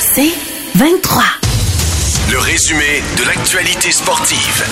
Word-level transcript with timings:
C'est 0.00 0.32
23. 0.76 1.22
Le 2.32 2.38
résumé 2.38 3.00
de 3.16 3.26
l'actualité 3.26 3.90
sportive. 3.92 4.64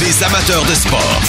Les 0.00 0.22
amateurs 0.24 0.64
de 0.64 0.74
sport. 0.74 1.20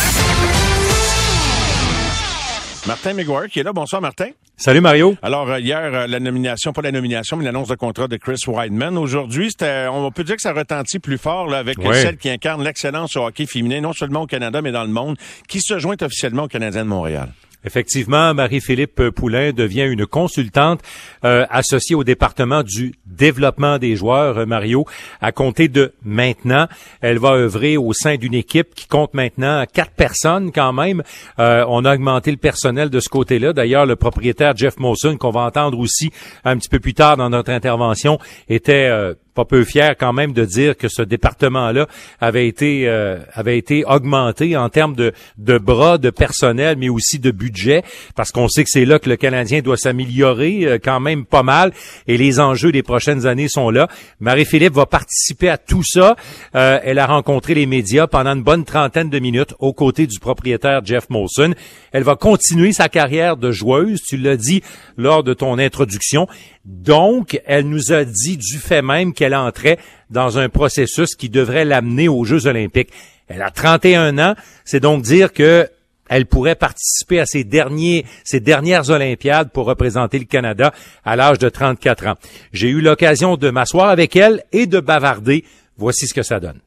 Martin 2.87 3.13
McGuire 3.13 3.47
qui 3.49 3.59
est 3.59 3.63
là. 3.63 3.73
Bonsoir, 3.73 4.01
Martin. 4.01 4.29
Salut 4.57 4.81
Mario. 4.81 5.15
Alors, 5.21 5.49
euh, 5.49 5.59
hier, 5.59 5.79
euh, 5.81 6.07
la 6.07 6.19
nomination, 6.19 6.73
pas 6.73 6.81
la 6.81 6.91
nomination, 6.91 7.37
mais 7.37 7.45
l'annonce 7.45 7.69
de 7.69 7.75
contrat 7.75 8.07
de 8.07 8.17
Chris 8.17 8.41
Weidman. 8.47 8.97
Aujourd'hui, 8.97 9.49
c'était, 9.49 9.87
on 9.89 10.11
peut 10.11 10.23
dire 10.23 10.35
que 10.35 10.41
ça 10.41 10.53
retentit 10.53 10.99
plus 10.99 11.17
fort 11.17 11.47
là, 11.47 11.59
avec 11.59 11.77
celle 11.93 12.17
qui 12.17 12.29
incarne 12.29 12.63
l'excellence 12.63 13.15
au 13.15 13.25
hockey 13.25 13.45
féminin, 13.45 13.81
non 13.81 13.93
seulement 13.93 14.23
au 14.23 14.27
Canada, 14.27 14.61
mais 14.61 14.71
dans 14.71 14.83
le 14.83 14.91
monde, 14.91 15.17
qui 15.47 15.61
se 15.61 15.79
joint 15.79 15.95
officiellement 16.01 16.43
au 16.43 16.47
Canadien 16.47 16.83
de 16.83 16.89
Montréal. 16.89 17.29
Effectivement, 17.63 18.33
Marie-Philippe 18.33 19.09
Poulain 19.09 19.51
devient 19.51 19.85
une 19.85 20.05
consultante 20.05 20.81
euh, 21.23 21.45
associée 21.49 21.95
au 21.95 22.03
département 22.03 22.63
du 22.63 22.95
développement 23.05 23.77
des 23.77 23.95
joueurs, 23.95 24.39
euh, 24.39 24.45
Mario. 24.45 24.85
À 25.21 25.31
compter 25.31 25.67
de 25.67 25.93
maintenant, 26.03 26.67
elle 27.01 27.19
va 27.19 27.33
œuvrer 27.33 27.77
au 27.77 27.93
sein 27.93 28.15
d'une 28.15 28.33
équipe 28.33 28.73
qui 28.73 28.87
compte 28.87 29.13
maintenant 29.13 29.63
quatre 29.71 29.91
personnes 29.91 30.51
quand 30.51 30.73
même. 30.73 31.03
Euh, 31.39 31.63
on 31.67 31.85
a 31.85 31.93
augmenté 31.93 32.31
le 32.31 32.37
personnel 32.37 32.89
de 32.89 32.99
ce 32.99 33.09
côté-là. 33.09 33.53
D'ailleurs, 33.53 33.85
le 33.85 33.95
propriétaire 33.95 34.55
Jeff 34.57 34.79
Mawson, 34.79 35.17
qu'on 35.17 35.31
va 35.31 35.41
entendre 35.41 35.77
aussi 35.77 36.11
un 36.43 36.57
petit 36.57 36.69
peu 36.69 36.79
plus 36.79 36.93
tard 36.93 37.17
dans 37.17 37.29
notre 37.29 37.51
intervention, 37.51 38.17
était 38.49 38.89
pas 39.33 39.45
peu 39.45 39.63
fier 39.63 39.95
quand 39.97 40.13
même 40.13 40.33
de 40.33 40.45
dire 40.45 40.77
que 40.77 40.87
ce 40.89 41.01
département-là 41.01 41.87
avait 42.19 42.47
été 42.47 42.87
euh, 42.87 43.17
avait 43.33 43.57
été 43.57 43.83
augmenté 43.85 44.57
en 44.57 44.69
termes 44.69 44.95
de, 44.95 45.13
de 45.37 45.57
bras, 45.57 45.97
de 45.97 46.09
personnel, 46.09 46.75
mais 46.77 46.89
aussi 46.89 47.19
de 47.19 47.31
budget, 47.31 47.83
parce 48.15 48.31
qu'on 48.31 48.47
sait 48.47 48.63
que 48.63 48.69
c'est 48.69 48.85
là 48.85 48.99
que 48.99 49.09
le 49.09 49.15
Canadien 49.15 49.61
doit 49.61 49.77
s'améliorer 49.77 50.65
euh, 50.65 50.77
quand 50.83 50.99
même 50.99 51.25
pas 51.25 51.43
mal, 51.43 51.71
et 52.07 52.17
les 52.17 52.39
enjeux 52.39 52.71
des 52.71 52.83
prochaines 52.83 53.25
années 53.25 53.47
sont 53.47 53.69
là. 53.69 53.87
Marie-Philippe 54.19 54.73
va 54.73 54.85
participer 54.85 55.49
à 55.49 55.57
tout 55.57 55.83
ça. 55.83 56.15
Euh, 56.55 56.79
elle 56.83 56.99
a 56.99 57.05
rencontré 57.05 57.53
les 57.53 57.65
médias 57.65 58.07
pendant 58.07 58.31
une 58.35 58.43
bonne 58.43 58.65
trentaine 58.65 59.09
de 59.09 59.19
minutes 59.19 59.53
aux 59.59 59.73
côtés 59.73 60.07
du 60.07 60.19
propriétaire 60.19 60.83
Jeff 60.83 61.09
Molson. 61.09 61.53
Elle 61.91 62.03
va 62.03 62.15
continuer 62.15 62.73
sa 62.73 62.89
carrière 62.89 63.37
de 63.37 63.51
joueuse, 63.51 64.01
tu 64.01 64.17
l'as 64.17 64.37
dit 64.37 64.61
lors 64.97 65.23
de 65.23 65.33
ton 65.33 65.57
introduction. 65.57 66.27
Donc, 66.65 67.41
elle 67.45 67.67
nous 67.67 67.91
a 67.91 68.05
dit 68.05 68.37
du 68.37 68.57
fait 68.57 68.81
même 68.81 69.13
qu'elle 69.13 69.35
entrait 69.35 69.79
dans 70.09 70.37
un 70.37 70.49
processus 70.49 71.15
qui 71.15 71.29
devrait 71.29 71.65
l'amener 71.65 72.07
aux 72.07 72.23
Jeux 72.23 72.45
olympiques. 72.47 72.91
Elle 73.27 73.41
a 73.41 73.49
31 73.49 74.17
ans, 74.19 74.35
c'est 74.65 74.79
donc 74.79 75.03
dire 75.03 75.33
que 75.33 75.67
elle 76.11 76.25
pourrait 76.25 76.55
participer 76.55 77.21
à 77.21 77.25
ses 77.25 77.45
derniers, 77.45 78.05
dernières 78.33 78.89
Olympiades 78.89 79.49
pour 79.49 79.65
représenter 79.65 80.19
le 80.19 80.25
Canada 80.25 80.73
à 81.05 81.15
l'âge 81.15 81.39
de 81.39 81.47
34 81.47 82.07
ans. 82.07 82.15
J'ai 82.51 82.67
eu 82.67 82.81
l'occasion 82.81 83.37
de 83.37 83.49
m'asseoir 83.49 83.87
avec 83.87 84.17
elle 84.17 84.43
et 84.51 84.67
de 84.67 84.81
bavarder. 84.81 85.45
Voici 85.77 86.07
ce 86.07 86.13
que 86.13 86.21
ça 86.21 86.41
donne. 86.41 86.59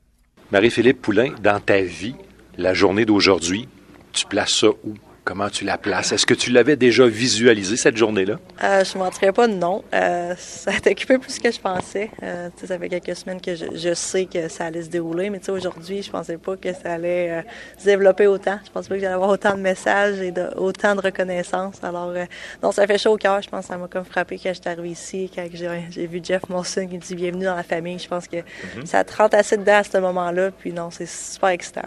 Marie-Philippe 0.50 1.02
Poulain, 1.02 1.34
dans 1.42 1.60
ta 1.60 1.82
vie, 1.82 2.14
la 2.56 2.72
journée 2.72 3.04
d'aujourd'hui, 3.04 3.68
tu 4.14 4.24
places 4.24 4.60
ça 4.60 4.68
où? 4.68 4.94
Comment 5.24 5.48
tu 5.48 5.64
la 5.64 5.78
places? 5.78 6.12
Est-ce 6.12 6.26
que 6.26 6.34
tu 6.34 6.50
l'avais 6.50 6.76
déjà 6.76 7.06
visualisé, 7.06 7.78
cette 7.78 7.96
journée-là? 7.96 8.34
Euh, 8.62 8.84
je 8.84 8.98
ne 8.98 9.02
mentirais 9.02 9.32
pas 9.32 9.46
non. 9.46 9.82
Euh, 9.94 10.34
ça 10.36 10.72
a 10.72 10.90
occupé 10.90 11.16
plus 11.16 11.38
que 11.38 11.50
je 11.50 11.58
pensais. 11.58 12.10
Euh, 12.22 12.50
ça 12.62 12.78
fait 12.78 12.90
quelques 12.90 13.16
semaines 13.16 13.40
que 13.40 13.54
je, 13.54 13.64
je 13.74 13.94
sais 13.94 14.26
que 14.26 14.48
ça 14.48 14.66
allait 14.66 14.82
se 14.82 14.90
dérouler, 14.90 15.30
mais 15.30 15.38
tu 15.38 15.46
sais, 15.46 15.52
aujourd'hui, 15.52 16.02
je 16.02 16.10
pensais 16.10 16.36
pas 16.36 16.58
que 16.58 16.74
ça 16.74 16.92
allait 16.92 17.30
euh, 17.30 17.42
se 17.78 17.86
développer 17.86 18.26
autant. 18.26 18.58
Je 18.66 18.70
pensais 18.70 18.86
pas 18.86 18.96
que 18.96 19.00
j'allais 19.00 19.14
avoir 19.14 19.30
autant 19.30 19.54
de 19.54 19.62
messages 19.62 20.20
et 20.20 20.30
de, 20.30 20.46
autant 20.58 20.94
de 20.94 21.00
reconnaissance. 21.00 21.82
Alors, 21.82 22.10
euh, 22.10 22.26
non, 22.62 22.70
ça 22.70 22.86
fait 22.86 22.98
chaud 22.98 23.14
au 23.14 23.16
cœur. 23.16 23.40
Je 23.40 23.48
pense 23.48 23.62
que 23.62 23.72
ça 23.72 23.78
m'a 23.78 23.88
comme 23.88 24.04
frappé 24.04 24.36
quand 24.36 24.50
je 24.50 24.60
suis 24.60 24.68
arrivée 24.68 24.90
ici, 24.90 25.30
quand 25.34 25.46
j'ai, 25.54 26.06
vu 26.06 26.20
Jeff 26.22 26.42
Molson 26.50 26.86
qui 26.86 26.96
me 26.96 27.00
dit 27.00 27.14
bienvenue 27.14 27.46
dans 27.46 27.56
la 27.56 27.62
famille. 27.62 27.98
Je 27.98 28.08
pense 28.08 28.28
que 28.28 28.36
ça 28.84 29.02
te 29.04 29.16
rentre 29.16 29.38
assez 29.38 29.56
dedans 29.56 29.78
à 29.78 29.84
ce 29.84 29.96
moment-là. 29.96 30.50
Puis 30.50 30.74
non, 30.74 30.90
c'est 30.90 31.08
super 31.08 31.48
excitant. 31.48 31.82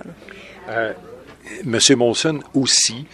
Monsieur 1.63 1.95
Molson 1.95 2.39
aussi 2.53 3.05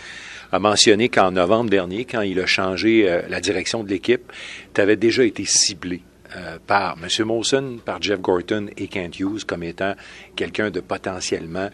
a 0.51 0.59
mentionné 0.59 1.09
qu'en 1.09 1.31
novembre 1.31 1.69
dernier, 1.69 2.05
quand 2.05 2.21
il 2.21 2.39
a 2.39 2.45
changé 2.45 3.09
euh, 3.09 3.21
la 3.27 3.39
direction 3.41 3.83
de 3.83 3.89
l'équipe, 3.89 4.31
tu 4.73 4.81
avais 4.81 4.95
déjà 4.95 5.23
été 5.23 5.45
ciblé 5.45 6.01
euh, 6.35 6.57
par 6.65 6.97
M. 7.01 7.25
Molson, 7.25 7.79
par 7.83 8.01
Jeff 8.01 8.19
Gorton 8.19 8.67
et 8.77 8.87
Kent 8.87 9.19
Hughes 9.19 9.43
comme 9.45 9.63
étant 9.63 9.93
quelqu'un 10.35 10.69
de 10.69 10.79
potentiellement 10.79 11.69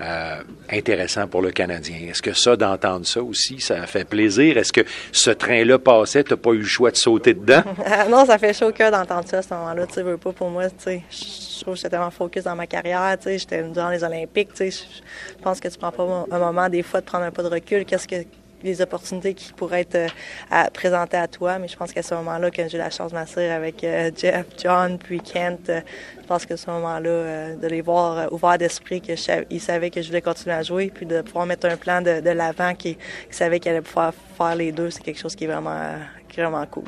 euh, 0.00 0.42
intéressant 0.70 1.26
pour 1.26 1.42
le 1.42 1.50
Canadien. 1.50 1.96
Est-ce 2.08 2.22
que 2.22 2.32
ça, 2.32 2.56
d'entendre 2.56 3.06
ça 3.06 3.22
aussi, 3.22 3.60
ça 3.60 3.86
fait 3.86 4.04
plaisir? 4.04 4.56
Est-ce 4.58 4.72
que 4.72 4.82
ce 5.12 5.30
train-là 5.30 5.78
passait, 5.78 6.24
tu 6.24 6.32
n'as 6.32 6.36
pas 6.36 6.50
eu 6.50 6.58
le 6.58 6.64
choix 6.64 6.90
de 6.90 6.96
sauter 6.96 7.34
dedans? 7.34 7.62
Ah, 7.86 8.08
non, 8.08 8.24
ça 8.24 8.38
fait 8.38 8.52
chaud 8.52 8.68
au 8.68 8.72
cœur 8.72 8.90
d'entendre 8.90 9.28
ça 9.28 9.38
à 9.38 9.42
ce 9.42 9.52
moment-là. 9.54 9.86
Tu 9.86 10.00
veux 10.00 10.16
pas 10.16 10.32
pour 10.32 10.48
moi, 10.48 10.68
tu 10.70 10.76
sais, 10.78 11.02
je 11.10 11.60
trouve 11.60 11.74
que 11.74 11.78
j'étais 11.78 11.90
tellement 11.90 12.10
focus 12.10 12.44
dans 12.44 12.56
ma 12.56 12.66
carrière, 12.66 13.16
tu 13.18 13.24
sais, 13.24 13.38
j'étais 13.38 13.62
dans 13.62 13.90
les 13.90 14.02
Olympiques, 14.02 14.50
tu 14.54 14.70
sais, 14.70 14.70
je 14.70 15.02
je 15.38 15.42
pense 15.42 15.60
que 15.60 15.68
tu 15.68 15.76
prends 15.76 15.92
pas 15.92 16.26
un 16.30 16.38
moment 16.38 16.70
des 16.70 16.82
fois 16.82 17.00
de 17.00 17.04
prendre 17.04 17.24
un 17.24 17.30
pas 17.30 17.42
de 17.42 17.48
recul. 17.48 17.84
Qu'est-ce 17.84 18.08
que 18.08 18.24
les 18.64 18.80
opportunités 18.80 19.34
qui 19.34 19.52
pourraient 19.52 19.82
être 19.82 20.10
euh, 20.52 20.64
présentées 20.72 21.18
à 21.18 21.28
toi, 21.28 21.58
mais 21.58 21.68
je 21.68 21.76
pense 21.76 21.92
qu'à 21.92 22.02
ce 22.02 22.14
moment-là, 22.14 22.50
quand 22.50 22.66
j'ai 22.68 22.76
eu 22.76 22.80
la 22.80 22.90
chance 22.90 23.12
de 23.12 23.16
m'asseoir 23.16 23.52
avec 23.52 23.84
euh, 23.84 24.10
Jeff, 24.16 24.46
John, 24.60 24.98
puis 24.98 25.20
Kent, 25.20 25.68
euh, 25.68 25.80
je 26.20 26.26
pense 26.26 26.46
que 26.46 26.56
ce 26.56 26.70
moment-là, 26.70 27.54
de 27.54 27.66
les 27.68 27.82
voir 27.82 28.32
ouverts 28.32 28.58
d'esprit, 28.58 29.00
qu'ils 29.00 29.60
savaient 29.60 29.90
que 29.90 30.00
je 30.00 30.08
voulais 30.08 30.22
continuer 30.22 30.56
à 30.56 30.62
jouer, 30.62 30.90
puis 30.92 31.04
de 31.06 31.20
pouvoir 31.20 31.46
mettre 31.46 31.66
un 31.66 31.76
plan 31.76 32.00
de, 32.00 32.30
l'avant 32.30 32.74
qui, 32.74 32.94
qui 32.94 33.36
savait 33.36 33.60
qu'ils 33.60 33.72
allaient 33.72 33.82
pouvoir 33.82 34.14
faire 34.36 34.56
les 34.56 34.72
deux, 34.72 34.90
c'est 34.90 35.02
quelque 35.02 35.20
chose 35.20 35.36
qui 35.36 35.44
est 35.44 35.48
vraiment, 35.48 35.92
vraiment 36.34 36.64
cool. 36.66 36.84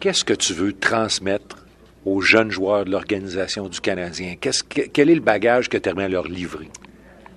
Qu'est-ce 0.00 0.24
que 0.24 0.34
tu 0.34 0.54
veux 0.54 0.72
transmettre 0.72 1.66
aux 2.04 2.20
jeunes 2.20 2.50
joueurs 2.50 2.84
de 2.86 2.90
l'organisation 2.90 3.68
du 3.68 3.80
Canadien? 3.80 4.36
Quel 4.92 5.10
est 5.10 5.14
le 5.14 5.20
bagage 5.20 5.68
que 5.68 5.76
tu 5.76 5.88
aimerais 5.88 6.08
leur 6.08 6.26
livrer? 6.26 6.68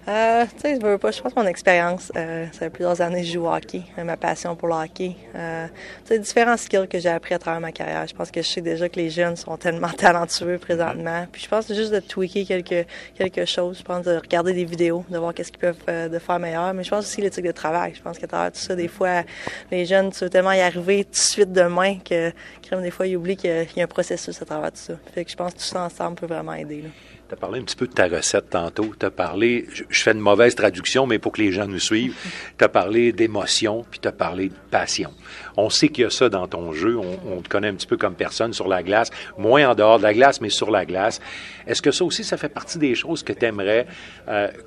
Euh, 0.07 0.45
tu 0.55 0.61
sais, 0.61 0.79
je 0.79 0.85
veux 0.85 0.97
pas, 0.97 1.11
je 1.11 1.21
pense 1.21 1.33
que 1.33 1.39
mon 1.39 1.45
expérience, 1.45 2.11
euh, 2.15 2.45
ça 2.51 2.59
fait 2.59 2.69
plusieurs 2.71 2.99
années 3.01 3.21
que 3.21 3.27
je 3.27 3.33
joue 3.33 3.45
au 3.45 3.53
hockey, 3.53 3.83
euh, 3.97 4.03
ma 4.03 4.17
passion 4.17 4.55
pour 4.55 4.67
le 4.69 4.73
hockey. 4.73 5.15
Euh, 5.35 5.67
tu 6.07 6.17
différents 6.17 6.57
skills 6.57 6.87
que 6.87 6.97
j'ai 6.97 7.09
appris 7.09 7.35
à 7.35 7.39
travers 7.39 7.59
ma 7.59 7.71
carrière. 7.71 8.07
Je 8.07 8.15
pense 8.15 8.31
que 8.31 8.41
je 8.41 8.47
sais 8.47 8.61
déjà 8.61 8.89
que 8.89 8.95
les 8.95 9.11
jeunes 9.11 9.35
sont 9.35 9.55
tellement 9.57 9.89
talentueux 9.97 10.57
présentement. 10.57 11.27
Puis 11.31 11.43
je 11.43 11.47
pense 11.49 11.67
juste 11.71 11.91
de 11.91 11.99
tweaker 11.99 12.43
quelque, 12.45 12.85
quelque 13.15 13.45
chose. 13.45 13.77
Je 13.79 13.83
pense 13.83 14.03
de 14.05 14.15
regarder 14.15 14.53
des 14.53 14.65
vidéos, 14.65 15.05
de 15.09 15.17
voir 15.19 15.33
qu'est-ce 15.33 15.51
qu'ils 15.51 15.59
peuvent 15.59 15.77
euh, 15.89 16.07
de 16.09 16.17
faire 16.17 16.39
meilleur. 16.39 16.73
Mais 16.73 16.83
je 16.83 16.89
pense 16.89 17.05
aussi 17.05 17.21
l'éthique 17.21 17.45
de 17.45 17.51
travail. 17.51 17.93
Je 17.95 18.01
pense 18.01 18.17
qu'à 18.17 18.25
travers 18.27 18.51
tout 18.51 18.59
ça, 18.59 18.75
des 18.75 18.87
fois, 18.87 19.21
les 19.69 19.85
jeunes, 19.85 20.11
tu 20.11 20.23
veux 20.23 20.29
tellement 20.31 20.53
y 20.53 20.61
arriver 20.61 21.03
tout 21.03 21.11
de 21.11 21.15
suite 21.17 21.51
demain 21.51 21.97
que, 21.99 22.31
crème, 22.63 22.81
des 22.81 22.89
fois, 22.91 23.05
ils 23.05 23.15
oublient 23.15 23.37
qu'il 23.37 23.51
y 23.51 23.53
a- 23.53 23.65
qu'il 23.65 23.77
y 23.77 23.81
a 23.81 23.83
un 23.83 23.87
processus 23.87 24.41
à 24.41 24.45
travers 24.45 24.71
tout 24.71 24.77
ça. 24.79 24.93
Fait 25.13 25.23
que 25.23 25.29
je 25.29 25.35
pense 25.35 25.53
que 25.53 25.59
tout 25.59 25.65
ça 25.65 25.81
ensemble 25.83 26.15
peut 26.15 26.25
vraiment 26.25 26.53
aider. 26.53 26.81
là. 26.83 26.89
Tu 27.29 27.35
as 27.35 27.37
parlé 27.37 27.59
un 27.59 27.63
petit 27.63 27.75
peu 27.75 27.85
de 27.85 27.93
ta 27.93 28.07
recette 28.07 28.49
tantôt. 28.49 28.91
Tu 28.99 29.05
as 29.05 29.11
parlé, 29.11 29.67
je, 29.71 29.83
fais 29.91 30.13
une 30.13 30.19
mauvaise 30.19 30.55
traduction, 30.55 31.05
mais 31.05 31.19
pour 31.19 31.31
que 31.31 31.43
les 31.43 31.51
gens 31.51 31.67
nous 31.67 31.77
suivent, 31.77 32.15
tu 32.57 32.65
as 32.65 32.69
parlé 32.69 33.11
d'émotion, 33.11 33.85
puis 33.91 33.99
tu 33.99 34.07
as 34.07 34.11
parlé 34.11 34.49
de 34.49 34.55
passion. 34.71 35.13
On 35.59 35.69
sait 35.69 35.89
qu'il 35.89 36.03
y 36.03 36.07
a 36.07 36.09
ça 36.09 36.29
dans 36.29 36.47
ton 36.47 36.73
jeu. 36.73 36.97
On, 36.97 37.37
on 37.37 37.41
te 37.41 37.49
connaît 37.49 37.67
un 37.67 37.75
petit 37.75 37.87
peu 37.87 37.97
comme 37.97 38.15
personne 38.15 38.53
sur 38.53 38.67
la 38.67 38.83
glace, 38.83 39.09
moins 39.37 39.69
en 39.69 39.75
dehors 39.75 39.97
de 39.97 40.03
la 40.03 40.13
glace, 40.13 40.41
mais 40.41 40.49
sur 40.49 40.71
la 40.71 40.85
glace. 40.85 41.19
Est-ce 41.67 41.81
que 41.81 41.91
ça 41.91 42.03
aussi, 42.03 42.23
ça 42.23 42.37
fait 42.37 42.49
partie 42.49 42.79
des 42.79 42.95
choses 42.95 43.23
que 43.23 43.33
tu 43.33 43.45
aimerais 43.45 43.85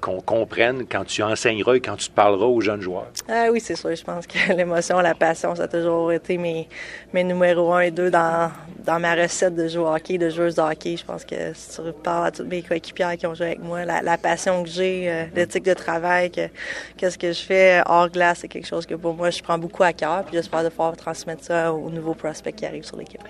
qu'on 0.00 0.20
comprenne 0.20 0.84
quand 0.90 1.05
tu 1.05 1.22
enseigneras 1.22 1.75
et 1.75 1.81
quand 1.81 1.96
tu 1.96 2.11
parleras 2.11 2.46
aux 2.46 2.61
jeunes 2.61 2.81
joueurs? 2.81 3.08
Ah 3.28 3.46
oui, 3.50 3.61
c'est 3.61 3.75
sûr. 3.75 3.94
Je 3.94 4.05
pense 4.05 4.26
que 4.26 4.52
l'émotion, 4.56 5.00
la 5.00 5.14
passion, 5.14 5.55
ça 5.55 5.64
a 5.64 5.69
toujours 5.69 6.12
été 6.12 6.38
mes, 6.38 6.69
mes 7.12 7.25
numéros 7.25 7.72
un 7.72 7.81
et 7.81 7.90
deux 7.90 8.11
dans, 8.11 8.50
dans 8.84 8.99
ma 8.99 9.14
recette 9.14 9.55
de 9.55 9.69
joueur 9.69 9.94
hockey, 9.94 10.19
de 10.19 10.31
joueuse 10.31 10.55
de 10.55 10.62
hockey. 10.62 10.96
Je 10.96 11.05
pense 11.05 11.25
que 11.25 11.52
si 11.55 11.76
tu 11.76 11.93
parles 12.02 12.26
à 12.26 12.31
toutes 12.31 12.49
mes 12.49 12.62
coéquipières 12.62 13.16
qui 13.16 13.26
ont 13.26 13.34
joué 13.34 13.46
avec 13.46 13.62
moi, 13.62 13.84
la, 13.84 14.02
la 14.02 14.19
passion 14.19 14.62
que 14.62 14.69
j'ai, 14.69 15.11
euh, 15.11 15.25
l'éthique 15.34 15.64
de 15.64 15.75
travail, 15.75 16.31
que, 16.31 16.49
qu'est-ce 16.96 17.19
que 17.19 17.32
je 17.32 17.43
fais 17.43 17.82
hors 17.87 18.08
glace, 18.08 18.38
c'est 18.40 18.49
quelque 18.49 18.69
chose 18.69 18.87
que 18.87 18.94
pour 18.94 19.14
moi, 19.14 19.31
je 19.31 19.43
prends 19.43 19.58
beaucoup 19.58 19.82
à 19.82 19.93
cœur. 19.93 20.25
Puis 20.25 20.34
j'espère 20.34 20.64
de 20.64 20.70
transmettre 20.90 21.44
ça 21.44 21.73
aux 21.73 21.90
nouveaux 21.90 22.14
prospects 22.14 22.55
qui 22.55 22.67
arrivent 22.67 22.84
sur 22.84 22.96
l'équipe. 22.96 23.23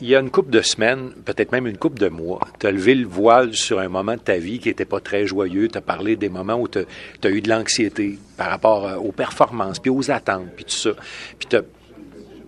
Il 0.00 0.08
y 0.08 0.16
a 0.16 0.20
une 0.20 0.30
couple 0.30 0.50
de 0.50 0.62
semaines, 0.62 1.12
peut-être 1.24 1.52
même 1.52 1.66
une 1.66 1.78
couple 1.78 1.98
de 1.98 2.08
mois, 2.08 2.40
tu 2.58 2.66
as 2.66 2.72
levé 2.72 2.94
le 2.94 3.06
voile 3.06 3.54
sur 3.54 3.78
un 3.78 3.88
moment 3.88 4.14
de 4.14 4.20
ta 4.20 4.36
vie 4.36 4.58
qui 4.58 4.68
n'était 4.68 4.84
pas 4.84 5.00
très 5.00 5.26
joyeux. 5.26 5.68
Tu 5.68 5.78
as 5.78 5.80
parlé 5.80 6.16
des 6.16 6.28
moments 6.28 6.56
où 6.56 6.66
tu 6.66 6.80
as 6.80 7.28
eu 7.28 7.40
de 7.40 7.48
l'anxiété 7.48 8.18
par 8.36 8.50
rapport 8.50 8.86
euh, 8.86 8.96
aux 8.96 9.12
performances, 9.12 9.78
puis 9.78 9.90
aux 9.90 10.10
attentes, 10.10 10.48
puis 10.56 10.64
tout 10.64 10.72
ça. 10.72 10.90
Puis 11.38 11.46
tu 11.48 11.56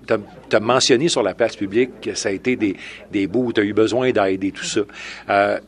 tu 0.07 0.57
as, 0.57 0.61
mentionné 0.61 1.09
sur 1.09 1.23
la 1.23 1.35
place 1.35 1.57
publique 1.57 2.01
que 2.01 2.15
ça 2.15 2.29
a 2.29 2.33
été 2.33 2.57
des, 2.57 2.77
des 3.11 3.27
bouts 3.27 3.47
où 3.47 3.53
tu 3.53 3.61
as 3.61 3.65
eu 3.65 3.73
besoin 3.73 4.11
d'aide 4.11 4.45
et 4.45 4.53
tout 4.53 4.65
ça. 4.65 4.81
Euh, 5.31 5.59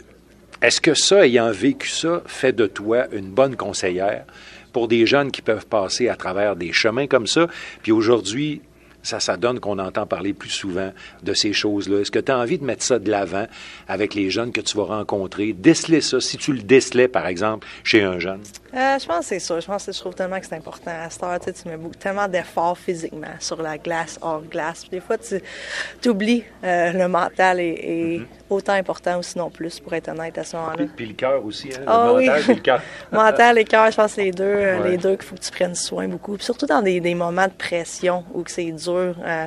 est-ce 0.63 0.81
que 0.81 0.95
ça, 0.95 1.27
ayant 1.27 1.51
vécu 1.51 1.89
ça, 1.89 2.23
fait 2.27 2.53
de 2.53 2.67
toi 2.67 3.07
une 3.13 3.31
bonne 3.31 3.57
conseillère 3.57 4.25
pour 4.73 4.89
des 4.89 5.07
jeunes 5.07 5.31
qui 5.31 5.43
peuvent 5.43 5.67
passer 5.67 6.09
à 6.09 6.17
travers 6.17 6.57
des 6.57 6.73
chemins 6.73 7.07
comme 7.07 7.27
ça? 7.27 7.47
Puis 7.83 7.93
aujourd'hui, 7.93 8.63
ça, 9.07 9.21
ça 9.21 9.37
donne 9.37 9.61
qu'on 9.61 9.79
entend 9.79 10.05
parler 10.05 10.33
plus 10.33 10.51
souvent 10.51 10.91
de 11.23 11.33
ces 11.33 11.53
choses-là. 11.53 12.01
Est-ce 12.01 12.11
que 12.11 12.19
tu 12.19 12.33
as 12.33 12.39
envie 12.39 12.59
de 12.59 12.65
mettre 12.65 12.83
ça 12.83 12.99
de 12.99 13.09
l'avant 13.09 13.47
avec 13.87 14.15
les 14.15 14.31
jeunes 14.31 14.51
que 14.51 14.61
tu 14.61 14.77
vas 14.77 14.85
rencontrer? 14.85 15.53
Déceler 15.53 16.01
ça, 16.01 16.21
si 16.21 16.37
tu 16.37 16.53
le 16.53 16.63
décelais, 16.63 17.07
par 17.07 17.27
exemple, 17.27 17.67
chez 17.85 18.03
un 18.03 18.19
jeune? 18.19 18.41
Euh, 18.75 18.99
je 18.99 19.07
pense 19.07 19.21
que 19.21 19.25
c'est 19.27 19.39
ça. 19.39 19.61
Je 19.61 19.67
pense 19.67 19.87
que 19.87 19.93
je 19.93 20.01
trouve 20.01 20.15
tellement 20.15 20.41
que 20.41 20.47
c'est 20.47 20.57
important. 20.57 20.91
À 20.91 21.09
cette 21.09 21.23
heure, 21.23 21.39
tu 21.41 21.69
mets 21.69 21.77
beaucoup, 21.77 21.95
tellement 21.95 22.27
d'efforts 22.27 22.77
physiquement 22.77 23.35
sur 23.39 23.63
la 23.63 23.79
glace, 23.79 24.19
hors 24.21 24.43
glace. 24.43 24.85
des 24.91 25.01
fois, 25.01 25.17
tu 25.19 26.09
oublies 26.09 26.45
euh, 26.65 26.93
le 26.93 27.09
mental 27.09 27.61
est, 27.61 28.19
mm-hmm. 28.19 28.27
autant 28.51 28.73
important 28.73 29.19
ou 29.19 29.23
sinon 29.23 29.51
plus, 29.51 29.79
pour 29.79 29.93
être 29.95 30.09
honnête 30.09 30.37
à 30.37 30.45
ce 30.45 30.57
moment-là. 30.57 30.85
Puis, 30.97 31.07
le 31.07 31.15
cœur 31.15 31.45
aussi, 31.45 31.69
hein? 31.73 31.85
Ah 31.87 32.07
le 32.09 32.21
mental 32.21 32.43
oui. 32.49 32.55
le 32.55 32.61
cœur. 32.61 32.83
mental 33.13 33.59
et 33.59 33.65
cœur, 33.65 33.91
je 33.91 33.97
pense 33.97 34.15
que 34.15 34.21
les 34.21 34.33
deux, 34.33 34.45
euh, 34.45 34.89
les 34.89 34.97
deux 34.97 35.15
qu'il 35.15 35.25
faut 35.25 35.37
que 35.37 35.41
tu 35.41 35.51
prennes 35.53 35.75
soin 35.77 36.09
beaucoup. 36.09 36.37
surtout 36.39 36.67
dans 36.67 36.83
des, 36.83 37.01
des 37.01 37.15
moments 37.15 37.47
de 37.47 37.53
pression 37.53 38.25
où 38.35 38.43
c'est 38.47 38.73
dur. 38.73 38.96
Euh, 38.97 39.47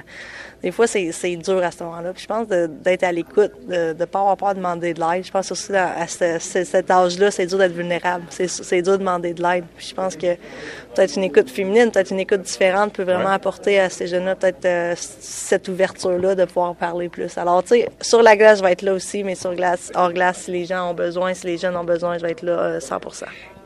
des 0.61 0.71
fois, 0.71 0.87
c'est 0.87 1.35
dur 1.37 1.63
à 1.63 1.71
ce 1.71 1.83
moment-là. 1.83 2.11
Puis 2.13 2.23
je 2.23 2.27
pense 2.27 2.47
d'être 2.47 3.03
à 3.03 3.11
l'écoute, 3.11 3.51
de 3.67 3.93
ne 3.97 4.05
pas 4.05 4.19
avoir 4.19 4.35
peur 4.35 4.49
de 4.49 4.55
demander 4.55 4.93
de 4.93 4.99
l'aide. 4.99 5.25
Je 5.25 5.31
pense 5.31 5.51
aussi 5.51 5.73
à, 5.73 6.05
cet 6.07 6.91
âge-là, 6.91 7.31
c'est 7.31 7.45
dur 7.45 7.57
d'être 7.57 7.73
vulnérable. 7.73 8.25
C'est 8.29 8.81
dur 8.81 8.93
de 8.93 8.97
demander 8.97 9.33
de 9.33 9.41
l'aide. 9.41 9.63
Puis 9.77 9.87
je 9.89 9.95
pense 9.95 10.15
que 10.15 10.35
peut-être 10.93 11.15
une 11.15 11.23
écoute 11.23 11.49
féminine, 11.49 11.91
peut-être 11.91 12.11
une 12.11 12.19
écoute 12.19 12.41
différente 12.41 12.93
peut 12.93 13.03
vraiment 13.03 13.29
apporter 13.29 13.79
à 13.79 13.89
ces 13.89 14.07
jeunes-là 14.07 14.35
peut-être 14.35 14.65
euh, 14.65 14.93
cette 14.97 15.67
ouverture-là 15.69 16.35
de 16.35 16.45
pouvoir 16.45 16.75
parler 16.75 17.07
plus. 17.07 17.37
Alors, 17.37 17.63
tu 17.63 17.69
sais, 17.69 17.89
sur 18.01 18.21
la 18.21 18.35
glace, 18.35 18.59
je 18.59 18.63
vais 18.63 18.73
être 18.73 18.81
là 18.81 18.93
aussi, 18.93 19.23
mais 19.23 19.35
sur 19.35 19.55
glace, 19.55 19.91
hors 19.95 20.11
glace, 20.11 20.43
si 20.43 20.51
les 20.51 20.65
gens 20.65 20.91
ont 20.91 20.93
besoin, 20.93 21.33
si 21.33 21.47
les 21.47 21.57
jeunes 21.57 21.77
ont 21.77 21.83
besoin, 21.83 22.17
je 22.17 22.23
vais 22.23 22.31
être 22.31 22.43
là 22.43 22.79
100 22.79 22.95
euh, 22.95 22.99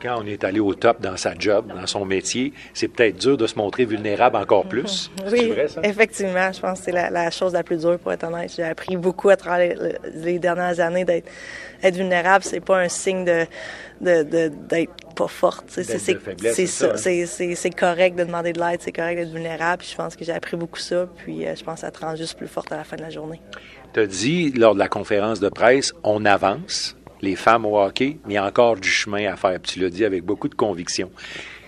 quand 0.04 0.22
on 0.22 0.26
est 0.26 0.44
allé 0.44 0.60
au 0.60 0.74
top 0.74 1.00
dans 1.00 1.16
sa 1.16 1.34
job, 1.34 1.72
dans 1.74 1.86
son 1.86 2.04
métier, 2.04 2.52
c'est 2.74 2.88
peut-être 2.88 3.16
dur 3.16 3.38
de 3.38 3.46
se 3.46 3.56
montrer 3.56 3.86
vulnérable 3.86 4.36
encore 4.36 4.66
plus. 4.66 5.10
Oui, 5.32 5.48
vrai, 5.48 5.68
ça? 5.68 5.80
effectivement. 5.82 6.52
Je 6.52 6.60
pense 6.60 6.80
que 6.80 6.84
c'est 6.84 6.92
la, 6.92 7.30
chose 7.30 7.54
la 7.54 7.62
plus 7.62 7.78
dure, 7.78 7.98
pour 7.98 8.12
être 8.12 8.24
honnête. 8.24 8.52
J'ai 8.54 8.62
appris 8.62 8.96
beaucoup 8.96 9.30
à 9.30 9.36
travers 9.36 9.76
les, 10.14 10.38
dernières 10.38 10.80
années 10.80 11.04
d'être 11.04 11.30
être 11.82 11.96
vulnérable. 11.96 12.44
C'est 12.44 12.60
pas 12.60 12.78
un 12.78 12.88
signe 12.88 13.24
de 13.24 13.46
d'être 14.00 14.92
pas 15.16 15.28
forte. 15.28 15.64
C'est 15.68 15.84
ça. 16.66 16.96
C'est 16.96 17.70
correct 17.70 18.16
de 18.16 18.24
demander 18.24 18.52
de 18.52 18.60
l'aide, 18.60 18.80
c'est 18.80 18.92
correct 18.92 19.16
d'être 19.16 19.32
vulnérable. 19.32 19.82
je 19.88 19.94
pense 19.94 20.14
que 20.14 20.24
j'ai 20.24 20.32
appris 20.32 20.56
beaucoup 20.56 20.78
ça. 20.78 21.08
Puis 21.24 21.46
euh, 21.46 21.54
je 21.56 21.64
pense 21.64 21.76
que 21.76 21.80
ça 21.80 21.90
te 21.90 22.00
rend 22.00 22.14
juste 22.14 22.36
plus 22.36 22.48
forte 22.48 22.70
à 22.72 22.76
la 22.76 22.84
fin 22.84 22.96
de 22.96 23.02
la 23.02 23.10
journée. 23.10 23.40
Tu 23.94 24.00
as 24.00 24.06
dit 24.06 24.52
lors 24.52 24.74
de 24.74 24.78
la 24.78 24.88
conférence 24.88 25.40
de 25.40 25.48
presse, 25.48 25.92
on 26.02 26.24
avance 26.26 26.96
les 27.24 27.36
femmes 27.36 27.66
au 27.66 27.78
hockey, 27.80 28.18
mais 28.24 28.34
il 28.34 28.36
y 28.36 28.38
a 28.38 28.44
encore 28.44 28.76
du 28.76 28.88
chemin 28.88 29.32
à 29.32 29.36
faire. 29.36 29.60
tu 29.62 29.80
l'as 29.80 29.90
dit 29.90 30.04
avec 30.04 30.22
beaucoup 30.22 30.48
de 30.48 30.54
conviction. 30.54 31.10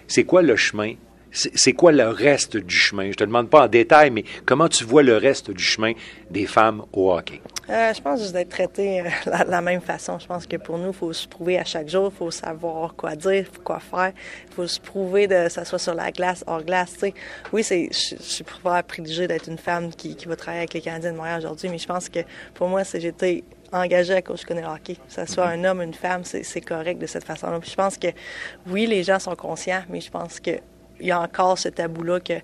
C'est 0.07 0.25
quoi 0.25 0.43
le 0.43 0.55
chemin? 0.55 0.95
C'est 1.33 1.75
quoi 1.75 1.93
le 1.93 2.09
reste 2.09 2.57
du 2.57 2.75
chemin? 2.75 3.11
Je 3.11 3.17
te 3.17 3.25
demande 3.25 3.51
pas 3.51 3.65
en 3.65 3.69
détail, 3.69 4.11
mais 4.11 4.25
comment 4.47 4.69
tu 4.69 4.85
vois 4.85 5.03
le 5.03 5.19
reste 5.19 5.51
du 5.51 5.63
chemin 5.63 5.93
des 6.31 6.47
femmes 6.47 6.83
au 6.95 7.13
hockey? 7.13 7.43
Euh, 7.69 7.93
je 7.93 8.01
pense 8.01 8.21
juste 8.21 8.33
d'être 8.33 8.49
traité 8.49 9.03
de 9.03 9.09
euh, 9.09 9.45
la, 9.49 9.61
même 9.61 9.83
façon. 9.83 10.19
Je 10.19 10.27
pense 10.27 10.47
que 10.47 10.57
pour 10.57 10.79
nous, 10.79 10.89
il 10.89 10.95
faut 10.95 11.13
se 11.13 11.29
prouver 11.29 11.59
à 11.59 11.65
chaque 11.65 11.89
jour, 11.89 12.11
il 12.15 12.17
faut 12.17 12.31
savoir 12.31 12.95
quoi 12.95 13.17
dire, 13.17 13.47
quoi 13.63 13.81
faire, 13.81 14.13
il 14.49 14.55
faut 14.55 14.67
se 14.67 14.81
prouver 14.81 15.27
de 15.27 15.49
ça 15.51 15.67
soit 15.67 15.79
sur 15.79 15.95
la 15.95 16.11
glace, 16.11 16.43
hors 16.47 16.63
glace. 16.63 17.05
Oui, 17.53 17.63
c'est, 17.63 17.89
je, 17.93 18.17
suis 18.23 18.45
pouvoir 18.45 18.83
privilégiée 18.85 19.27
d'être 19.29 19.49
une 19.49 19.59
femme 19.59 19.91
qui, 19.91 20.17
qui, 20.17 20.27
va 20.29 20.37
travailler 20.37 20.61
avec 20.61 20.73
les 20.73 20.81
Canadiens 20.81 21.13
de 21.13 21.17
Montréal 21.17 21.41
aujourd'hui, 21.41 21.69
mais 21.69 21.79
je 21.79 21.87
pense 21.87 22.09
que 22.09 22.21
pour 22.55 22.69
moi, 22.69 22.85
c'est 22.85 23.01
j'étais 23.01 23.45
engagé 23.73 24.15
à 24.15 24.23
cause 24.23 24.41
je 24.41 24.47
connais 24.47 24.63
le 24.63 24.69
hockey. 24.69 24.95
Que 24.95 25.13
ce 25.13 25.27
soit 25.27 25.47
un 25.47 25.65
homme, 25.65 25.83
une 25.83 25.95
femme, 25.95 26.23
c'est 26.25 26.61
correct 26.61 26.99
de 26.99 27.07
cette 27.07 27.25
façon-là. 27.25 27.61
je 27.63 27.75
pense 27.75 27.97
que 27.97 28.09
oui, 28.67 28.87
les 28.87 29.03
gens 29.03 29.19
sont 29.19 29.37
conscients, 29.37 29.83
mais 29.89 30.01
je 30.01 30.11
pense 30.11 30.41
qu'il 30.41 30.61
y 31.01 31.11
a 31.11 31.21
encore 31.21 31.59
ce 31.59 31.69
tabou-là 31.69 32.21
que 32.21 32.35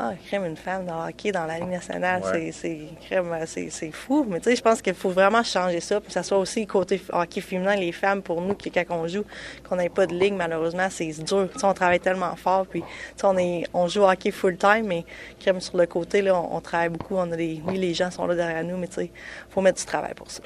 ah, 0.00 0.12
crème 0.28 0.44
une 0.44 0.56
femme 0.56 0.86
dans 0.86 1.02
le 1.02 1.08
hockey, 1.08 1.32
dans 1.32 1.44
la 1.44 1.58
Ligue 1.58 1.70
nationale, 1.70 2.22
c'est 2.52 2.52
c'est 2.52 3.90
fou. 3.90 4.24
Mais 4.28 4.38
tu 4.38 4.44
sais, 4.44 4.54
je 4.54 4.62
pense 4.62 4.80
qu'il 4.80 4.94
faut 4.94 5.10
vraiment 5.10 5.42
changer 5.42 5.80
ça, 5.80 6.00
que 6.00 6.12
ça 6.12 6.22
soit 6.22 6.38
aussi 6.38 6.66
côté 6.68 7.00
hockey 7.12 7.40
féminin, 7.40 7.74
les 7.74 7.90
femmes, 7.90 8.22
pour 8.22 8.40
nous, 8.40 8.54
qui, 8.54 8.70
quand 8.70 8.84
on 8.90 9.08
joue, 9.08 9.24
qu'on 9.68 9.74
n'ait 9.74 9.88
pas 9.88 10.06
de 10.06 10.14
ligue, 10.14 10.34
malheureusement, 10.34 10.86
c'est 10.88 11.10
dur. 11.24 11.48
on 11.64 11.74
travaille 11.74 11.98
tellement 11.98 12.36
fort, 12.36 12.64
puis 12.66 12.84
on, 13.24 13.36
est, 13.36 13.64
on 13.74 13.88
joue 13.88 14.02
au 14.02 14.08
hockey 14.08 14.30
full-time, 14.30 14.86
mais 14.86 15.04
crème 15.40 15.60
sur 15.60 15.76
le 15.76 15.86
côté, 15.86 16.22
là, 16.22 16.40
on, 16.40 16.60
travaille 16.60 16.90
beaucoup. 16.90 17.16
On 17.16 17.32
a 17.32 17.36
des, 17.36 17.60
oui, 17.66 17.76
les 17.76 17.92
gens 17.92 18.12
sont 18.12 18.26
là 18.26 18.36
derrière 18.36 18.62
nous, 18.62 18.76
mais 18.76 18.86
tu 18.86 18.94
sais, 18.94 19.10
faut 19.50 19.60
mettre 19.60 19.80
du 19.80 19.86
travail 19.86 20.14
pour 20.14 20.30
ça. 20.30 20.42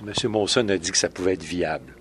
M. 0.00 0.30
Monson 0.30 0.68
a 0.68 0.76
dit 0.76 0.90
que 0.90 0.98
ça 0.98 1.08
pouvait 1.08 1.34
être 1.34 1.42
viable, 1.42 1.94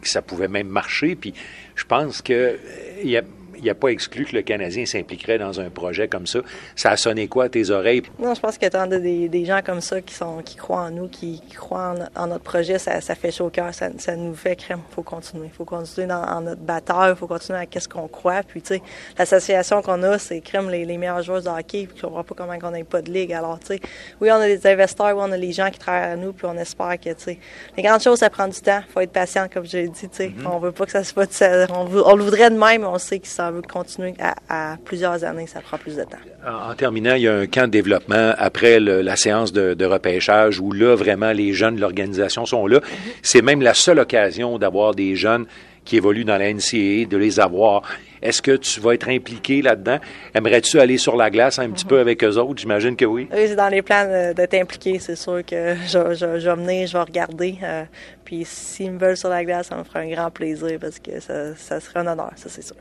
que 0.00 0.08
ça 0.08 0.22
pouvait 0.22 0.48
même 0.48 0.68
marcher. 0.68 1.16
Puis 1.16 1.34
je 1.74 1.84
pense 1.84 2.22
que 2.22 2.58
il 3.02 3.10
y 3.10 3.16
a 3.16 3.22
il 3.56 3.62
n'y 3.62 3.70
a 3.70 3.74
pas 3.74 3.88
exclu 3.88 4.24
que 4.24 4.34
le 4.34 4.42
Canadien 4.42 4.86
s'impliquerait 4.86 5.38
dans 5.38 5.60
un 5.60 5.70
projet 5.70 6.08
comme 6.08 6.26
ça. 6.26 6.40
Ça 6.74 6.90
a 6.90 6.96
sonné 6.96 7.28
quoi 7.28 7.44
à 7.44 7.48
tes 7.48 7.70
oreilles? 7.70 8.02
Non, 8.18 8.34
je 8.34 8.40
pense 8.40 8.58
que 8.58 8.66
tant 8.66 8.86
des, 8.86 9.28
des 9.28 9.44
gens 9.44 9.60
comme 9.64 9.80
ça 9.80 10.00
qui 10.00 10.14
sont 10.14 10.42
qui 10.42 10.56
croient 10.56 10.82
en 10.82 10.90
nous, 10.90 11.08
qui, 11.08 11.42
croient 11.54 11.94
en, 12.14 12.26
notre 12.26 12.44
projet, 12.44 12.78
ça, 12.78 13.00
fait 13.00 13.30
chaud 13.30 13.46
au 13.46 13.50
cœur, 13.50 13.72
ça, 13.74 13.88
nous 14.16 14.34
fait 14.34 14.56
crème. 14.56 14.80
Il 14.90 14.94
faut 14.94 15.02
continuer. 15.02 15.46
Il 15.46 15.52
faut 15.52 15.64
continuer 15.64 16.06
dans 16.06 16.40
notre 16.40 16.60
bataille, 16.60 17.12
il 17.12 17.16
faut 17.16 17.26
continuer 17.26 17.58
à 17.58 17.66
qu'est-ce 17.66 17.88
qu'on 17.88 18.08
croit. 18.08 18.42
Puis, 18.42 18.62
tu 18.62 18.74
sais, 18.74 18.82
l'association 19.18 19.82
qu'on 19.82 20.02
a, 20.02 20.18
c'est 20.18 20.40
crème 20.40 20.70
les, 20.70 20.96
meilleurs 20.96 21.22
joueurs 21.22 21.42
de 21.42 21.48
hockey, 21.48 21.88
puis 21.92 22.04
on 22.04 22.10
voit 22.10 22.24
pas 22.24 22.34
comment 22.34 22.54
on 22.62 22.70
n'a 22.70 22.84
pas 22.84 23.02
de 23.02 23.10
ligue. 23.10 23.32
Alors, 23.32 23.58
tu 23.58 23.66
sais, 23.66 23.80
oui, 24.20 24.30
on 24.30 24.36
a 24.36 24.46
des 24.46 24.66
investisseurs, 24.66 25.16
oui, 25.16 25.22
on 25.26 25.32
a 25.32 25.36
les 25.36 25.52
gens 25.52 25.70
qui 25.70 25.78
travaillent 25.78 26.12
à 26.12 26.16
nous, 26.16 26.32
puis 26.32 26.46
on 26.46 26.56
espère 26.56 26.98
que, 26.98 27.10
tu 27.10 27.14
sais, 27.18 27.38
les 27.76 27.82
grandes 27.82 28.02
choses, 28.02 28.20
ça 28.20 28.30
prend 28.30 28.48
du 28.48 28.60
temps. 28.60 28.80
Il 28.88 28.92
faut 28.92 29.00
être 29.00 29.12
patient, 29.12 29.46
comme 29.52 29.66
je 29.66 29.78
l'ai 29.78 29.88
dit, 29.88 30.08
tu 30.08 30.16
sais. 30.16 30.28
Mm-hmm. 30.28 30.46
On 30.46 30.58
veut 30.58 30.72
pas 30.72 30.86
que 30.86 30.92
ça 30.92 31.04
se 31.04 31.12
fasse, 31.12 31.42
on, 31.70 31.86
on 32.04 32.16
le 32.16 32.24
voudrait 32.24 32.50
de 32.50 32.58
même, 32.58 32.82
mais 32.82 32.86
on 32.86 32.98
sait 32.98 33.18
que 33.18 33.28
ça 33.28 33.45
veut 33.50 33.62
continuer 33.62 34.14
à, 34.48 34.76
plusieurs 34.84 35.24
années, 35.24 35.46
ça 35.46 35.60
prend 35.60 35.78
plus 35.78 35.96
de 35.96 36.02
temps. 36.02 36.18
En, 36.46 36.74
terminant, 36.74 37.14
il 37.14 37.22
y 37.22 37.28
a 37.28 37.34
un 37.34 37.46
camp 37.46 37.66
de 37.66 37.72
développement 37.72 38.32
après 38.38 38.80
la 38.80 39.16
séance 39.16 39.52
de, 39.52 39.84
repêchage 39.86 40.58
où 40.60 40.72
là, 40.72 40.94
vraiment, 40.96 41.32
les 41.32 41.52
jeunes 41.52 41.76
de 41.76 41.80
l'organisation 41.80 42.44
sont 42.44 42.66
là. 42.66 42.80
C'est 43.22 43.42
même 43.42 43.62
la 43.62 43.74
seule 43.74 44.00
occasion 44.00 44.58
d'avoir 44.58 44.94
des 44.94 45.14
jeunes 45.14 45.46
qui 45.86 45.96
évoluent 45.96 46.24
dans 46.24 46.36
la 46.36 46.52
NCAA, 46.52 47.06
de 47.08 47.16
les 47.16 47.40
avoir. 47.40 47.82
Est-ce 48.20 48.42
que 48.42 48.56
tu 48.56 48.80
vas 48.80 48.94
être 48.94 49.08
impliqué 49.08 49.62
là-dedans? 49.62 49.98
Aimerais-tu 50.34 50.80
aller 50.80 50.98
sur 50.98 51.16
la 51.16 51.30
glace 51.30 51.58
un 51.58 51.70
petit 51.70 51.84
peu 51.84 52.00
avec 52.00 52.24
eux 52.24 52.36
autres? 52.36 52.60
J'imagine 52.60 52.96
que 52.96 53.04
oui. 53.04 53.28
Oui, 53.32 53.44
c'est 53.46 53.56
dans 53.56 53.68
les 53.68 53.82
plans 53.82 54.32
d'être 54.34 54.54
impliqué. 54.54 54.98
C'est 54.98 55.16
sûr 55.16 55.44
que 55.46 55.76
je, 55.86 56.14
je, 56.14 56.26
vais 56.26 56.56
venir, 56.56 56.86
je 56.88 56.92
vais 56.94 57.04
regarder. 57.04 57.58
Euh, 57.62 57.84
puis 58.24 58.44
s'ils 58.44 58.92
me 58.92 58.98
veulent 58.98 59.16
sur 59.16 59.28
la 59.28 59.44
glace, 59.44 59.68
ça 59.68 59.76
me 59.76 59.84
fera 59.84 60.00
un 60.00 60.10
grand 60.10 60.30
plaisir 60.30 60.78
parce 60.80 60.98
que 60.98 61.20
ça, 61.20 61.54
ça 61.54 61.78
serait 61.78 62.00
un 62.00 62.08
honneur, 62.08 62.32
ça 62.34 62.48
c'est 62.48 62.62
sûr. 62.62 62.76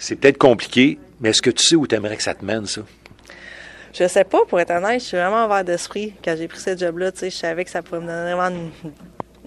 C'est 0.00 0.16
peut-être 0.16 0.38
compliqué, 0.38 0.98
mais 1.20 1.28
est-ce 1.28 1.42
que 1.42 1.50
tu 1.50 1.62
sais 1.62 1.76
où 1.76 1.86
tu 1.86 1.94
aimerais 1.94 2.16
que 2.16 2.22
ça 2.22 2.34
te 2.34 2.44
mène, 2.44 2.66
ça? 2.66 2.80
Je 3.92 4.08
sais 4.08 4.24
pas, 4.24 4.40
pour 4.48 4.58
être 4.58 4.70
honnête, 4.70 5.00
je 5.00 5.06
suis 5.06 5.16
vraiment 5.16 5.44
ouvert 5.44 5.62
d'esprit. 5.62 6.14
Quand 6.24 6.34
j'ai 6.38 6.48
pris 6.48 6.58
ce 6.58 6.76
job-là, 6.76 7.10
je 7.20 7.28
savais 7.28 7.64
que 7.64 7.70
ça 7.70 7.82
pourrait 7.82 8.00
me 8.00 8.06
donner 8.06 8.32
vraiment 8.32 8.70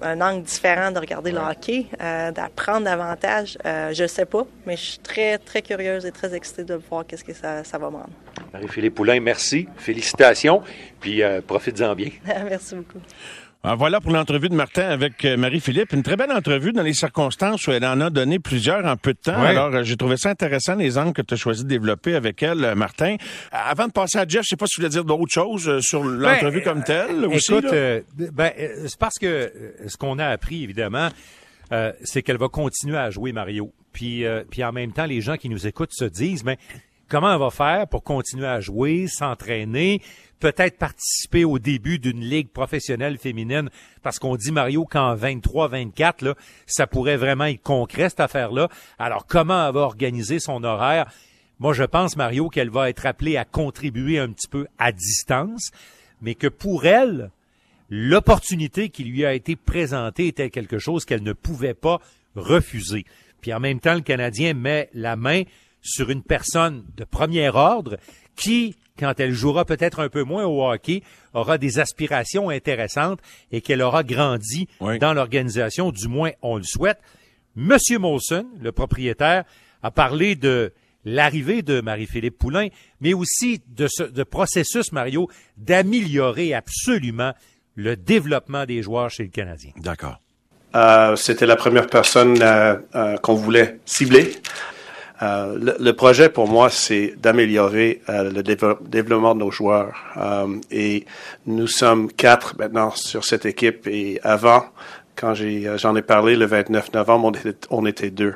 un 0.03 0.21
angle 0.21 0.43
différent 0.43 0.91
de 0.91 0.99
regarder 0.99 1.31
le 1.31 1.39
hockey, 1.39 1.87
euh, 2.01 2.31
d'apprendre 2.31 2.85
davantage. 2.85 3.57
Euh, 3.65 3.93
je 3.93 4.05
sais 4.05 4.25
pas, 4.25 4.45
mais 4.67 4.75
je 4.75 4.81
suis 4.81 4.99
très, 4.99 5.39
très 5.39 5.61
curieuse 5.61 6.05
et 6.05 6.11
très 6.11 6.35
excitée 6.35 6.65
de 6.65 6.75
voir 6.75 7.05
qu'est-ce 7.07 7.23
que 7.23 7.33
ça, 7.33 7.63
va 7.63 7.89
me 7.89 7.95
rendre. 7.95 8.09
Marie-Philippe 8.53 8.95
Poulain, 8.95 9.19
merci. 9.19 9.67
Félicitations. 9.77 10.61
Puis 10.99 11.23
euh, 11.23 11.41
profites-en 11.41 11.95
bien. 11.95 12.09
merci 12.25 12.75
beaucoup. 12.75 12.99
Ah, 13.65 13.75
voilà 13.75 14.01
pour 14.01 14.11
l'entrevue 14.11 14.49
de 14.49 14.55
Martin 14.55 14.89
avec 14.89 15.23
euh, 15.23 15.37
Marie-Philippe. 15.37 15.93
Une 15.93 16.03
très 16.03 16.17
belle 16.17 16.33
entrevue 16.33 16.73
dans 16.73 16.83
les 16.83 16.93
circonstances 16.93 17.65
où 17.65 17.71
elle 17.71 17.85
en 17.85 18.01
a 18.01 18.09
donné 18.09 18.37
plusieurs 18.37 18.85
en 18.85 18.97
peu 18.97 19.13
de 19.13 19.19
temps. 19.19 19.41
Alors, 19.41 19.73
euh, 19.73 19.83
j'ai 19.83 19.95
trouvé 19.95 20.17
ça 20.17 20.29
intéressant, 20.29 20.75
les 20.75 20.97
angles 20.97 21.13
que 21.13 21.21
tu 21.21 21.35
as 21.35 21.37
choisi 21.37 21.63
de 21.63 21.69
développer 21.69 22.13
avec 22.15 22.43
elle, 22.43 22.65
euh, 22.65 22.75
Martin. 22.75 23.15
Avant 23.53 23.87
de 23.87 23.93
passer 23.93 24.17
à 24.17 24.27
Jeff, 24.27 24.43
je 24.43 24.49
sais 24.49 24.55
pas 24.57 24.65
si 24.67 24.73
tu 24.73 24.81
voulais 24.81 24.89
dire 24.89 25.05
d'autres 25.05 25.31
choses 25.31 25.79
sur 25.79 26.03
ben, 26.03 26.09
l'entrevue 26.09 26.61
comme 26.61 26.83
telle. 26.83 27.25
écoute, 27.31 27.73
ben, 28.33 28.51
c'est 28.85 28.99
parce 28.99 29.17
que 29.17 29.53
ce 29.87 29.95
qu'on 29.95 30.19
a 30.19 30.25
appris, 30.25 30.61
évidemment, 30.61 31.07
c'est 32.03 32.21
qu'elle 32.21 32.37
va 32.37 32.49
continuer 32.49 32.97
à 32.97 33.11
jouer 33.11 33.31
Mario. 33.31 33.71
Puis, 33.93 34.25
puis 34.51 34.61
en 34.65 34.73
même 34.73 34.91
temps, 34.91 35.05
les 35.05 35.21
gens 35.21 35.37
qui 35.37 35.47
nous 35.47 35.67
écoutent 35.67 35.93
se 35.93 36.03
disent, 36.03 36.43
mais 36.43 36.57
comment 37.07 37.31
elle 37.31 37.39
va 37.39 37.49
faire 37.49 37.87
pour 37.87 38.03
continuer 38.03 38.47
à 38.47 38.59
jouer, 38.59 39.07
s'entraîner, 39.07 40.01
peut-être 40.43 40.77
participer 40.77 41.45
au 41.45 41.57
début 41.57 41.99
d'une 41.99 42.19
ligue 42.19 42.49
professionnelle 42.49 43.17
féminine 43.17 43.69
parce 44.01 44.19
qu'on 44.19 44.35
dit 44.35 44.51
Mario 44.51 44.83
qu'en 44.83 45.15
23 45.15 45.69
24 45.69 46.21
là, 46.21 46.35
ça 46.67 46.85
pourrait 46.85 47.15
vraiment 47.15 47.45
être 47.45 47.61
concret 47.61 48.09
cette 48.09 48.19
affaire-là. 48.19 48.67
Alors 48.99 49.25
comment 49.25 49.65
elle 49.65 49.73
va 49.73 49.79
organiser 49.79 50.39
son 50.39 50.65
horaire? 50.65 51.09
Moi 51.59 51.71
je 51.71 51.83
pense 51.83 52.17
Mario 52.17 52.49
qu'elle 52.49 52.69
va 52.69 52.89
être 52.89 53.05
appelée 53.05 53.37
à 53.37 53.45
contribuer 53.45 54.19
un 54.19 54.33
petit 54.33 54.49
peu 54.49 54.67
à 54.77 54.91
distance, 54.91 55.71
mais 56.21 56.35
que 56.35 56.47
pour 56.47 56.85
elle 56.85 57.31
l'opportunité 57.89 58.89
qui 58.89 59.05
lui 59.05 59.23
a 59.23 59.33
été 59.33 59.55
présentée 59.55 60.27
était 60.27 60.49
quelque 60.49 60.77
chose 60.77 61.05
qu'elle 61.05 61.23
ne 61.23 61.31
pouvait 61.31 61.73
pas 61.73 62.01
refuser. 62.35 63.05
Puis 63.39 63.53
en 63.53 63.61
même 63.61 63.79
temps 63.79 63.95
le 63.95 64.01
Canadien 64.01 64.55
met 64.55 64.89
la 64.93 65.15
main 65.15 65.43
sur 65.81 66.09
une 66.09 66.21
personne 66.21 66.83
de 66.97 67.05
premier 67.05 67.47
ordre 67.47 67.97
qui, 68.35 68.75
quand 68.99 69.19
elle 69.19 69.33
jouera 69.33 69.65
peut-être 69.65 69.99
un 69.99 70.09
peu 70.09 70.23
moins 70.23 70.45
au 70.45 70.63
hockey, 70.63 71.01
aura 71.33 71.57
des 71.57 71.79
aspirations 71.79 72.49
intéressantes 72.49 73.19
et 73.51 73.61
qu'elle 73.61 73.81
aura 73.81 74.03
grandi 74.03 74.67
dans 74.99 75.13
l'organisation, 75.13 75.91
du 75.91 76.07
moins 76.07 76.31
on 76.41 76.57
le 76.57 76.63
souhaite. 76.63 76.99
Monsieur 77.55 77.99
Molson, 77.99 78.45
le 78.59 78.71
propriétaire, 78.71 79.43
a 79.81 79.91
parlé 79.91 80.35
de 80.35 80.73
l'arrivée 81.05 81.61
de 81.61 81.81
Marie-Philippe 81.81 82.37
Poulain, 82.37 82.67
mais 83.01 83.13
aussi 83.13 83.61
de 83.67 83.87
ce 83.89 84.03
de 84.03 84.23
processus, 84.23 84.91
Mario, 84.91 85.29
d'améliorer 85.57 86.53
absolument 86.53 87.33
le 87.75 87.95
développement 87.95 88.65
des 88.65 88.81
joueurs 88.81 89.09
chez 89.09 89.23
le 89.23 89.29
Canadien. 89.29 89.71
D'accord. 89.77 90.19
Euh, 90.75 91.15
C'était 91.15 91.45
la 91.45 91.55
première 91.55 91.87
personne 91.87 92.41
euh, 92.41 92.75
euh, 92.95 93.17
qu'on 93.17 93.35
voulait 93.35 93.79
cibler. 93.85 94.31
Euh, 95.23 95.75
le, 95.79 95.93
projet 95.93 96.27
pour 96.27 96.47
moi, 96.47 96.69
c'est 96.69 97.13
d'améliorer 97.17 98.01
euh, 98.09 98.29
le 98.29 98.43
développement 98.43 99.35
de 99.35 99.39
nos 99.39 99.51
joueurs. 99.51 99.95
Euh, 100.17 100.47
et 100.69 101.05
nous 101.45 101.67
sommes 101.67 102.11
quatre 102.11 102.57
maintenant 102.57 102.91
sur 102.91 103.23
cette 103.23 103.45
équipe. 103.45 103.87
Et 103.87 104.19
avant, 104.23 104.65
quand 105.15 105.33
j'en 105.33 105.95
ai, 105.95 106.01
parlé 106.01 106.35
le 106.35 106.45
29 106.45 106.93
novembre, 106.93 107.31
on 107.69 107.85
était, 107.85 108.09
deux. 108.09 108.35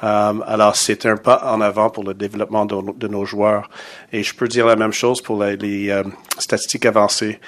alors, 0.00 0.76
c'est 0.76 1.06
un 1.06 1.16
pas 1.16 1.52
en 1.52 1.60
avant 1.60 1.90
pour 1.90 2.04
le 2.04 2.14
développement 2.14 2.66
de, 2.66 3.08
nos 3.08 3.24
joueurs. 3.24 3.70
Et 4.12 4.22
je 4.22 4.34
peux 4.34 4.48
dire 4.48 4.66
la 4.66 4.76
même 4.76 4.92
chose 4.92 5.20
pour 5.20 5.42
les, 5.42 5.56
les 5.56 6.02
statistiques 6.38 6.86
avancées. 6.86 7.40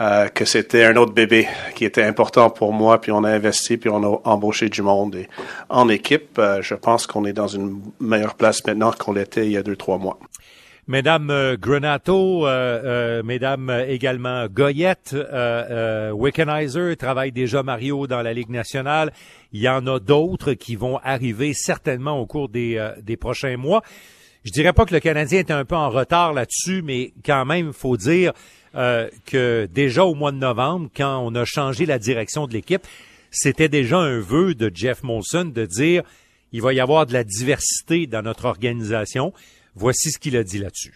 Euh, 0.00 0.26
que 0.26 0.44
c'était 0.44 0.84
un 0.84 0.96
autre 0.96 1.12
bébé 1.12 1.46
qui 1.76 1.84
était 1.84 2.02
important 2.02 2.50
pour 2.50 2.72
moi, 2.72 3.00
puis 3.00 3.12
on 3.12 3.22
a 3.22 3.30
investi, 3.30 3.76
puis 3.76 3.88
on 3.88 4.02
a 4.02 4.20
embauché 4.24 4.68
du 4.68 4.82
monde. 4.82 5.14
Et 5.14 5.28
en 5.68 5.88
équipe, 5.88 6.36
euh, 6.40 6.60
je 6.62 6.74
pense 6.74 7.06
qu'on 7.06 7.24
est 7.24 7.32
dans 7.32 7.46
une 7.46 7.80
meilleure 8.00 8.34
place 8.34 8.64
maintenant 8.66 8.90
qu'on 8.90 9.12
l'était 9.12 9.46
il 9.46 9.52
y 9.52 9.56
a 9.56 9.62
deux, 9.62 9.76
trois 9.76 9.98
mois. 9.98 10.18
Mesdames 10.86 11.30
euh, 11.30 11.56
Grenato, 11.56 12.46
mesdames 13.22 13.84
également 13.88 14.46
Goyette, 14.48 15.16
Wickenheiser 16.12 16.96
travaille 16.96 17.32
déjà 17.32 17.62
Mario 17.62 18.06
dans 18.06 18.22
la 18.22 18.32
Ligue 18.32 18.50
nationale. 18.50 19.12
Il 19.52 19.60
y 19.60 19.68
en 19.68 19.86
a 19.86 19.98
d'autres 19.98 20.52
qui 20.52 20.76
vont 20.76 20.98
arriver 20.98 21.54
certainement 21.54 22.18
au 22.20 22.26
cours 22.26 22.48
des, 22.48 22.92
des 23.02 23.16
prochains 23.16 23.56
mois. 23.56 23.82
Je 24.44 24.50
dirais 24.50 24.74
pas 24.74 24.84
que 24.84 24.92
le 24.92 25.00
Canadien 25.00 25.38
est 25.38 25.50
un 25.50 25.64
peu 25.64 25.74
en 25.74 25.88
retard 25.88 26.34
là-dessus, 26.34 26.82
mais 26.82 27.14
quand 27.24 27.46
même, 27.46 27.72
faut 27.72 27.96
dire 27.96 28.34
euh, 28.74 29.08
que 29.24 29.66
déjà 29.72 30.04
au 30.04 30.14
mois 30.14 30.32
de 30.32 30.36
novembre, 30.36 30.90
quand 30.94 31.18
on 31.24 31.34
a 31.34 31.46
changé 31.46 31.86
la 31.86 31.98
direction 31.98 32.46
de 32.46 32.52
l'équipe, 32.52 32.82
c'était 33.30 33.70
déjà 33.70 33.98
un 33.98 34.18
vœu 34.20 34.54
de 34.54 34.70
Jeff 34.74 35.02
Molson 35.02 35.46
de 35.46 35.64
dire 35.64 36.02
il 36.52 36.60
va 36.60 36.74
y 36.74 36.80
avoir 36.80 37.06
de 37.06 37.14
la 37.14 37.24
diversité 37.24 38.06
dans 38.06 38.22
notre 38.22 38.44
organisation. 38.44 39.32
Voici 39.74 40.10
ce 40.10 40.18
qu'il 40.18 40.36
a 40.36 40.44
dit 40.44 40.58
là-dessus. 40.58 40.94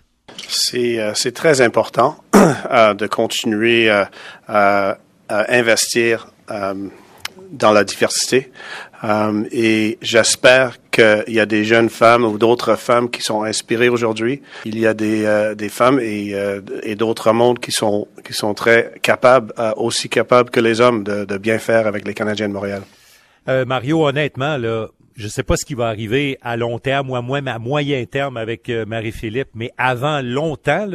C'est 0.48 0.98
euh, 0.98 1.12
très 1.34 1.60
important 1.60 2.22
euh, 2.34 2.94
de 2.94 3.06
continuer 3.06 3.90
euh, 3.90 4.04
à 4.46 4.98
investir 5.28 6.32
dans 7.50 7.72
la 7.72 7.84
diversité. 7.84 8.50
Euh, 9.04 9.44
et 9.52 9.98
j'espère 10.02 10.76
qu'il 10.90 11.34
y 11.34 11.40
a 11.40 11.46
des 11.46 11.64
jeunes 11.64 11.88
femmes 11.88 12.24
ou 12.24 12.38
d'autres 12.38 12.76
femmes 12.76 13.10
qui 13.10 13.22
sont 13.22 13.42
inspirées 13.42 13.88
aujourd'hui. 13.88 14.42
Il 14.64 14.78
y 14.78 14.86
a 14.86 14.94
des, 14.94 15.24
euh, 15.24 15.54
des 15.54 15.68
femmes 15.68 16.00
et, 16.00 16.34
euh, 16.34 16.60
et 16.82 16.96
d'autres 16.96 17.32
mondes 17.32 17.60
qui 17.60 17.72
sont, 17.72 18.08
qui 18.24 18.32
sont 18.32 18.54
très 18.54 18.94
capables, 19.02 19.52
aussi 19.76 20.08
capables 20.08 20.50
que 20.50 20.60
les 20.60 20.80
hommes 20.80 21.04
de, 21.04 21.24
de, 21.24 21.38
bien 21.38 21.58
faire 21.58 21.86
avec 21.86 22.06
les 22.06 22.14
Canadiens 22.14 22.48
de 22.48 22.54
Montréal. 22.54 22.82
Mario, 23.66 24.06
honnêtement, 24.06 24.58
là, 24.58 24.88
je 25.18 25.26
sais 25.26 25.42
pas 25.42 25.56
ce 25.56 25.66
qui 25.66 25.74
va 25.74 25.88
arriver 25.88 26.38
à 26.42 26.56
long 26.56 26.78
terme 26.78 27.10
ou 27.10 27.16
à, 27.16 27.18
à 27.18 27.58
moyen 27.58 28.04
terme 28.06 28.36
avec 28.36 28.70
Marie-Philippe, 28.70 29.48
mais 29.54 29.72
avant 29.76 30.22
longtemps, 30.22 30.86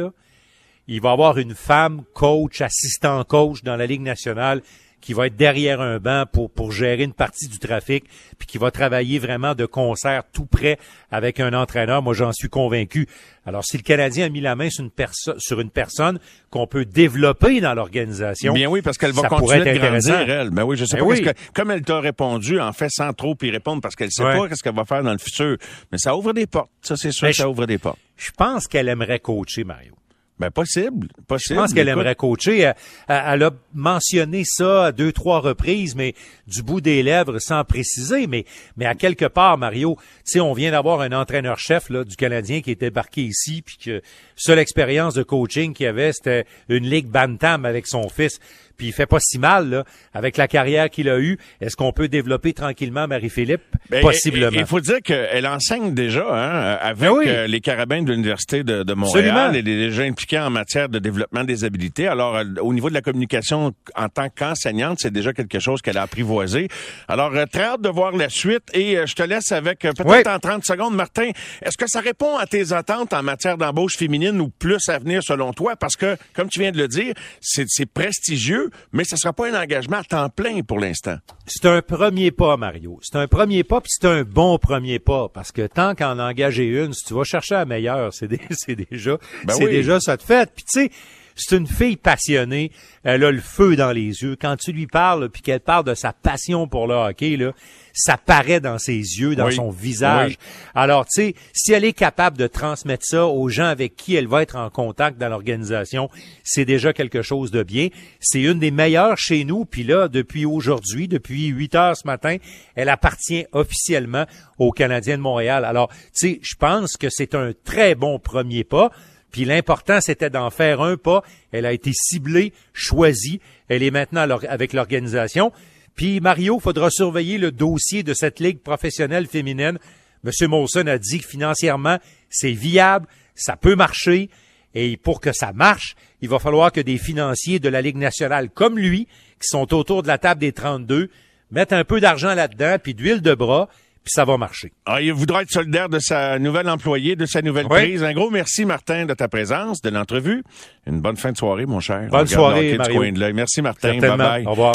il 0.88 1.00
va 1.00 1.12
avoir 1.12 1.36
une 1.36 1.54
femme 1.54 2.04
coach, 2.14 2.62
assistant 2.62 3.22
coach 3.24 3.62
dans 3.62 3.76
la 3.76 3.86
Ligue 3.86 4.00
nationale 4.00 4.62
qui 5.04 5.12
va 5.12 5.26
être 5.26 5.36
derrière 5.36 5.82
un 5.82 5.98
banc 5.98 6.24
pour, 6.32 6.50
pour 6.50 6.72
gérer 6.72 7.02
une 7.02 7.12
partie 7.12 7.46
du 7.46 7.58
trafic, 7.58 8.04
puis 8.38 8.46
qui 8.46 8.56
va 8.56 8.70
travailler 8.70 9.18
vraiment 9.18 9.54
de 9.54 9.66
concert 9.66 10.22
tout 10.32 10.46
près 10.46 10.78
avec 11.10 11.40
un 11.40 11.52
entraîneur. 11.52 12.00
Moi, 12.02 12.14
j'en 12.14 12.32
suis 12.32 12.48
convaincu. 12.48 13.06
Alors, 13.44 13.62
si 13.66 13.76
le 13.76 13.82
Canadien 13.82 14.24
a 14.24 14.28
mis 14.30 14.40
la 14.40 14.56
main 14.56 14.70
sur 14.70 14.82
une, 14.82 14.90
personne 14.90 15.38
sur 15.38 15.60
une 15.60 15.68
personne 15.68 16.18
qu'on 16.48 16.66
peut 16.66 16.86
développer 16.86 17.60
dans 17.60 17.74
l'organisation, 17.74 18.54
bien 18.54 18.70
oui, 18.70 18.80
parce 18.80 18.96
qu'elle 18.96 19.12
va 19.12 19.28
continuer 19.28 19.74
de 19.74 19.78
grandir, 19.78 20.30
elle. 20.30 20.48
Ben 20.48 20.64
oui, 20.64 20.78
je 20.78 20.86
sais 20.86 20.96
ben 20.96 21.06
pas. 21.06 21.32
Que, 21.32 21.38
comme 21.52 21.70
elle 21.70 21.82
t'a 21.82 22.00
répondu, 22.00 22.58
en 22.58 22.72
fait, 22.72 22.88
sans 22.88 23.12
trop 23.12 23.36
y 23.42 23.50
répondre, 23.50 23.82
parce 23.82 23.96
qu'elle 23.96 24.10
sait 24.10 24.22
pas 24.22 24.48
qu'est-ce 24.48 24.62
qu'elle 24.62 24.74
va 24.74 24.86
faire 24.86 25.02
dans 25.02 25.12
le 25.12 25.18
futur. 25.18 25.58
Mais 25.92 25.98
ça 25.98 26.16
ouvre 26.16 26.32
des 26.32 26.46
portes. 26.46 26.70
Ça, 26.80 26.96
c'est 26.96 27.12
sûr, 27.12 27.28
ben, 27.28 27.34
ça 27.34 27.50
ouvre 27.50 27.66
des 27.66 27.76
portes. 27.76 27.98
Je 28.16 28.30
pense 28.30 28.66
qu'elle 28.66 28.88
aimerait 28.88 29.20
coacher 29.20 29.64
Mario. 29.64 29.92
Ben 30.40 30.50
possible, 30.50 31.06
possible. 31.28 31.54
Je 31.54 31.60
pense 31.60 31.72
qu'elle 31.72 31.88
aimerait 31.88 32.16
coacher. 32.16 32.58
Elle, 32.58 32.74
elle, 33.06 33.42
a 33.44 33.50
mentionné 33.72 34.42
ça 34.44 34.86
à 34.86 34.92
deux, 34.92 35.12
trois 35.12 35.38
reprises, 35.38 35.94
mais 35.94 36.14
du 36.48 36.64
bout 36.64 36.80
des 36.80 37.04
lèvres, 37.04 37.38
sans 37.38 37.62
préciser. 37.62 38.26
Mais, 38.26 38.44
mais 38.76 38.84
à 38.84 38.96
quelque 38.96 39.26
part, 39.26 39.58
Mario, 39.58 39.96
tu 39.96 40.22
sais, 40.24 40.40
on 40.40 40.52
vient 40.52 40.72
d'avoir 40.72 41.02
un 41.02 41.12
entraîneur-chef 41.12 41.88
là 41.88 42.02
du 42.02 42.16
Canadien 42.16 42.62
qui 42.62 42.72
est 42.72 42.80
débarqué 42.80 43.22
ici, 43.22 43.62
puis 43.62 43.76
que 43.76 44.02
seule 44.34 44.58
expérience 44.58 45.14
de 45.14 45.22
coaching 45.22 45.72
qu'il 45.72 45.86
avait, 45.86 46.12
c'était 46.12 46.46
une 46.68 46.88
ligue 46.88 47.06
bantam 47.06 47.64
avec 47.64 47.86
son 47.86 48.08
fils 48.08 48.40
puis 48.76 48.88
il 48.88 48.92
fait 48.92 49.06
pas 49.06 49.18
si 49.20 49.38
mal 49.38 49.70
là, 49.70 49.84
avec 50.12 50.36
la 50.36 50.48
carrière 50.48 50.90
qu'il 50.90 51.08
a 51.08 51.18
eue. 51.18 51.38
Est-ce 51.60 51.76
qu'on 51.76 51.92
peut 51.92 52.08
développer 52.08 52.52
tranquillement 52.52 53.06
Marie-Philippe? 53.06 53.62
Ben, 53.90 54.00
Possiblement. 54.02 54.50
Il 54.52 54.66
faut 54.66 54.80
dire 54.80 55.00
qu'elle 55.02 55.46
enseigne 55.46 55.94
déjà 55.94 56.26
hein, 56.30 56.78
avec 56.80 57.00
ben 57.00 57.12
euh, 57.26 57.46
les 57.46 57.60
carabins 57.60 58.02
de 58.02 58.12
l'Université 58.12 58.62
de, 58.64 58.82
de, 58.82 58.94
Montréal. 58.94 59.50
Elle 59.54 59.58
est 59.58 59.62
déjà 59.62 60.02
impliquée 60.02 60.38
en 60.38 60.50
matière 60.50 60.88
de 60.88 60.98
développement 60.98 61.44
des 61.44 61.64
habilités. 61.64 62.06
Alors, 62.06 62.36
euh, 62.36 62.44
au 62.60 62.72
niveau 62.72 62.88
de 62.88 62.94
la 62.94 63.02
communication 63.02 63.74
en 63.94 64.08
tant 64.08 64.28
qu'enseignante, 64.28 64.98
c'est 65.00 65.12
déjà 65.12 65.32
quelque 65.32 65.58
chose 65.58 65.82
qu'elle 65.82 65.98
a 65.98 66.02
apprivoisé. 66.02 66.68
Alors, 67.08 67.34
euh, 67.34 67.46
très 67.46 67.64
hâte 67.64 67.82
de 67.82 67.88
voir 67.88 68.12
la 68.12 68.28
suite 68.28 68.64
et 68.72 68.98
je 69.06 69.14
te 69.14 69.22
laisse 69.22 69.52
avec 69.52 69.80
peut-être 69.80 70.30
en 70.30 70.38
30 70.38 70.64
secondes, 70.64 70.94
Martin. 70.94 71.30
Est-ce 71.62 71.76
que 71.76 71.86
ça 71.86 72.00
répond 72.00 72.36
à 72.36 72.46
tes 72.46 72.72
attentes 72.72 73.12
en 73.12 73.22
matière 73.22 73.58
d'embauche 73.58 73.96
féminine 73.96 74.40
ou 74.40 74.48
plus 74.48 74.88
à 74.88 74.98
venir 74.98 75.22
selon 75.22 75.52
toi? 75.52 75.76
Parce 75.76 75.96
que, 75.96 76.16
comme 76.34 76.48
tu 76.48 76.60
viens 76.60 76.72
de 76.72 76.78
le 76.78 76.88
dire, 76.88 77.14
c'est 77.40 77.86
prestigieux 77.86 78.63
mais 78.92 79.04
ce 79.04 79.14
ne 79.14 79.18
sera 79.18 79.32
pas 79.32 79.48
un 79.48 79.60
engagement 79.60 79.98
à 79.98 80.04
temps 80.04 80.28
plein 80.28 80.62
pour 80.62 80.78
l'instant. 80.78 81.16
C'est 81.46 81.66
un 81.66 81.82
premier 81.82 82.30
pas, 82.30 82.56
Mario. 82.56 82.98
C'est 83.02 83.16
un 83.16 83.26
premier 83.26 83.64
pas, 83.64 83.80
puis 83.80 83.90
c'est 83.92 84.06
un 84.06 84.22
bon 84.22 84.58
premier 84.58 84.98
pas, 84.98 85.28
parce 85.28 85.52
que 85.52 85.66
tant 85.66 85.94
qu'en 85.94 86.18
engager 86.18 86.66
une, 86.66 86.92
si 86.92 87.04
tu 87.04 87.14
vas 87.14 87.24
chercher 87.24 87.54
la 87.54 87.64
meilleure, 87.64 88.12
c'est 88.12 88.28
déjà, 88.90 89.18
ben 89.44 89.54
c'est 89.54 89.68
déjà 89.68 90.00
ça 90.00 90.16
de 90.16 90.22
fait. 90.22 90.50
Puis 90.54 90.64
tu 90.64 90.82
sais, 90.82 90.90
c'est 91.34 91.56
une 91.56 91.66
fille 91.66 91.96
passionnée. 91.96 92.70
Elle 93.02 93.24
a 93.24 93.30
le 93.30 93.40
feu 93.40 93.76
dans 93.76 93.92
les 93.92 94.22
yeux. 94.22 94.36
Quand 94.40 94.56
tu 94.56 94.72
lui 94.72 94.86
parles, 94.86 95.28
puis 95.28 95.42
qu'elle 95.42 95.60
parle 95.60 95.84
de 95.84 95.94
sa 95.94 96.12
passion 96.12 96.66
pour 96.66 96.86
le 96.86 96.94
hockey, 96.94 97.36
là, 97.36 97.52
ça 97.92 98.16
paraît 98.16 98.60
dans 98.60 98.78
ses 98.78 98.96
yeux, 98.96 99.36
dans 99.36 99.50
son 99.50 99.70
visage. 99.70 100.36
Alors, 100.74 101.06
tu 101.06 101.22
sais, 101.22 101.34
si 101.52 101.72
elle 101.72 101.84
est 101.84 101.92
capable 101.92 102.36
de 102.36 102.48
transmettre 102.48 103.04
ça 103.06 103.26
aux 103.26 103.48
gens 103.48 103.66
avec 103.66 103.94
qui 103.94 104.16
elle 104.16 104.26
va 104.26 104.42
être 104.42 104.56
en 104.56 104.68
contact 104.68 105.16
dans 105.16 105.28
l'organisation, 105.28 106.10
c'est 106.42 106.64
déjà 106.64 106.92
quelque 106.92 107.22
chose 107.22 107.52
de 107.52 107.62
bien. 107.62 107.88
C'est 108.20 108.42
une 108.42 108.58
des 108.58 108.72
meilleures 108.72 109.16
chez 109.16 109.44
nous. 109.44 109.64
Puis 109.64 109.84
là, 109.84 110.08
depuis 110.08 110.44
aujourd'hui, 110.44 111.06
depuis 111.06 111.46
8 111.46 111.74
heures 111.76 111.96
ce 111.96 112.06
matin, 112.06 112.36
elle 112.74 112.88
appartient 112.88 113.46
officiellement 113.52 114.26
aux 114.58 114.72
Canadiens 114.72 115.16
de 115.16 115.22
Montréal. 115.22 115.64
Alors, 115.64 115.88
tu 115.88 116.10
sais, 116.14 116.40
je 116.42 116.56
pense 116.56 116.96
que 116.96 117.08
c'est 117.10 117.34
un 117.34 117.52
très 117.64 117.94
bon 117.94 118.18
premier 118.18 118.64
pas. 118.64 118.90
Puis 119.34 119.44
l'important, 119.44 120.00
c'était 120.00 120.30
d'en 120.30 120.48
faire 120.48 120.80
un 120.80 120.96
pas. 120.96 121.24
Elle 121.50 121.66
a 121.66 121.72
été 121.72 121.90
ciblée, 121.92 122.52
choisie. 122.72 123.40
Elle 123.66 123.82
est 123.82 123.90
maintenant 123.90 124.20
avec 124.48 124.72
l'organisation. 124.72 125.50
Puis 125.96 126.20
Mario, 126.20 126.60
faudra 126.60 126.88
surveiller 126.88 127.36
le 127.36 127.50
dossier 127.50 128.04
de 128.04 128.14
cette 128.14 128.38
ligue 128.38 128.60
professionnelle 128.60 129.26
féminine. 129.26 129.80
Monsieur 130.22 130.46
Molson 130.46 130.86
a 130.86 130.98
dit 130.98 131.18
que 131.18 131.26
financièrement, 131.26 131.98
c'est 132.30 132.52
viable, 132.52 133.08
ça 133.34 133.56
peut 133.56 133.74
marcher. 133.74 134.30
Et 134.72 134.96
pour 134.96 135.20
que 135.20 135.32
ça 135.32 135.52
marche, 135.52 135.96
il 136.20 136.28
va 136.28 136.38
falloir 136.38 136.70
que 136.70 136.80
des 136.80 136.96
financiers 136.96 137.58
de 137.58 137.68
la 137.68 137.82
Ligue 137.82 137.96
nationale 137.96 138.50
comme 138.50 138.78
lui, 138.78 139.08
qui 139.40 139.48
sont 139.48 139.74
autour 139.74 140.04
de 140.04 140.06
la 140.06 140.18
table 140.18 140.42
des 140.42 140.52
32, 140.52 141.10
mettent 141.50 141.72
un 141.72 141.82
peu 141.82 142.00
d'argent 142.00 142.34
là-dedans, 142.34 142.76
puis 142.80 142.94
d'huile 142.94 143.20
de 143.20 143.34
bras, 143.34 143.68
puis 144.04 144.12
ça 144.14 144.24
va 144.24 144.36
marcher. 144.36 144.72
Ah, 144.84 145.00
il 145.00 145.12
voudra 145.12 145.42
être 145.42 145.50
solidaire 145.50 145.88
de 145.88 145.98
sa 145.98 146.38
nouvelle 146.38 146.68
employée, 146.68 147.16
de 147.16 147.26
sa 147.26 147.40
nouvelle 147.40 147.66
prise. 147.66 148.04
Un 148.04 148.12
gros 148.12 148.30
merci, 148.30 148.64
Martin, 148.66 149.06
de 149.06 149.14
ta 149.14 149.28
présence, 149.28 149.80
de 149.80 149.90
l'entrevue. 149.90 150.44
Une 150.86 151.00
bonne 151.00 151.16
fin 151.16 151.32
de 151.32 151.36
soirée, 151.38 151.66
mon 151.66 151.80
cher. 151.80 152.08
Bonne 152.10 152.26
soirée, 152.26 152.76
Mario. 152.76 153.02
Merci, 153.32 153.62
Martin. 153.62 153.98
Bye 153.98 154.16
bye. 154.16 154.46
Au 154.46 154.50
revoir. 154.50 154.74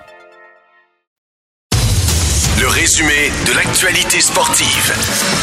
Le 2.61 2.67
résumé 2.67 3.29
de 3.49 3.55
l'actualité 3.55 4.19
sportive. 4.21 4.93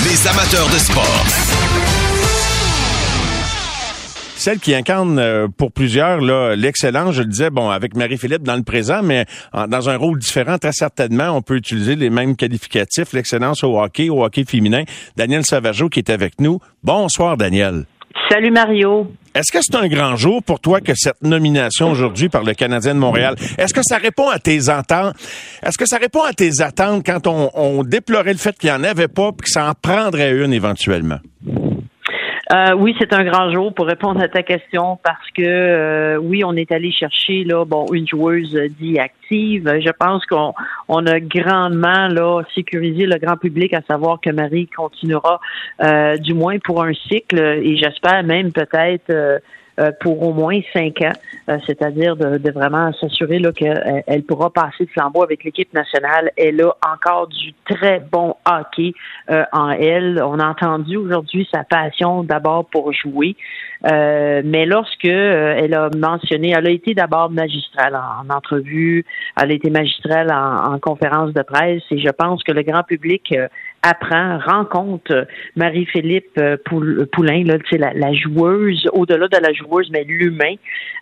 Les 0.07 0.29
amateurs 0.29 0.67
de 0.69 0.79
sport. 0.79 1.25
Celle 4.37 4.61
qui 4.61 4.75
incarne 4.75 5.19
euh, 5.19 5.49
pour 5.49 5.73
plusieurs 5.73 6.21
là 6.21 6.55
l'excellence, 6.55 7.15
je 7.17 7.23
le 7.23 7.29
disais, 7.29 7.51
bon, 7.51 7.71
avec 7.71 7.97
Marie-Philippe 7.97 8.43
dans 8.45 8.55
le 8.57 8.63
présent, 8.63 9.03
mais 9.03 9.27
en- 9.53 9.67
dans 9.67 9.91
un 9.91 9.97
rôle 9.97 10.19
différent, 10.19 10.59
très 10.59 10.73
certainement, 10.73 11.31
on 11.31 11.43
peut 11.43 11.57
utiliser 11.57 11.97
les 11.97 12.09
mêmes 12.11 12.37
qualificatifs, 12.37 13.13
l'excellence 13.13 13.65
au 13.65 13.81
hockey, 13.81 14.09
au 14.11 14.25
hockey 14.25 14.45
féminin. 14.45 14.85
Daniel 15.17 15.45
Savageau 15.45 15.89
qui 15.89 15.99
est 15.99 16.11
avec 16.11 16.41
nous. 16.41 16.61
Bonsoir, 16.85 17.37
Daniel. 17.37 17.85
Salut 18.31 18.51
Mario. 18.53 19.11
Est-ce 19.35 19.53
que 19.53 19.59
c'est 19.63 19.75
un 19.75 19.89
grand 19.89 20.17
jour 20.17 20.43
pour 20.43 20.61
toi 20.61 20.81
que 20.81 20.93
cette 20.95 21.23
nomination 21.23 21.91
aujourd'hui 21.91 22.29
par 22.29 22.45
le 22.45 22.55
Canadien 22.55 22.95
de 22.95 23.01
Montréal? 23.01 23.37
Est-ce 23.57 23.75
que 23.75 23.83
ça 23.83 23.99
répond 23.99 24.29
à 24.29 24.39
tes 24.39 24.69
attentes? 24.69 25.15
Est-ce 25.63 25.79
que 25.79 25.87
ça 25.87 25.99
répond 25.99 26.23
à 26.23 26.33
tes 26.33 26.61
attentes 26.61 27.05
quand 27.05 27.27
on, 27.27 27.83
déplorait 27.85 28.33
le 28.33 28.39
fait 28.39 28.57
qu'il 28.59 28.71
n'y 28.71 28.77
en 28.77 28.85
avait 28.85 29.09
pas 29.09 29.33
puis 29.33 29.45
que 29.45 29.51
ça 29.51 29.69
en 29.69 29.75
prendrait 29.75 30.33
une 30.33 30.53
éventuellement? 30.53 31.19
Euh, 32.51 32.73
oui, 32.75 32.97
c'est 32.99 33.13
un 33.13 33.25
grand 33.25 33.53
jour 33.53 33.75
pour 33.75 33.87
répondre 33.87 34.23
à 34.23 34.29
ta 34.29 34.43
question 34.43 34.99
parce 35.03 35.31
que 35.37 35.43
euh, 35.43 36.17
oui, 36.17 36.45
on 36.45 36.57
est 36.57 36.73
allé 36.73 36.91
chercher 36.91 37.45
là, 37.45 37.67
bon, 37.67 37.85
une 37.93 38.09
joueuse 38.09 38.59
dite 38.79 38.99
active. 38.99 39.71
Je 39.85 39.91
pense 39.91 40.25
qu'on 40.25 40.55
on 40.89 41.07
a 41.07 41.21
grandement 41.21 42.09
là 42.09 42.43
sécurisé 42.55 43.05
le 43.05 43.19
grand 43.19 43.37
public 43.37 43.75
à 43.75 43.83
savoir 43.83 44.19
que 44.21 44.31
Marie 44.31 44.67
continuera 44.67 45.41
euh, 45.83 46.17
du 46.17 46.33
moins 46.33 46.59
pour 46.59 46.83
un 46.83 46.95
cycle 46.95 47.39
et 47.39 47.77
j'espère 47.77 48.23
même 48.25 48.51
peut-être 48.51 49.11
euh, 49.11 49.39
pour 50.01 50.23
au 50.23 50.33
moins 50.33 50.61
cinq 50.73 51.01
ans, 51.03 51.13
euh, 51.49 51.59
c'est-à-dire 51.67 52.17
de, 52.17 52.39
de 52.39 52.51
vraiment 52.51 52.93
s'assurer 52.95 53.41
qu'elle 53.53 54.03
elle 54.07 54.23
pourra 54.25 54.51
passer 54.51 54.85
de 54.85 54.91
flambeau 54.91 55.23
avec 55.23 55.45
l'équipe 55.45 55.73
nationale. 55.73 56.31
Elle 56.37 56.61
a 56.63 56.77
encore 56.95 57.29
du 57.29 57.53
très 57.65 58.01
bon 58.01 58.35
hockey 58.45 58.93
euh, 59.31 59.45
en 59.53 59.71
elle. 59.71 60.21
On 60.23 60.39
a 60.39 60.47
entendu 60.49 60.97
aujourd'hui 60.97 61.49
sa 61.53 61.65
passion 61.65 62.25
d'abord 62.25 62.67
pour 62.67 62.93
jouer, 62.93 63.37
euh, 63.87 64.43
mais 64.45 64.67
lorsque 64.67 65.05
euh, 65.05 65.55
elle 65.57 65.75
a 65.75 65.91
mentionné, 65.97 66.55
elle 66.57 66.67
a 66.67 66.71
été 66.71 66.95
d'abord 66.95 67.31
magistrale 67.31 67.95
en, 67.95 68.27
en 68.27 68.35
entrevue, 68.35 69.05
elle 69.41 69.51
a 69.51 69.55
été 69.55 69.71
magistrale 69.71 70.31
en, 70.33 70.75
en 70.75 70.79
conférence 70.79 71.33
de 71.33 71.43
presse, 71.43 71.83
et 71.91 71.99
je 71.99 72.11
pense 72.11 72.43
que 72.43 72.53
le 72.53 72.63
grand 72.63 72.83
public 72.83 73.33
euh, 73.33 73.49
apprend, 73.83 74.39
rencontre 74.39 75.27
Marie-Philippe 75.57 76.39
euh, 76.39 76.57
Poul- 76.65 77.07
Poulain, 77.13 77.45
là, 77.45 77.57
la, 77.73 77.93
la 77.95 78.13
joueuse, 78.13 78.89
au-delà 78.93 79.29
de 79.29 79.39
la 79.41 79.53
joueuse, 79.53 79.89
mais 79.93 80.05
l'humain, 80.05 80.55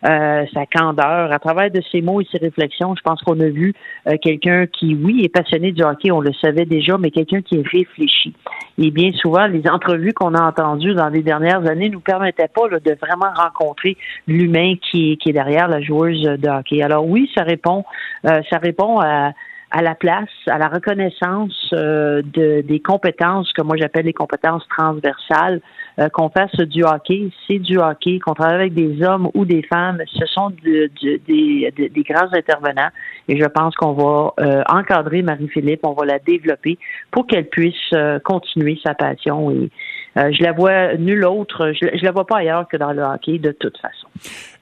euh, 0.04 0.45
sa 0.52 0.66
candeur. 0.66 1.33
À 1.33 1.38
travers 1.38 1.71
de 1.71 1.80
ses 1.90 2.02
mots 2.02 2.21
et 2.21 2.26
ses 2.30 2.38
réflexions, 2.38 2.95
je 2.95 3.02
pense 3.02 3.21
qu'on 3.23 3.40
a 3.40 3.49
vu 3.49 3.73
euh, 4.06 4.16
quelqu'un 4.21 4.66
qui, 4.66 4.95
oui, 4.95 5.25
est 5.25 5.33
passionné 5.33 5.73
du 5.73 5.83
hockey, 5.83 6.11
on 6.11 6.21
le 6.21 6.33
savait 6.35 6.66
déjà, 6.66 6.99
mais 6.99 7.11
quelqu'un 7.11 7.40
qui 7.40 7.59
est 7.59 7.66
réfléchi. 7.66 8.35
Et 8.78 8.90
bien 8.90 9.11
souvent, 9.12 9.47
les 9.47 9.66
entrevues 9.68 10.12
qu'on 10.12 10.35
a 10.35 10.42
entendues 10.42 10.95
dans 10.95 11.09
les 11.09 11.23
dernières 11.23 11.66
années 11.66 11.88
nous 11.88 12.00
permettaient 12.00 12.49
pas 12.54 12.68
là, 12.68 12.78
de 12.78 12.97
vraiment 13.00 13.33
rencontrer 13.35 13.97
l'humain 14.26 14.75
qui, 14.90 15.16
qui 15.16 15.30
est 15.30 15.33
derrière 15.33 15.68
la 15.68 15.80
joueuse 15.80 16.23
de 16.23 16.49
hockey. 16.49 16.83
Alors 16.83 17.06
oui, 17.09 17.30
ça 17.35 17.42
répond, 17.42 17.85
euh, 18.26 18.40
ça 18.50 18.59
répond 18.59 19.00
à 19.00 19.33
à 19.76 19.83
la 19.83 19.95
place, 19.95 20.30
à 20.47 20.56
la 20.56 20.68
reconnaissance 20.68 21.68
euh, 21.75 22.23
de, 22.33 22.62
des 22.62 22.80
compétences 22.80 23.52
que 23.52 23.61
moi 23.61 23.76
j'appelle 23.76 24.06
les 24.06 24.14
compétences 24.14 24.66
transversales, 24.68 25.61
euh, 25.99 26.08
qu'on 26.08 26.30
fasse 26.30 26.56
du 26.60 26.82
hockey, 26.82 27.28
c'est 27.47 27.58
du 27.58 27.76
hockey, 27.76 28.19
qu'on 28.19 28.32
travaille 28.32 28.54
avec 28.54 28.75
des 28.75 29.02
hommes 29.02 29.28
ou 29.34 29.45
des 29.45 29.62
femmes, 29.62 30.00
ce 30.06 30.25
sont 30.26 30.49
de- 30.65 30.91
de- 31.02 31.21
des, 31.28 31.71
de- 31.76 31.89
des 31.89 32.02
grands 32.04 32.32
intervenants. 32.32 32.89
Et 33.28 33.39
je 33.39 33.45
pense 33.45 33.75
qu'on 33.75 33.93
va 33.93 34.32
euh, 34.41 34.62
encadrer 34.71 35.21
Marie-Philippe, 35.21 35.80
on 35.82 35.93
va 35.93 36.06
la 36.06 36.21
développer 36.21 36.78
pour 37.10 37.26
qu'elle 37.26 37.49
puisse 37.49 37.75
euh, 37.93 38.19
continuer 38.21 38.78
sa 38.82 38.95
passion 38.95 39.50
et 39.50 39.69
euh, 40.17 40.31
je 40.33 40.43
la 40.43 40.52
vois 40.52 40.95
nulle 40.95 41.25
autre, 41.25 41.73
je, 41.73 42.05
la 42.05 42.13
vois 42.13 42.26
pas 42.26 42.39
ailleurs 42.39 42.67
que 42.69 42.76
dans 42.76 42.93
le 42.93 43.02
hockey 43.02 43.39
de 43.39 43.52
toute 43.52 43.79
façon. 43.79 44.07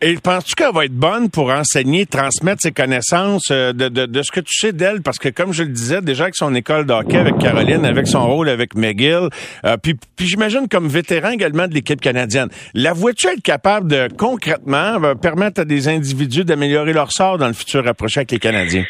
Et 0.00 0.14
penses-tu 0.16 0.54
qu'elle 0.54 0.74
va 0.74 0.84
être 0.84 0.94
bonne 0.94 1.30
pour 1.30 1.50
enseigner, 1.50 2.06
transmettre 2.06 2.60
ses 2.60 2.72
connaissances 2.72 3.50
euh, 3.50 3.72
de, 3.72 3.88
de, 3.88 4.06
de 4.06 4.22
ce 4.22 4.32
que 4.32 4.40
tu 4.40 4.52
sais 4.52 4.72
d'elle? 4.72 5.00
Parce 5.02 5.18
que, 5.18 5.28
comme 5.28 5.52
je 5.52 5.62
le 5.62 5.70
disais, 5.70 6.02
déjà 6.02 6.24
avec 6.24 6.34
son 6.34 6.54
école 6.54 6.86
de 6.86 6.92
hockey 6.92 7.16
avec 7.16 7.38
Caroline, 7.38 7.84
avec 7.84 8.06
son 8.06 8.26
rôle 8.26 8.48
avec 8.48 8.74
McGill, 8.74 9.28
euh, 9.64 9.76
puis, 9.76 9.94
puis 10.16 10.26
j'imagine 10.26 10.68
comme 10.68 10.88
vétéran 10.88 11.30
également 11.30 11.68
de 11.68 11.74
l'équipe 11.74 12.00
canadienne, 12.00 12.48
la 12.74 12.92
vois-tu 12.92 13.28
être 13.28 13.42
capable 13.42 13.90
de, 13.90 14.08
concrètement, 14.16 15.02
euh, 15.02 15.14
permettre 15.14 15.60
à 15.62 15.64
des 15.64 15.88
individus 15.88 16.44
d'améliorer 16.44 16.92
leur 16.92 17.12
sort 17.12 17.38
dans 17.38 17.48
le 17.48 17.54
futur 17.54 17.84
rapproché 17.84 18.20
avec 18.20 18.32
les 18.32 18.38
Canadiens? 18.38 18.84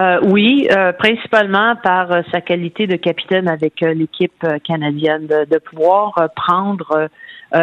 Euh, 0.00 0.20
oui, 0.22 0.68
euh, 0.70 0.92
principalement 0.92 1.74
par 1.82 2.12
euh, 2.12 2.22
sa 2.30 2.40
qualité 2.40 2.86
de 2.86 2.94
capitaine 2.94 3.48
avec 3.48 3.82
euh, 3.82 3.94
l'équipe 3.94 4.44
euh, 4.44 4.58
canadienne, 4.60 5.26
de, 5.26 5.44
de 5.44 5.58
pouvoir 5.58 6.28
prendre 6.36 7.08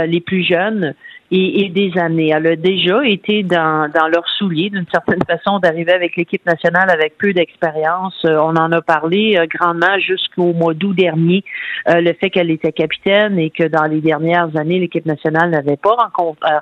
les 0.07 0.19
plus 0.19 0.43
jeunes 0.43 0.95
et, 1.29 1.65
et 1.65 1.69
des 1.69 1.95
années. 1.99 2.31
Elle 2.35 2.47
a 2.47 2.55
déjà 2.55 3.05
été 3.05 3.43
dans, 3.43 3.87
dans 3.93 4.07
leurs 4.07 4.27
souliers, 4.29 4.71
d'une 4.71 4.87
certaine 4.91 5.19
façon, 5.27 5.59
d'arriver 5.59 5.93
avec 5.93 6.15
l'équipe 6.15 6.43
nationale 6.43 6.89
avec 6.89 7.19
peu 7.19 7.33
d'expérience. 7.33 8.19
On 8.23 8.55
en 8.55 8.71
a 8.71 8.81
parlé 8.81 9.37
grandement 9.47 9.99
jusqu'au 9.99 10.53
mois 10.53 10.73
d'août 10.73 10.95
dernier, 10.95 11.43
le 11.85 12.13
fait 12.13 12.31
qu'elle 12.31 12.49
était 12.49 12.71
capitaine 12.71 13.37
et 13.37 13.51
que 13.51 13.67
dans 13.67 13.83
les 13.83 14.01
dernières 14.01 14.57
années, 14.57 14.79
l'équipe 14.79 15.05
nationale 15.05 15.51
n'avait 15.51 15.77
pas 15.77 16.09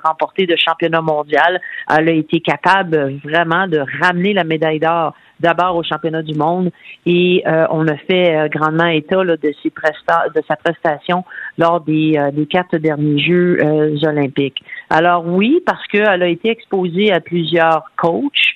remporté 0.04 0.44
de 0.44 0.56
championnat 0.56 1.00
mondial. 1.00 1.62
Elle 1.88 2.10
a 2.10 2.12
été 2.12 2.40
capable 2.40 3.14
vraiment 3.24 3.66
de 3.68 3.82
ramener 4.02 4.34
la 4.34 4.44
médaille 4.44 4.80
d'or 4.80 5.14
d'abord 5.44 5.76
au 5.76 5.82
championnat 5.82 6.22
du 6.22 6.34
monde 6.34 6.70
et 7.04 7.42
euh, 7.46 7.66
on 7.70 7.86
a 7.86 7.96
fait 7.96 8.34
euh, 8.34 8.48
grandement 8.48 8.86
état 8.86 9.22
de, 9.22 9.38
ses 9.62 9.70
presta 9.70 10.24
de 10.34 10.42
sa 10.48 10.56
prestation 10.56 11.22
lors 11.58 11.82
des, 11.82 12.14
euh, 12.16 12.30
des 12.30 12.46
quatre 12.46 12.78
derniers 12.78 13.18
Jeux 13.18 13.58
olympiques. 14.02 14.62
Alors 14.88 15.26
oui, 15.26 15.60
parce 15.66 15.86
qu'elle 15.88 16.22
a 16.22 16.28
été 16.28 16.48
exposée 16.48 17.12
à 17.12 17.20
plusieurs 17.20 17.84
coachs, 17.96 18.54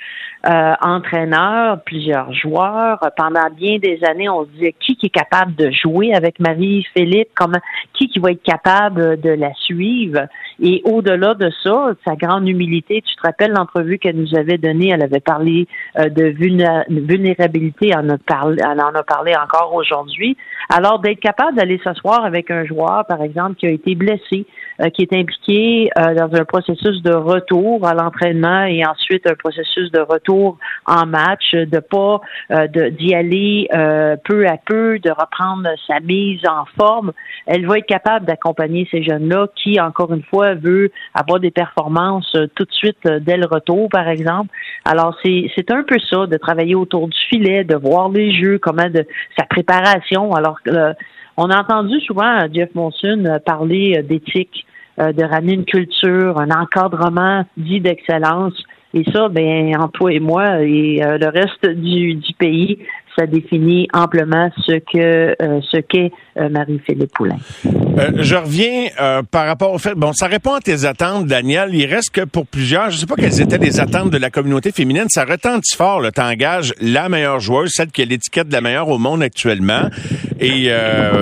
euh, 0.48 0.74
entraîneurs, 0.80 1.82
plusieurs 1.84 2.32
joueurs. 2.32 2.98
Pendant 3.16 3.50
bien 3.54 3.78
des 3.78 4.00
années, 4.04 4.28
on 4.28 4.44
se 4.44 4.50
disait 4.50 4.74
qui, 4.80 4.96
qui 4.96 5.06
est 5.06 5.11
capable 5.11 5.54
de 5.56 5.70
jouer 5.70 6.14
avec 6.14 6.40
Marie-Philippe, 6.40 7.28
comment, 7.34 7.58
qui 7.92 8.08
qui 8.08 8.18
va 8.18 8.30
être 8.30 8.42
capable 8.42 9.20
de 9.20 9.30
la 9.30 9.52
suivre? 9.54 10.20
Et 10.61 10.82
au-delà 10.84 11.34
de 11.34 11.50
ça, 11.62 11.92
sa 12.06 12.16
grande 12.16 12.48
humilité, 12.48 13.02
tu 13.02 13.14
te 13.14 13.22
rappelles 13.22 13.52
l'entrevue 13.52 13.98
qu'elle 13.98 14.16
nous 14.16 14.34
avait 14.37 14.58
donnée, 14.58 14.88
elle 14.88 15.02
avait 15.02 15.20
parlé 15.20 15.66
euh, 15.98 16.08
de 16.08 16.24
vulné- 16.30 16.84
vulnérabilité, 16.88 17.90
elle 17.92 17.98
en 17.98 18.08
a 18.11 18.18
parlé, 18.18 18.62
elle 18.62 18.80
en 18.80 18.94
a 18.94 19.02
parlé 19.02 19.34
encore 19.37 19.74
aujourd'hui. 19.74 20.37
Alors 20.70 20.98
d'être 20.98 21.20
capable 21.20 21.56
d'aller 21.56 21.80
s'asseoir 21.84 22.24
avec 22.24 22.50
un 22.50 22.64
joueur, 22.64 23.04
par 23.06 23.22
exemple, 23.22 23.54
qui 23.56 23.66
a 23.66 23.70
été 23.70 23.94
blessé, 23.94 24.46
euh, 24.80 24.90
qui 24.90 25.02
est 25.02 25.12
impliqué 25.12 25.90
euh, 25.98 26.14
dans 26.14 26.34
un 26.34 26.44
processus 26.44 27.02
de 27.02 27.14
retour 27.14 27.87
à 27.87 27.94
l'entraînement 27.94 28.64
et 28.64 28.84
ensuite 28.84 29.26
un 29.26 29.34
processus 29.34 29.90
de 29.92 30.00
retour 30.00 30.38
en 30.87 31.07
match, 31.07 31.53
de 31.53 31.81
pas 31.81 32.20
euh, 32.51 32.66
d'y 32.90 33.14
aller 33.14 33.68
euh, 33.74 34.16
peu 34.24 34.46
à 34.46 34.57
peu, 34.57 34.98
de 34.98 35.11
reprendre 35.11 35.68
sa 35.87 36.01
mise 36.01 36.40
en 36.46 36.64
forme. 36.79 37.12
Elle 37.46 37.66
va 37.66 37.79
être 37.79 37.87
capable 37.87 38.27
d'accompagner 38.27 38.88
ces 38.90 39.03
jeunes-là 39.03 39.48
qui, 39.55 39.81
encore 39.81 40.12
une 40.12 40.22
fois, 40.22 40.55
veut 40.55 40.90
avoir 41.14 41.40
des 41.40 41.51
performances 41.51 42.35
euh, 42.35 42.46
tout 42.55 42.64
de 42.64 42.72
suite 42.72 43.07
dès 43.07 43.37
le 43.37 43.46
retour, 43.46 43.88
par 43.90 44.09
exemple. 44.09 44.51
Alors 44.85 45.16
c'est 45.22 45.70
un 45.70 45.83
peu 45.83 45.96
ça, 46.11 46.27
de 46.27 46.37
travailler 46.37 46.74
autour 46.74 47.09
du 47.09 47.18
filet, 47.29 47.64
de 47.64 47.77
voir 47.77 48.09
les 48.09 48.33
jeux, 48.33 48.59
comment 48.59 48.88
de 48.88 49.07
sa 49.38 49.44
préparation. 49.44 50.33
Alors 50.33 50.59
on 51.37 51.51
a 51.51 51.61
entendu 51.61 52.01
souvent 52.01 52.46
Jeff 52.53 52.74
Monson 52.74 53.38
parler 53.44 54.03
d'éthique, 54.03 54.66
de 54.98 55.24
ramener 55.24 55.55
une 55.55 55.64
culture, 55.64 56.40
un 56.40 56.51
encadrement 56.51 57.44
dit 57.57 57.81
d'excellence. 57.81 58.55
Et 58.98 59.04
ça, 59.12 59.28
ben, 59.28 59.76
en 59.80 59.87
toi 59.87 60.12
et 60.12 60.18
moi 60.18 60.61
et 60.61 61.00
euh, 61.04 61.18
le 61.18 61.28
reste 61.28 61.64
du, 61.66 62.14
du 62.14 62.34
pays, 62.34 62.78
ça 63.16 63.26
définit 63.26 63.87
amplement 63.94 64.50
ce 64.66 64.72
que 64.72 65.37
euh, 65.40 65.61
ce 65.70 65.76
qu'est 65.76 66.11
Marie-Philippe 66.51 67.12
Poulain. 67.12 67.38
je 68.18 68.35
reviens 68.37 68.88
par 69.31 69.46
rapport 69.46 69.72
au 69.72 69.79
fait, 69.79 69.94
bon, 69.94 70.12
ça 70.12 70.27
répond 70.27 70.55
à 70.55 70.61
tes 70.61 70.85
attentes, 70.85 71.27
Daniel. 71.27 71.70
Il 71.74 71.87
reste 71.87 72.11
que 72.11 72.22
pour 72.22 72.46
plusieurs, 72.46 72.90
je 72.90 72.98
sais 72.98 73.07
pas 73.07 73.16
quelles 73.16 73.40
étaient 73.40 73.59
les 73.59 73.81
attentes 73.81 74.11
de 74.11 74.18
la 74.18 74.31
communauté 74.31 74.72
féminine, 74.72 75.07
ça 75.09 75.24
retentit 75.24 75.77
fort. 75.77 76.03
Tu 76.14 76.20
engages 76.20 76.74
la 76.81 77.09
meilleure 77.09 77.40
joueuse, 77.40 77.70
celle 77.74 77.90
qui 77.90 78.03
a 78.03 78.05
l'étiquette 78.05 78.48
de 78.48 78.53
la 78.53 78.61
meilleure 78.61 78.88
au 78.88 78.98
monde 78.98 79.22
actuellement. 79.22 79.88
Et 80.40 80.70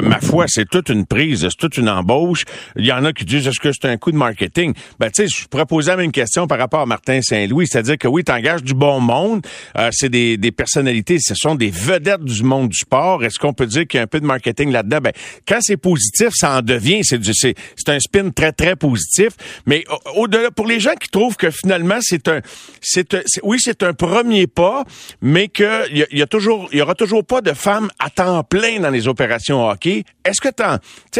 ma 0.02 0.20
foi, 0.20 0.44
c'est 0.48 0.68
toute 0.68 0.88
une 0.88 1.06
prise, 1.06 1.42
c'est 1.42 1.56
toute 1.56 1.78
une 1.78 1.88
embauche. 1.88 2.44
Il 2.76 2.84
y 2.84 2.92
en 2.92 3.04
a 3.04 3.12
qui 3.12 3.24
disent, 3.24 3.46
est-ce 3.46 3.60
que 3.60 3.72
c'est 3.72 3.88
un 3.88 3.96
coup 3.96 4.12
de 4.12 4.16
marketing? 4.16 4.74
Ben, 4.98 5.10
tu 5.10 5.26
sais, 5.26 5.28
je 5.28 5.46
pourrais 5.48 5.66
poser 5.66 5.90
la 5.90 5.96
même 5.96 6.12
question 6.12 6.46
par 6.46 6.58
rapport 6.58 6.80
à 6.80 6.86
Martin 6.86 7.20
Saint-Louis, 7.22 7.66
c'est-à-dire 7.66 7.98
que 7.98 8.08
oui, 8.08 8.24
tu 8.24 8.32
engages 8.32 8.62
du 8.62 8.74
bon 8.74 9.00
monde, 9.00 9.46
c'est 9.90 10.08
des, 10.08 10.36
des 10.36 10.52
personnalités, 10.52 11.18
ce 11.18 11.34
sont 11.34 11.54
des 11.54 11.70
vedettes 11.70 12.24
du 12.24 12.42
monde 12.42 12.68
du 12.68 12.76
sport. 12.76 13.24
Est-ce 13.24 13.38
qu'on 13.38 13.52
peut 13.52 13.66
dire 13.66 13.86
qu'il 13.86 13.98
y 13.98 14.00
a 14.00 14.04
un 14.04 14.06
peu 14.06 14.20
de 14.20 14.26
marketing 14.26 14.70
là-dedans? 14.70 14.98
Ben, 15.06 15.12
quand 15.46 15.58
c'est 15.60 15.76
positif, 15.76 16.28
ça 16.32 16.58
en 16.58 16.62
devient. 16.62 17.04
C'est 17.04 17.22
c'est, 17.32 17.54
c'est 17.76 17.92
un 17.92 18.00
spin 18.00 18.30
très, 18.30 18.52
très 18.52 18.76
positif. 18.76 19.30
Mais 19.66 19.84
au-delà, 20.14 20.50
pour 20.50 20.66
les 20.66 20.80
gens 20.80 20.94
qui 20.94 21.08
trouvent 21.08 21.36
que 21.36 21.50
finalement, 21.50 21.98
c'est 22.00 22.28
un, 22.28 22.40
c'est, 22.80 23.14
oui, 23.42 23.58
c'est 23.60 23.82
un 23.82 23.92
premier 23.92 24.46
pas, 24.46 24.84
mais 25.20 25.48
qu'il 25.48 25.66
y, 25.92 26.18
y, 26.18 26.22
a 26.22 26.26
toujours, 26.26 26.68
il 26.72 26.78
y 26.78 26.82
aura 26.82 26.94
toujours 26.94 27.24
pas 27.24 27.40
de 27.40 27.52
femmes 27.52 27.88
à 27.98 28.10
temps 28.10 28.42
plein 28.42 28.80
dans 28.80 28.90
les 28.90 29.08
opérations 29.08 29.68
hockey. 29.68 30.04
Est-ce 30.24 30.40
que 30.40 30.48
tu 30.48 30.62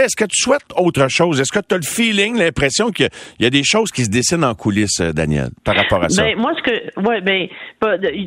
est-ce 0.01 0.16
que 0.16 0.25
tu 0.25 0.42
souhaites 0.42 0.64
autre 0.77 1.09
chose? 1.09 1.40
Est-ce 1.40 1.53
que 1.53 1.64
tu 1.64 1.75
as 1.75 1.79
le 1.79 1.85
feeling, 1.85 2.38
l'impression 2.38 2.90
qu'il 2.90 3.09
y, 3.38 3.46
a 3.46 3.51
des 3.51 3.62
choses 3.64 3.90
qui 3.92 4.05
se 4.05 4.11
dessinent 4.11 4.44
en 4.44 4.55
coulisses, 4.55 5.01
euh, 5.01 5.12
Daniel, 5.12 5.51
par 5.64 5.77
rapport 5.77 6.03
à 6.03 6.09
ça? 6.09 6.22
Ben, 6.22 6.37
moi, 6.37 6.53
ce 6.57 6.62
que, 6.62 7.01
ouais, 7.09 7.20
ben, 7.20 7.46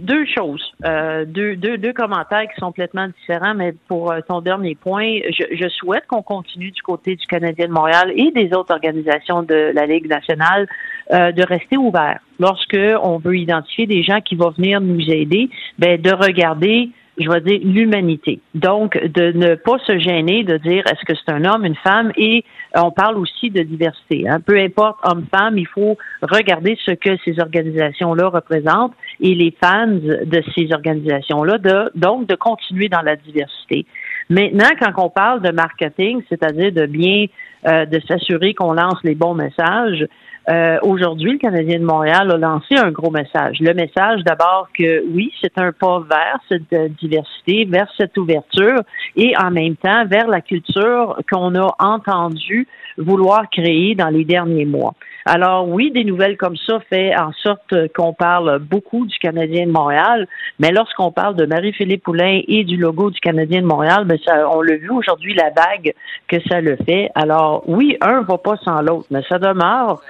deux 0.02 0.26
choses, 0.26 0.63
euh, 0.86 1.26
deux, 1.26 1.56
deux, 1.56 1.78
deux 1.78 1.93
commentaires 1.93 2.43
qui 2.43 2.60
sont 2.60 2.67
complètement 2.67 3.08
différents, 3.08 3.56
mais 3.56 3.74
pour 3.88 4.12
euh, 4.12 4.19
ton 4.28 4.41
dernier 4.41 4.76
point, 4.76 5.19
je, 5.30 5.49
je 5.52 5.68
souhaite 5.70 6.06
qu'on 6.08 6.22
continue 6.22 6.72
du 6.72 6.82
côté 6.82 7.16
du 7.16 7.26
Canadien 7.28 7.68
de 7.68 7.72
Montréal 7.72 8.12
et 8.16 8.32
des 8.32 8.54
autres 8.56 8.74
organisations 8.74 9.44
de 9.44 9.72
la 9.74 9.86
Ligue 9.86 10.08
nationale 10.08 10.68
euh, 11.12 11.32
de 11.32 11.44
rester 11.44 11.78
ouvert. 11.78 12.20
Lorsque 12.40 12.78
on 13.04 13.18
veut 13.18 13.38
identifier 13.38 13.86
des 13.88 14.04
gens 14.04 14.22
qui 14.22 14.36
vont 14.36 14.52
venir 14.52 14.82
nous 14.82 15.10
aider, 15.10 15.50
ben 15.78 16.02
de 16.02 16.12
regarder 16.12 16.90
je 17.20 17.30
vais 17.30 17.42
dire, 17.42 17.60
l'humanité. 17.64 18.40
Donc, 18.56 18.98
de 18.98 19.32
ne 19.34 19.56
pas 19.56 19.78
se 19.80 20.00
gêner 20.00 20.44
de 20.44 20.58
dire 20.58 20.84
est-ce 20.88 21.06
que 21.06 21.14
c'est 21.14 21.32
un 21.32 21.44
homme, 21.46 21.66
une 21.66 21.76
femme, 21.76 22.12
et 22.16 22.46
on 22.76 22.92
parle 22.92 23.18
aussi 23.18 23.50
de 23.50 23.62
diversité. 23.62 24.28
Hein. 24.28 24.40
Peu 24.40 24.58
importe 24.58 24.98
homme-femme, 25.04 25.58
il 25.58 25.68
faut 25.68 25.98
regarder 26.22 26.78
ce 26.86 26.92
que 26.92 27.18
ces 27.26 27.40
organisations-là 27.40 28.30
représentent 28.30 28.94
et 29.20 29.36
les 29.36 29.54
fans 29.62 29.88
de 29.88 30.44
ces 30.56 30.72
organisations-là, 30.72 31.58
de, 31.58 31.92
donc 31.96 32.28
de 32.28 32.36
continuer 32.36 32.90
dans 32.90 33.02
la 33.02 33.16
diversité. 33.16 33.86
Maintenant, 34.30 34.70
quand 34.80 34.94
on 35.04 35.10
parle 35.10 35.42
de 35.42 35.52
marketing, 35.52 36.22
c'est-à-dire 36.30 36.72
de 36.72 36.86
bien 36.86 37.26
euh, 37.68 37.86
de 37.86 38.00
s'assurer 38.08 38.54
qu'on 38.54 38.74
lance 38.74 39.00
les 39.04 39.15
bons 39.15 39.34
messages, 39.34 40.08
euh, 40.50 40.80
aujourd'hui, 40.82 41.34
le 41.34 41.38
Canadien 41.38 41.80
de 41.80 41.84
Montréal 41.84 42.32
a 42.32 42.38
lancé 42.38 42.76
un 42.76 42.89
gros 42.89 43.12
message. 43.12 43.58
Le 43.60 43.74
message 43.74 44.24
d'abord 44.24 44.70
que 44.74 45.04
oui, 45.13 45.32
c'est 45.42 45.58
un 45.58 45.72
pas 45.72 46.00
vers 46.00 46.39
cette 46.48 46.74
euh, 46.74 46.88
diversité, 47.00 47.65
vers 47.65 47.88
cette 47.98 48.18
ouverture 48.18 48.82
et 49.15 49.36
en 49.38 49.52
même 49.52 49.76
temps 49.76 50.06
vers 50.06 50.28
la 50.28 50.42
culture 50.42 51.20
qu'on 51.32 51.54
a 51.56 51.76
entendu 51.80 52.68
vouloir 53.00 53.50
créer 53.50 53.96
dans 53.96 54.10
les 54.10 54.26
derniers 54.26 54.66
mois. 54.66 54.94
Alors 55.26 55.68
oui, 55.68 55.92
des 55.92 56.04
nouvelles 56.04 56.38
comme 56.38 56.56
ça 56.58 56.80
fait 56.90 57.16
en 57.16 57.32
sorte 57.34 57.74
qu'on 57.96 58.14
parle 58.14 58.60
beaucoup 58.60 59.06
du 59.06 59.18
Canadien 59.20 59.66
de 59.66 59.72
Montréal, 59.72 60.28
mais 60.60 60.72
lorsqu'on 60.72 61.12
parle 61.12 61.36
de 61.36 61.46
Marie-Philippe 61.46 62.04
Poulain 62.04 62.42
et 62.48 62.64
du 62.64 62.78
logo 62.78 63.10
du 63.10 63.20
Canadien 63.20 63.62
de 63.62 63.68
Montréal, 63.68 64.06
ben 64.06 64.18
ça, 64.26 64.50
on 64.50 64.62
l'a 64.62 64.78
vu 64.78 64.90
aujourd'hui 64.90 65.34
la 65.34 65.50
vague 65.50 65.94
que 66.28 66.38
ça 66.48 66.62
le 66.62 66.78
fait. 66.86 67.10
Alors 67.16 67.64
oui, 67.68 67.98
un 68.02 68.22
va 68.22 68.38
pas 68.38 68.58
sans 68.64 68.82
l'autre, 68.82 69.08
mais 69.12 69.22
ça 69.28 69.40
demeure 69.40 70.02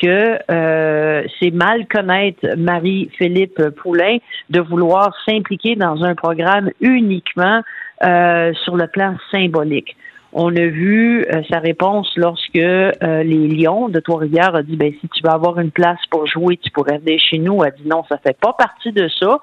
que 0.00 0.38
euh, 0.50 1.22
c'est 1.40 1.50
mal 1.50 1.86
connaître 1.88 2.56
Marie-Philippe 2.56 3.70
Poulain 3.82 4.18
de 4.48 4.60
vouloir 4.60 5.12
s'impliquer 5.26 5.74
dans 5.74 6.04
un 6.04 6.14
programme 6.14 6.70
uniquement 6.80 7.62
euh, 8.04 8.52
sur 8.64 8.76
le 8.76 8.86
plan 8.86 9.16
symbolique. 9.32 9.96
On 10.32 10.54
a 10.54 10.66
vu 10.66 11.24
euh, 11.24 11.42
sa 11.50 11.58
réponse 11.58 12.12
lorsque 12.16 12.54
les 12.54 13.48
Lions 13.48 13.88
de 13.88 14.00
Trois-Rivières 14.00 14.54
a 14.54 14.62
dit 14.62 14.76
ben 14.76 14.92
si 15.00 15.08
tu 15.08 15.22
veux 15.24 15.30
avoir 15.30 15.58
une 15.58 15.70
place 15.70 16.00
pour 16.10 16.26
jouer, 16.26 16.56
tu 16.58 16.70
pourrais 16.70 16.98
venir 16.98 17.18
chez 17.20 17.38
nous. 17.38 17.62
Elle 17.62 17.68
a 17.68 17.70
dit 17.70 17.88
non, 17.88 18.04
ça 18.08 18.18
fait 18.18 18.38
pas 18.38 18.52
partie 18.52 18.92
de 18.92 19.08
ça. 19.08 19.40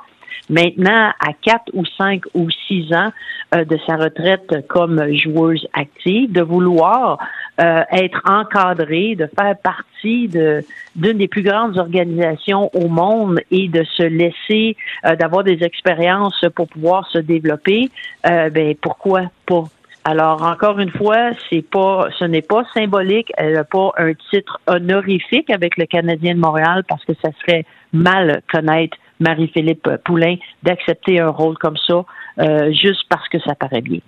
Maintenant, 0.50 1.12
à 1.20 1.34
quatre 1.42 1.72
ou 1.74 1.84
cinq 1.98 2.24
ou 2.34 2.50
six 2.68 2.94
ans 2.94 3.12
euh, 3.56 3.66
de 3.66 3.78
sa 3.88 3.96
retraite 3.96 4.68
comme 4.68 5.12
joueuse 5.14 5.68
active, 5.74 6.32
de 6.32 6.42
vouloir 6.42 7.18
euh, 7.60 7.82
être 7.92 8.22
encadrée, 8.30 9.16
de 9.16 9.28
faire 9.38 9.56
partie 9.58 10.28
de 10.28 10.64
d'une 10.96 11.18
des 11.18 11.28
plus 11.28 11.42
grandes 11.42 11.78
organisations 11.78 12.70
au 12.76 12.88
monde 12.88 13.40
et 13.50 13.68
de 13.68 13.84
se 13.84 14.04
laisser 14.04 14.78
euh, 15.06 15.16
d'avoir 15.16 15.44
des 15.44 15.64
expériences 15.64 16.46
pour 16.56 16.68
pouvoir 16.68 17.08
se 17.10 17.18
développer, 17.18 17.90
ben 18.24 18.76
pourquoi 18.82 19.24
pas? 19.48 19.64
Alors 20.08 20.44
encore 20.44 20.78
une 20.78 20.92
fois, 20.92 21.32
c'est 21.50 21.64
pas, 21.64 22.10
ce 22.20 22.26
n'est 22.26 22.44
pas 22.44 22.64
symbolique. 22.76 23.32
Elle 23.38 23.54
n'a 23.54 23.64
pas 23.64 23.92
un 23.98 24.14
titre 24.30 24.62
honorifique 24.68 25.50
avec 25.50 25.78
le 25.78 25.88
Canadien 25.88 26.36
de 26.36 26.40
Montréal 26.40 26.84
parce 26.88 27.04
que 27.06 27.14
ça 27.24 27.30
serait 27.42 27.66
mal 27.92 28.44
connaître 28.54 28.96
Marie-Philippe 29.20 29.90
Poulain 30.06 30.36
d'accepter 30.62 31.20
un 31.20 31.30
rôle 31.30 31.58
comme 31.58 31.78
ça 31.78 32.06
euh, 32.40 32.72
juste 32.72 33.06
parce 33.10 33.28
que 33.30 33.40
ça 33.40 33.56
paraît 33.56 33.82
bien. 33.82 34.00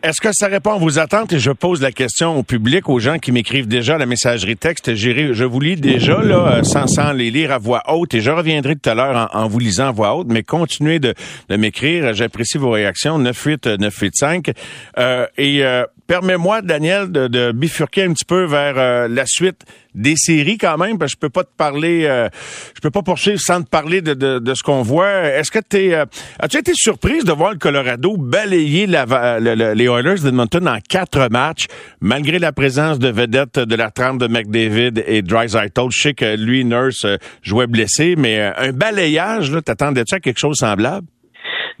Est-ce 0.00 0.20
que 0.20 0.28
ça 0.32 0.46
répond 0.46 0.74
à 0.74 0.78
vos 0.78 1.00
attentes? 1.00 1.32
Et 1.32 1.40
je 1.40 1.50
pose 1.50 1.82
la 1.82 1.90
question 1.90 2.38
au 2.38 2.44
public, 2.44 2.88
aux 2.88 3.00
gens 3.00 3.18
qui 3.18 3.32
m'écrivent 3.32 3.66
déjà 3.66 3.98
la 3.98 4.06
messagerie 4.06 4.56
texte. 4.56 4.94
Je 4.94 5.44
vous 5.44 5.58
lis 5.58 5.74
déjà 5.74 6.22
là, 6.22 6.62
sans, 6.62 6.86
sans 6.86 7.12
les 7.12 7.32
lire 7.32 7.50
à 7.50 7.58
voix 7.58 7.82
haute 7.88 8.14
et 8.14 8.20
je 8.20 8.30
reviendrai 8.30 8.76
tout 8.76 8.88
à 8.88 8.94
l'heure 8.94 9.28
en, 9.32 9.48
vous 9.48 9.58
lisant 9.58 9.88
à 9.88 9.90
voix 9.90 10.14
haute, 10.14 10.28
mais 10.30 10.44
continuez 10.44 11.00
de, 11.00 11.14
m'écrire. 11.50 12.14
J'apprécie 12.14 12.58
vos 12.58 12.70
réactions. 12.70 13.18
98 13.18 13.66
985. 13.66 14.52
Euh, 14.98 15.26
et 15.36 15.64
euh, 15.64 15.84
permets-moi, 16.08 16.62
Daniel, 16.62 17.12
de, 17.12 17.28
de, 17.28 17.52
bifurquer 17.52 18.02
un 18.02 18.12
petit 18.12 18.24
peu 18.24 18.44
vers 18.44 18.74
euh, 18.76 19.08
la 19.08 19.24
suite 19.26 19.60
des 19.94 20.14
séries 20.16 20.58
quand 20.58 20.78
même, 20.78 20.98
parce 20.98 21.12
que 21.12 21.16
je 21.16 21.20
peux 21.20 21.28
pas 21.28 21.44
te 21.44 21.54
parler, 21.56 22.04
euh, 22.06 22.28
je 22.74 22.80
peux 22.80 22.90
pas 22.90 23.02
poursuivre 23.02 23.38
sans 23.40 23.62
te 23.62 23.68
parler 23.68 24.00
de, 24.00 24.14
de, 24.14 24.38
de 24.38 24.54
ce 24.54 24.62
qu'on 24.62 24.82
voit. 24.82 25.24
Est-ce 25.24 25.50
que 25.50 25.58
tu 25.58 25.94
euh, 25.94 26.06
as-tu 26.40 26.56
été 26.56 26.72
surprise 26.74 27.24
de 27.24 27.32
voir 27.32 27.52
le 27.52 27.58
Colorado 27.58 28.16
balayer 28.16 28.86
la, 28.86 29.38
les 29.38 29.84
Oilers 29.84 30.20
d'Edmonton 30.22 30.66
en 30.66 30.78
quatre 30.80 31.28
matchs, 31.30 31.66
malgré 32.00 32.38
la 32.38 32.52
présence 32.52 32.98
de 32.98 33.08
vedettes 33.08 33.58
de 33.58 33.76
la 33.76 33.90
trempe 33.90 34.18
de 34.18 34.26
McDavid 34.26 35.04
et 35.06 35.22
Drysdale? 35.22 35.70
Je 35.90 36.00
sais 36.00 36.14
que 36.14 36.36
lui, 36.36 36.64
Nurse, 36.64 37.04
euh, 37.04 37.16
jouait 37.42 37.66
blessé, 37.66 38.14
mais 38.16 38.40
un 38.40 38.72
balayage, 38.72 39.52
t'attendais-tu 39.64 40.14
à 40.14 40.20
quelque 40.20 40.38
chose 40.38 40.56
semblable? 40.56 41.06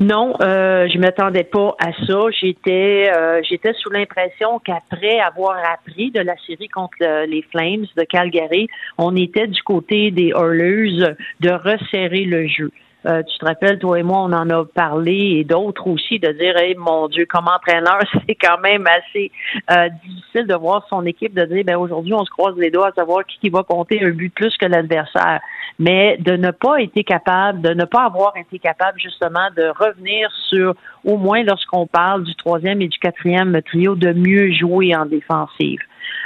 Non, 0.00 0.34
euh, 0.40 0.86
je 0.88 0.96
m'attendais 0.98 1.42
pas 1.42 1.74
à 1.80 1.92
ça. 2.06 2.30
J'étais, 2.30 3.10
euh, 3.12 3.40
j'étais 3.42 3.72
sous 3.72 3.90
l'impression 3.90 4.60
qu'après 4.60 5.18
avoir 5.18 5.56
appris 5.72 6.12
de 6.12 6.20
la 6.20 6.36
série 6.46 6.68
contre 6.68 6.98
les 7.26 7.42
Flames 7.50 7.86
de 7.96 8.04
Calgary, 8.04 8.68
on 8.96 9.16
était 9.16 9.48
du 9.48 9.60
côté 9.62 10.12
des 10.12 10.28
Oilers 10.36 11.14
de 11.40 11.50
resserrer 11.50 12.24
le 12.24 12.46
jeu. 12.46 12.70
Euh, 13.06 13.22
tu 13.22 13.38
te 13.38 13.44
rappelles, 13.44 13.78
toi 13.78 13.98
et 13.98 14.02
moi, 14.02 14.18
on 14.18 14.32
en 14.32 14.50
a 14.50 14.64
parlé 14.64 15.36
et 15.38 15.44
d'autres 15.44 15.86
aussi 15.86 16.18
de 16.18 16.32
dire, 16.32 16.56
hey, 16.56 16.74
mon 16.74 17.06
Dieu, 17.08 17.26
comme 17.26 17.46
entraîneur, 17.46 18.00
c'est 18.26 18.34
quand 18.34 18.58
même 18.58 18.86
assez 18.86 19.30
euh, 19.70 19.88
difficile 20.04 20.46
de 20.46 20.54
voir 20.54 20.84
son 20.90 21.06
équipe 21.06 21.32
de 21.32 21.44
dire, 21.44 21.62
ben 21.64 21.76
aujourd'hui, 21.76 22.12
on 22.14 22.24
se 22.24 22.30
croise 22.30 22.56
les 22.56 22.70
doigts 22.70 22.88
à 22.88 22.92
savoir 22.92 23.24
qui, 23.24 23.38
qui 23.38 23.50
va 23.50 23.62
compter 23.62 24.04
un 24.04 24.10
but 24.10 24.34
plus 24.34 24.56
que 24.56 24.66
l'adversaire. 24.66 25.40
Mais 25.78 26.16
de 26.18 26.32
ne 26.32 26.50
pas 26.50 26.82
être 26.82 27.00
capable, 27.02 27.60
de 27.60 27.72
ne 27.72 27.84
pas 27.84 28.04
avoir 28.04 28.36
été 28.36 28.58
capable 28.58 28.98
justement 28.98 29.48
de 29.56 29.68
revenir 29.78 30.28
sur, 30.48 30.74
au 31.04 31.16
moins 31.16 31.44
lorsqu'on 31.44 31.86
parle 31.86 32.24
du 32.24 32.34
troisième 32.34 32.82
et 32.82 32.88
du 32.88 32.98
quatrième 32.98 33.60
trio, 33.62 33.94
de 33.94 34.12
mieux 34.12 34.52
jouer 34.52 34.96
en 34.96 35.06
défensive. 35.06 35.78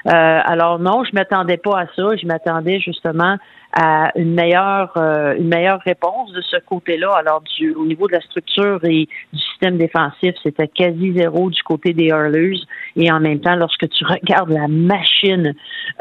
Euh, 0.07 0.11
alors 0.45 0.79
non, 0.79 1.05
je 1.05 1.11
m'attendais 1.15 1.57
pas 1.57 1.81
à 1.81 1.87
ça. 1.95 2.17
Je 2.17 2.27
m'attendais 2.27 2.81
justement 2.81 3.37
à 3.73 4.13
une 4.17 4.35
meilleure 4.35 4.93
euh, 4.97 5.35
une 5.37 5.49
meilleure 5.49 5.81
réponse 5.81 6.33
de 6.33 6.43
ce 6.43 6.57
côté-là. 6.59 7.13
Alors 7.15 7.43
du 7.43 7.75
au 7.75 7.85
niveau 7.85 8.07
de 8.07 8.13
la 8.13 8.21
structure 8.21 8.85
et 8.85 9.09
du 9.33 9.39
système 9.39 9.79
défensif, 9.79 10.35
c'était 10.43 10.69
quasi 10.69 11.13
zéro 11.15 11.51
du 11.51 11.63
côté 11.63 11.93
des 11.93 12.07
Hurlers. 12.07 12.61
Et 12.97 13.11
en 13.11 13.21
même 13.21 13.41
temps, 13.41 13.57
lorsque 13.57 13.89
tu 13.89 14.05
regardes 14.05 14.51
la 14.51 14.69
machine 14.69 15.55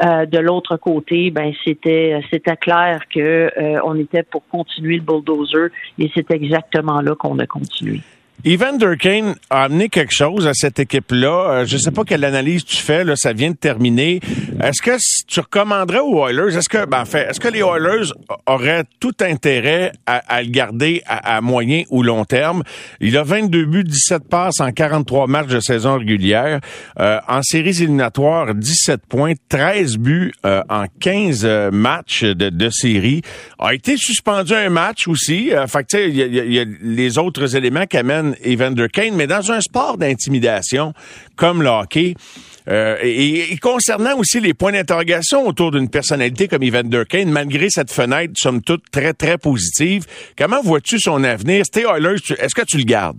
euh, 0.04 0.26
de 0.26 0.38
l'autre 0.38 0.76
côté, 0.76 1.30
ben 1.30 1.52
c'était 1.64 2.20
c'était 2.30 2.56
clair 2.56 3.02
que 3.08 3.50
on 3.84 3.96
était 3.96 4.22
pour 4.22 4.46
continuer 4.48 4.96
le 4.96 5.02
bulldozer 5.02 5.68
et 5.98 6.10
c'est 6.14 6.30
exactement 6.30 7.00
là 7.00 7.14
qu'on 7.14 7.38
a 7.38 7.46
continué. 7.46 8.00
Evander 8.44 8.96
Kane 8.98 9.36
a 9.50 9.64
amené 9.64 9.88
quelque 9.88 10.12
chose 10.12 10.48
à 10.48 10.52
cette 10.52 10.80
équipe-là. 10.80 11.50
Euh, 11.50 11.64
je 11.64 11.76
ne 11.76 11.80
sais 11.80 11.92
pas 11.92 12.02
quelle 12.02 12.24
analyse 12.24 12.64
tu 12.64 12.76
fais, 12.76 13.04
là, 13.04 13.14
ça 13.14 13.32
vient 13.32 13.52
de 13.52 13.56
terminer. 13.56 14.18
Est-ce 14.60 14.82
que 14.82 14.96
tu 15.28 15.38
recommanderais 15.38 16.00
aux 16.00 16.26
Oilers, 16.26 16.56
est-ce 16.56 16.68
que, 16.68 16.84
ben, 16.84 17.02
en 17.02 17.04
fait, 17.04 17.30
est-ce 17.30 17.38
que 17.38 17.46
les 17.46 17.60
Oilers 17.60 18.10
auraient 18.46 18.82
tout 18.98 19.14
intérêt 19.20 19.92
à, 20.06 20.42
le 20.42 20.50
garder 20.50 21.02
à, 21.06 21.40
moyen 21.40 21.84
ou 21.90 22.02
long 22.02 22.24
terme? 22.24 22.64
Il 23.00 23.16
a 23.16 23.22
22 23.22 23.64
buts, 23.64 23.84
17 23.84 24.28
passes 24.28 24.60
en 24.60 24.72
43 24.72 25.28
matchs 25.28 25.46
de 25.46 25.60
saison 25.60 25.98
régulière. 25.98 26.58
Euh, 26.98 27.20
en 27.28 27.42
séries 27.42 27.80
éliminatoires, 27.80 28.56
17 28.56 29.02
points, 29.08 29.34
13 29.50 29.98
buts 29.98 30.32
euh, 30.44 30.62
en 30.68 30.86
15 30.98 31.70
matchs 31.70 32.24
de, 32.24 32.48
de 32.48 32.70
série. 32.70 33.22
A 33.60 33.72
été 33.72 33.96
suspendu 33.96 34.52
un 34.52 34.68
match 34.68 35.06
aussi. 35.06 35.52
fait 35.68 35.84
que, 35.84 36.08
il 36.08 36.16
y, 36.16 36.54
y 36.54 36.58
a 36.58 36.64
les 36.80 37.18
autres 37.18 37.54
éléments 37.54 37.86
qui 37.86 37.98
amènent 37.98 38.31
Evander 38.44 38.88
Kane, 38.88 39.14
mais 39.14 39.26
dans 39.26 39.52
un 39.52 39.60
sport 39.60 39.98
d'intimidation 39.98 40.92
comme 41.36 41.62
le 41.62 41.68
hockey, 41.68 42.14
euh, 42.68 42.96
et, 43.02 43.56
concernant 43.60 44.16
aussi 44.16 44.40
les 44.40 44.54
points 44.54 44.72
d'interrogation 44.72 45.46
autour 45.46 45.72
d'une 45.72 45.90
personnalité 45.90 46.48
comme 46.48 46.62
Evander 46.62 47.02
Kane, 47.08 47.30
malgré 47.30 47.68
cette 47.70 47.90
fenêtre, 47.90 48.34
somme 48.36 48.62
toute, 48.62 48.84
très, 48.90 49.12
très 49.12 49.38
positive, 49.38 50.04
comment 50.38 50.60
vois-tu 50.62 50.98
son 50.98 51.24
avenir? 51.24 51.64
Oilers, 51.74 52.16
est-ce 52.38 52.54
que 52.54 52.64
tu 52.64 52.78
le 52.78 52.84
gardes? 52.84 53.18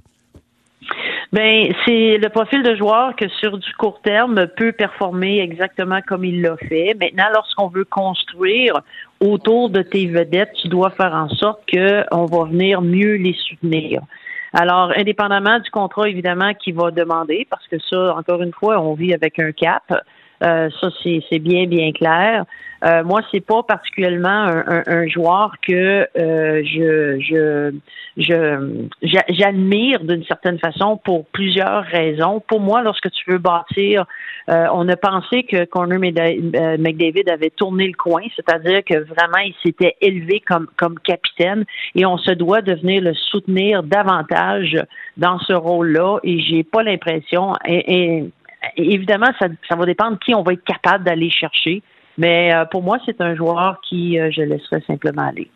Ben, 1.34 1.73
c'est 1.84 2.19
le 2.19 2.30
profil 2.30 2.62
de 2.62 2.76
joueur 2.76 3.15
que 3.15 3.28
sur 3.28 3.58
du 3.58 3.73
court 3.80 3.99
terme 4.04 4.45
peut 4.56 4.71
performer 4.71 5.39
exactement 5.39 5.99
comme 6.08 6.23
il 6.23 6.43
l'a 6.43 6.56
fait. 6.69 6.95
Maintenant, 7.02 7.26
lorsqu'on 7.34 7.69
veut 7.69 7.86
construire 7.86 8.82
autour 9.19 9.71
de 9.71 9.82
tes 9.82 10.06
vedettes, 10.06 10.54
tu 10.62 10.67
dois 10.67 10.91
faire 10.91 11.13
en 11.13 11.30
sorte 11.30 11.62
qu'on 11.71 12.26
va 12.26 12.43
venir 12.45 12.82
mieux 12.82 13.15
les 13.15 13.34
soutenir. 13.34 14.02
Alors, 14.53 14.93
indépendamment 14.95 15.59
du 15.59 15.69
contrat, 15.71 16.07
évidemment, 16.07 16.53
qui 16.53 16.71
va 16.71 16.91
demander, 16.91 17.47
parce 17.49 17.67
que 17.67 17.77
ça, 17.79 18.15
encore 18.15 18.41
une 18.43 18.53
fois, 18.53 18.79
on 18.79 18.93
vit 18.93 19.13
avec 19.13 19.39
un 19.39 19.51
cap. 19.51 19.83
Euh, 20.43 20.69
ça, 20.79 20.89
c'est 21.03 21.39
bien, 21.39 21.65
bien 21.65 21.91
clair. 21.91 22.45
Euh, 22.84 23.04
moi, 23.04 23.22
c'est 23.32 23.46
pas 23.46 23.63
particulièrement 23.63 24.28
un, 24.28 24.84
un, 24.88 25.08
joueur 25.08 25.56
que 25.65 26.06
euh, 26.17 26.62
je 26.65 27.17
je 27.22 27.74
je 28.17 29.22
j'admire 29.30 30.04
d'une 30.04 30.26
certaine 30.26 30.60
façon 30.60 30.98
pour 30.98 31.26
plusieurs 31.28 31.84
raisons. 31.86 32.41
Pour 32.46 32.60
moi, 32.60 32.82
lorsque 32.82 33.10
tu 33.12 33.32
veux 33.32 33.38
bâtir, 33.38 34.06
euh, 34.50 34.67
on 34.74 34.89
a 34.89 34.98
pensé 34.98 35.43
que 35.43 35.63
Corner 35.63 35.98
McDavid 35.98 37.30
avait 37.30 37.52
tourné 37.52 37.88
le 37.88 37.93
coin, 37.93 38.24
c'est-à-dire 38.36 38.84
que 38.84 39.00
vraiment 39.00 39.39
il 39.46 39.56
s'était 39.63 39.96
élevé 40.02 40.41
comme 40.41 40.67
comme 40.76 41.00
capitaine 41.00 41.63
et 41.96 42.06
on 42.06 42.17
se 42.17 42.32
doit 42.32 42.62
de 42.62 42.74
venir 42.74 43.02
le 43.02 43.13
soutenir 43.13 43.84
davantage 43.84 44.78
dans 45.15 45.39
ce 45.39 45.54
rôle-là. 45.54 46.19
Et 46.24 46.41
j'ai 46.41 46.63
pas 46.63 46.84
l'impression 46.84 47.54
et, 47.65 48.26
évidemment, 48.78 49.30
ça, 49.39 49.48
ça 49.69 49.76
va 49.76 49.86
dépendre 49.86 50.17
qui 50.19 50.34
on 50.34 50.43
va 50.43 50.54
être 50.54 50.63
capable 50.63 51.04
d'aller 51.04 51.30
chercher. 51.30 51.82
Mais 52.17 52.54
euh, 52.54 52.65
pour 52.65 52.84
moi, 52.84 52.99
c'est 53.06 53.21
un 53.21 53.36
joueur 53.36 53.82
qui 53.88 54.19
euh, 54.19 54.30
je 54.32 54.41
laisserai 54.41 54.82
simplement 54.82 55.28
aller. 55.28 55.49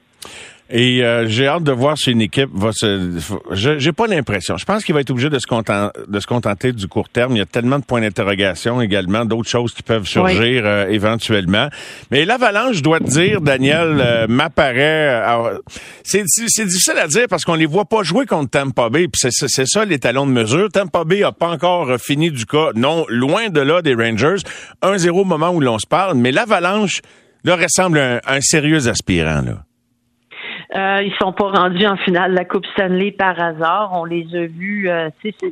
Et 0.69 1.01
euh, 1.01 1.27
j'ai 1.27 1.47
hâte 1.47 1.63
de 1.63 1.71
voir 1.71 1.97
si 1.97 2.11
une 2.11 2.21
équipe 2.21 2.49
va 2.53 2.71
se. 2.73 3.19
J'ai 3.51 3.91
pas 3.93 4.05
l'impression. 4.07 4.57
Je 4.57 4.65
pense 4.65 4.83
qu'il 4.83 4.93
va 4.93 4.99
être 4.99 5.11
obligé 5.11 5.29
de 5.29 5.39
se, 5.39 5.47
contenter, 5.47 5.97
de 6.05 6.19
se 6.19 6.27
contenter 6.27 6.73
du 6.73 6.89
court 6.89 7.07
terme. 7.07 7.35
Il 7.35 7.39
y 7.39 7.41
a 7.41 7.45
tellement 7.45 7.79
de 7.79 7.85
points 7.85 8.01
d'interrogation 8.01 8.81
également, 8.81 9.23
d'autres 9.23 9.49
choses 9.49 9.73
qui 9.73 9.81
peuvent 9.81 10.05
surgir 10.05 10.63
euh, 10.65 10.87
éventuellement. 10.89 11.69
Mais 12.11 12.25
l'avalanche, 12.25 12.77
je 12.77 12.83
dois 12.83 12.99
te 12.99 13.05
dire, 13.05 13.39
Daniel, 13.39 14.01
euh, 14.01 14.27
m'apparaît. 14.27 15.23
C'est 16.03 16.23
difficile 16.23 16.97
à 17.01 17.07
dire 17.07 17.27
parce 17.29 17.45
qu'on 17.45 17.55
les 17.55 17.65
voit 17.65 17.85
pas 17.85 18.03
jouer 18.03 18.25
contre 18.25 18.49
Tampa 18.49 18.89
Bay. 18.89 19.07
Puis 19.07 19.31
c'est 19.31 19.67
ça 19.67 19.85
les 19.85 19.99
talons 19.99 20.27
de 20.27 20.33
mesure. 20.33 20.69
Tampa 20.69 21.05
Bay 21.05 21.23
a 21.23 21.31
pas 21.31 21.47
encore 21.47 21.97
fini 21.97 22.29
du 22.29 22.45
cas. 22.45 22.71
Non, 22.75 23.05
loin 23.07 23.47
de 23.47 23.61
là 23.61 23.81
des 23.81 23.95
Rangers. 23.95 24.43
1-0 24.83 25.09
au 25.11 25.23
moment 25.23 25.51
où 25.51 25.61
l'on 25.61 25.79
se 25.79 25.87
parle. 25.87 26.17
Mais 26.17 26.33
l'avalanche 26.33 27.01
leur 27.45 27.57
ressemble 27.57 27.99
à 27.99 28.15
un, 28.15 28.19
un 28.27 28.41
sérieux 28.41 28.89
aspirant 28.89 29.41
là. 29.41 29.63
Euh, 30.77 31.01
ils 31.01 31.13
sont 31.19 31.31
pas 31.31 31.49
rendus 31.49 31.87
en 31.87 31.97
finale 31.97 32.31
de 32.31 32.37
la 32.37 32.45
Coupe 32.45 32.65
Stanley 32.67 33.11
par 33.11 33.39
hasard. 33.41 33.91
On 33.93 34.05
les 34.05 34.27
a 34.35 34.45
vus, 34.45 34.89
euh, 34.89 35.09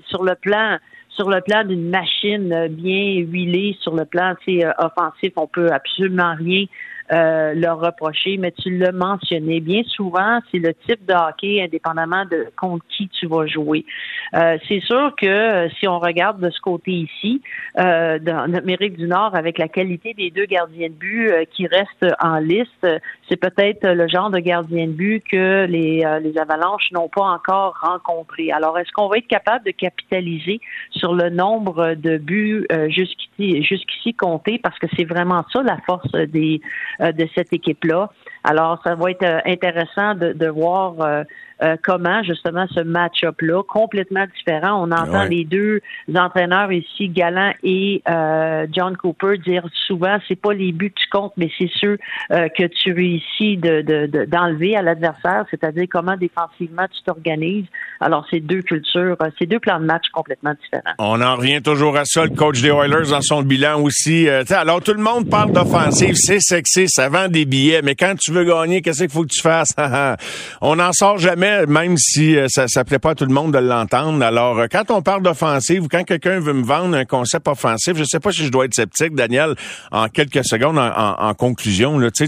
sur 0.08 0.24
le 0.24 0.36
plan 0.36 0.78
sur 1.16 1.30
le 1.30 1.40
plan 1.42 1.64
d'une 1.64 1.90
machine 1.90 2.68
bien 2.70 3.24
huilée, 3.26 3.78
sur 3.80 3.96
le 3.96 4.04
plan 4.04 4.34
euh, 4.50 4.72
offensif, 4.80 5.32
on 5.38 5.48
peut 5.48 5.70
absolument 5.72 6.36
rien 6.38 6.66
euh, 7.12 7.54
leur 7.54 7.80
reprocher, 7.80 8.38
mais 8.38 8.52
tu 8.52 8.78
l'as 8.78 8.92
mentionné. 8.92 9.60
Bien 9.60 9.84
souvent, 9.84 10.40
c'est 10.52 10.60
le 10.60 10.74
type 10.74 11.06
de 11.06 11.14
hockey, 11.14 11.62
indépendamment 11.62 12.26
de 12.26 12.48
contre 12.58 12.86
qui 12.90 13.08
tu 13.10 13.28
vas 13.28 13.46
jouer. 13.46 13.86
Euh, 14.34 14.58
c'est 14.68 14.82
sûr 14.82 15.14
que 15.16 15.28
euh, 15.28 15.70
si 15.80 15.88
on 15.88 16.00
regarde 16.00 16.40
de 16.40 16.50
ce 16.50 16.60
côté 16.60 16.92
ici, 16.92 17.42
euh, 17.78 18.18
l'Amérique 18.24 18.98
du 18.98 19.08
Nord, 19.08 19.36
avec 19.36 19.58
la 19.58 19.68
qualité 19.68 20.14
des 20.14 20.32
deux 20.32 20.46
gardiens 20.46 20.90
de 20.90 20.94
but 20.94 21.30
euh, 21.30 21.44
qui 21.52 21.68
restent 21.68 22.14
en 22.20 22.38
liste, 22.38 22.88
c'est 23.30 23.38
peut-être 23.38 23.88
le 23.88 24.08
genre 24.08 24.30
de 24.30 24.40
gardien 24.40 24.88
de 24.88 24.92
but 24.92 25.24
que 25.32 25.66
les, 25.66 26.04
les 26.22 26.38
Avalanches 26.38 26.92
n'ont 26.92 27.10
pas 27.10 27.24
encore 27.24 27.76
rencontré. 27.82 28.52
Alors, 28.52 28.78
est-ce 28.78 28.92
qu'on 28.92 29.08
va 29.08 29.18
être 29.18 29.28
capable 29.28 29.66
de 29.66 29.72
capitaliser 29.72 30.60
sur 30.92 31.14
le 31.14 31.30
nombre 31.30 31.96
de 31.96 32.18
buts 32.18 32.66
jusqu'ici, 32.90 33.35
jusqu'ici 33.38 34.14
comptés? 34.14 34.60
Parce 34.60 34.78
que 34.80 34.88
c'est 34.96 35.04
vraiment 35.04 35.44
ça 35.52 35.62
la 35.64 35.78
force 35.86 36.12
des 36.12 36.62
euh, 37.02 37.12
de 37.12 37.28
cette 37.36 37.52
équipe-là. 37.54 38.10
Alors, 38.44 38.82
ça 38.84 38.96
va 38.96 39.12
être 39.12 39.24
euh, 39.24 39.40
intéressant 39.46 40.16
de, 40.16 40.34
de 40.34 40.48
voir 40.48 41.26
euh, 41.62 41.76
euh, 41.76 41.78
comment 41.84 42.24
justement 42.24 42.66
ce 42.74 42.82
match-up-là, 42.82 43.64
complètement 43.68 44.26
différent. 44.38 44.88
On 44.88 44.92
entend 44.92 45.24
les 45.24 45.46
deux 45.46 45.82
entraîneurs 46.16 46.72
ici, 46.72 47.10
Galant 47.10 47.54
et 47.64 48.02
euh, 48.10 48.68
John 48.72 48.96
Cooper, 48.98 49.38
dire 49.38 49.64
souvent 49.88 50.18
c'est 50.28 50.40
pas 50.40 50.54
les 50.54 50.72
buts 50.72 50.92
que 50.92 51.02
tu 51.02 51.10
comptes, 51.10 51.34
mais 51.38 51.50
c'est 51.58 51.70
ceux 51.80 51.98
euh, 52.32 52.48
que 52.50 52.64
tu 52.66 52.94
réussis 52.94 53.58
de, 53.58 54.26
d'enlever 54.26 54.76
à 54.76 54.82
l'adversaire, 54.82 55.46
c'est-à-dire 55.50 55.86
comment 55.90 56.18
défensivement 56.18 56.86
tu 56.92 57.02
t'organises. 57.04 57.66
Alors, 58.00 58.26
c'est 58.30 58.40
deux 58.40 58.62
cultures, 58.62 59.18
c'est 59.40 59.46
deux 59.46 59.60
plans 59.60 59.80
de 59.80 59.86
match 59.86 60.06
complètement 60.14 60.54
différents. 60.62 60.94
On 61.00 61.22
en 61.22 61.36
revient 61.36 61.62
toujours 61.62 61.98
à 61.98 62.06
ça, 62.06 62.24
le 62.24 62.36
coach 62.36 62.62
des 62.62 62.70
Oilers 62.70 63.10
dans 63.10 63.22
son 63.22 63.42
bilan 63.42 63.82
aussi. 63.82 64.28
alors, 64.30 64.82
tout 64.82 64.94
le 64.94 65.02
monde 65.02 65.30
parle 65.30 65.52
d'offensive, 65.52 66.16
c'est 66.16 66.40
sexy, 66.40 66.88
ça 66.88 67.10
vend 67.10 67.28
des 67.28 67.46
billets, 67.46 67.82
mais 67.82 67.96
quand 67.96 68.16
tu 68.20 68.32
veux 68.32 68.44
gagner, 68.44 68.82
qu'est-ce 68.82 69.04
qu'il 69.04 69.12
faut 69.12 69.24
que 69.24 69.34
tu 69.34 69.42
fasses? 69.42 69.74
On 70.62 70.76
n'en 70.76 70.92
sort 70.92 71.18
jamais 71.18 71.45
même 71.68 71.98
si 71.98 72.38
euh, 72.38 72.48
ça, 72.50 72.68
ça 72.68 72.84
plaît 72.84 73.00
pas 73.00 73.12
à 73.12 73.16
tout 73.16 73.26
le 73.26 73.34
monde 73.34 73.54
de 73.54 73.60
l'entendre. 73.60 74.24
Alors, 74.24 74.60
euh, 74.60 74.68
quand 74.72 74.92
on 74.92 75.02
parle 75.02 75.24
d'offensive 75.24 75.84
ou 75.84 75.88
quand 75.88 76.04
quelqu'un 76.04 76.40
veut 76.40 76.54
me 76.54 76.64
vendre 76.64 76.96
un 76.96 77.06
concept 77.06 77.48
offensif, 77.48 77.94
je 77.98 78.04
sais 78.04 78.20
pas 78.20 78.32
si 78.32 78.46
je 78.46 78.50
dois 78.50 78.66
être 78.66 78.74
sceptique, 78.74 79.16
Daniel, 79.16 79.56
en 79.92 80.10
quelques 80.10 80.46
secondes, 80.46 80.78
en, 80.78 81.34
conclusion. 81.34 81.98
Là, 81.98 82.12
tu, 82.12 82.28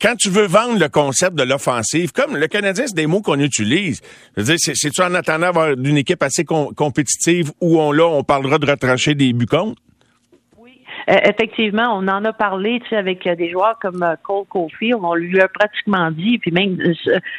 quand 0.00 0.16
tu 0.16 0.30
veux 0.30 0.46
vendre 0.46 0.78
le 0.78 0.88
concept 0.88 1.36
de 1.36 1.42
l'offensive, 1.42 2.12
comme 2.12 2.36
le 2.36 2.46
Canadien, 2.46 2.84
c'est 2.86 2.96
des 2.96 3.06
mots 3.06 3.22
qu'on 3.22 3.40
utilise. 3.40 4.00
c'est-tu 4.36 5.02
en 5.02 5.14
attendant 5.14 5.46
d'avoir 5.46 5.70
une 5.70 5.96
équipe 5.96 6.22
assez 6.22 6.44
compétitive 6.44 7.52
où 7.60 7.80
on, 7.80 7.92
là, 7.92 8.06
on 8.06 8.22
parlera 8.22 8.58
de 8.58 8.66
retrancher 8.66 9.14
des 9.14 9.32
buts? 9.32 9.46
Euh, 11.08 11.14
effectivement, 11.24 11.96
on 11.96 12.08
en 12.08 12.24
a 12.24 12.32
parlé 12.32 12.82
avec 12.90 13.26
euh, 13.26 13.36
des 13.36 13.50
joueurs 13.50 13.78
comme 13.80 14.02
euh, 14.02 14.16
Cole 14.24 14.44
Caulfield. 14.48 14.98
On 15.02 15.14
lui 15.14 15.40
a 15.40 15.46
pratiquement 15.48 16.10
dit, 16.10 16.38
puis 16.38 16.50
même 16.50 16.78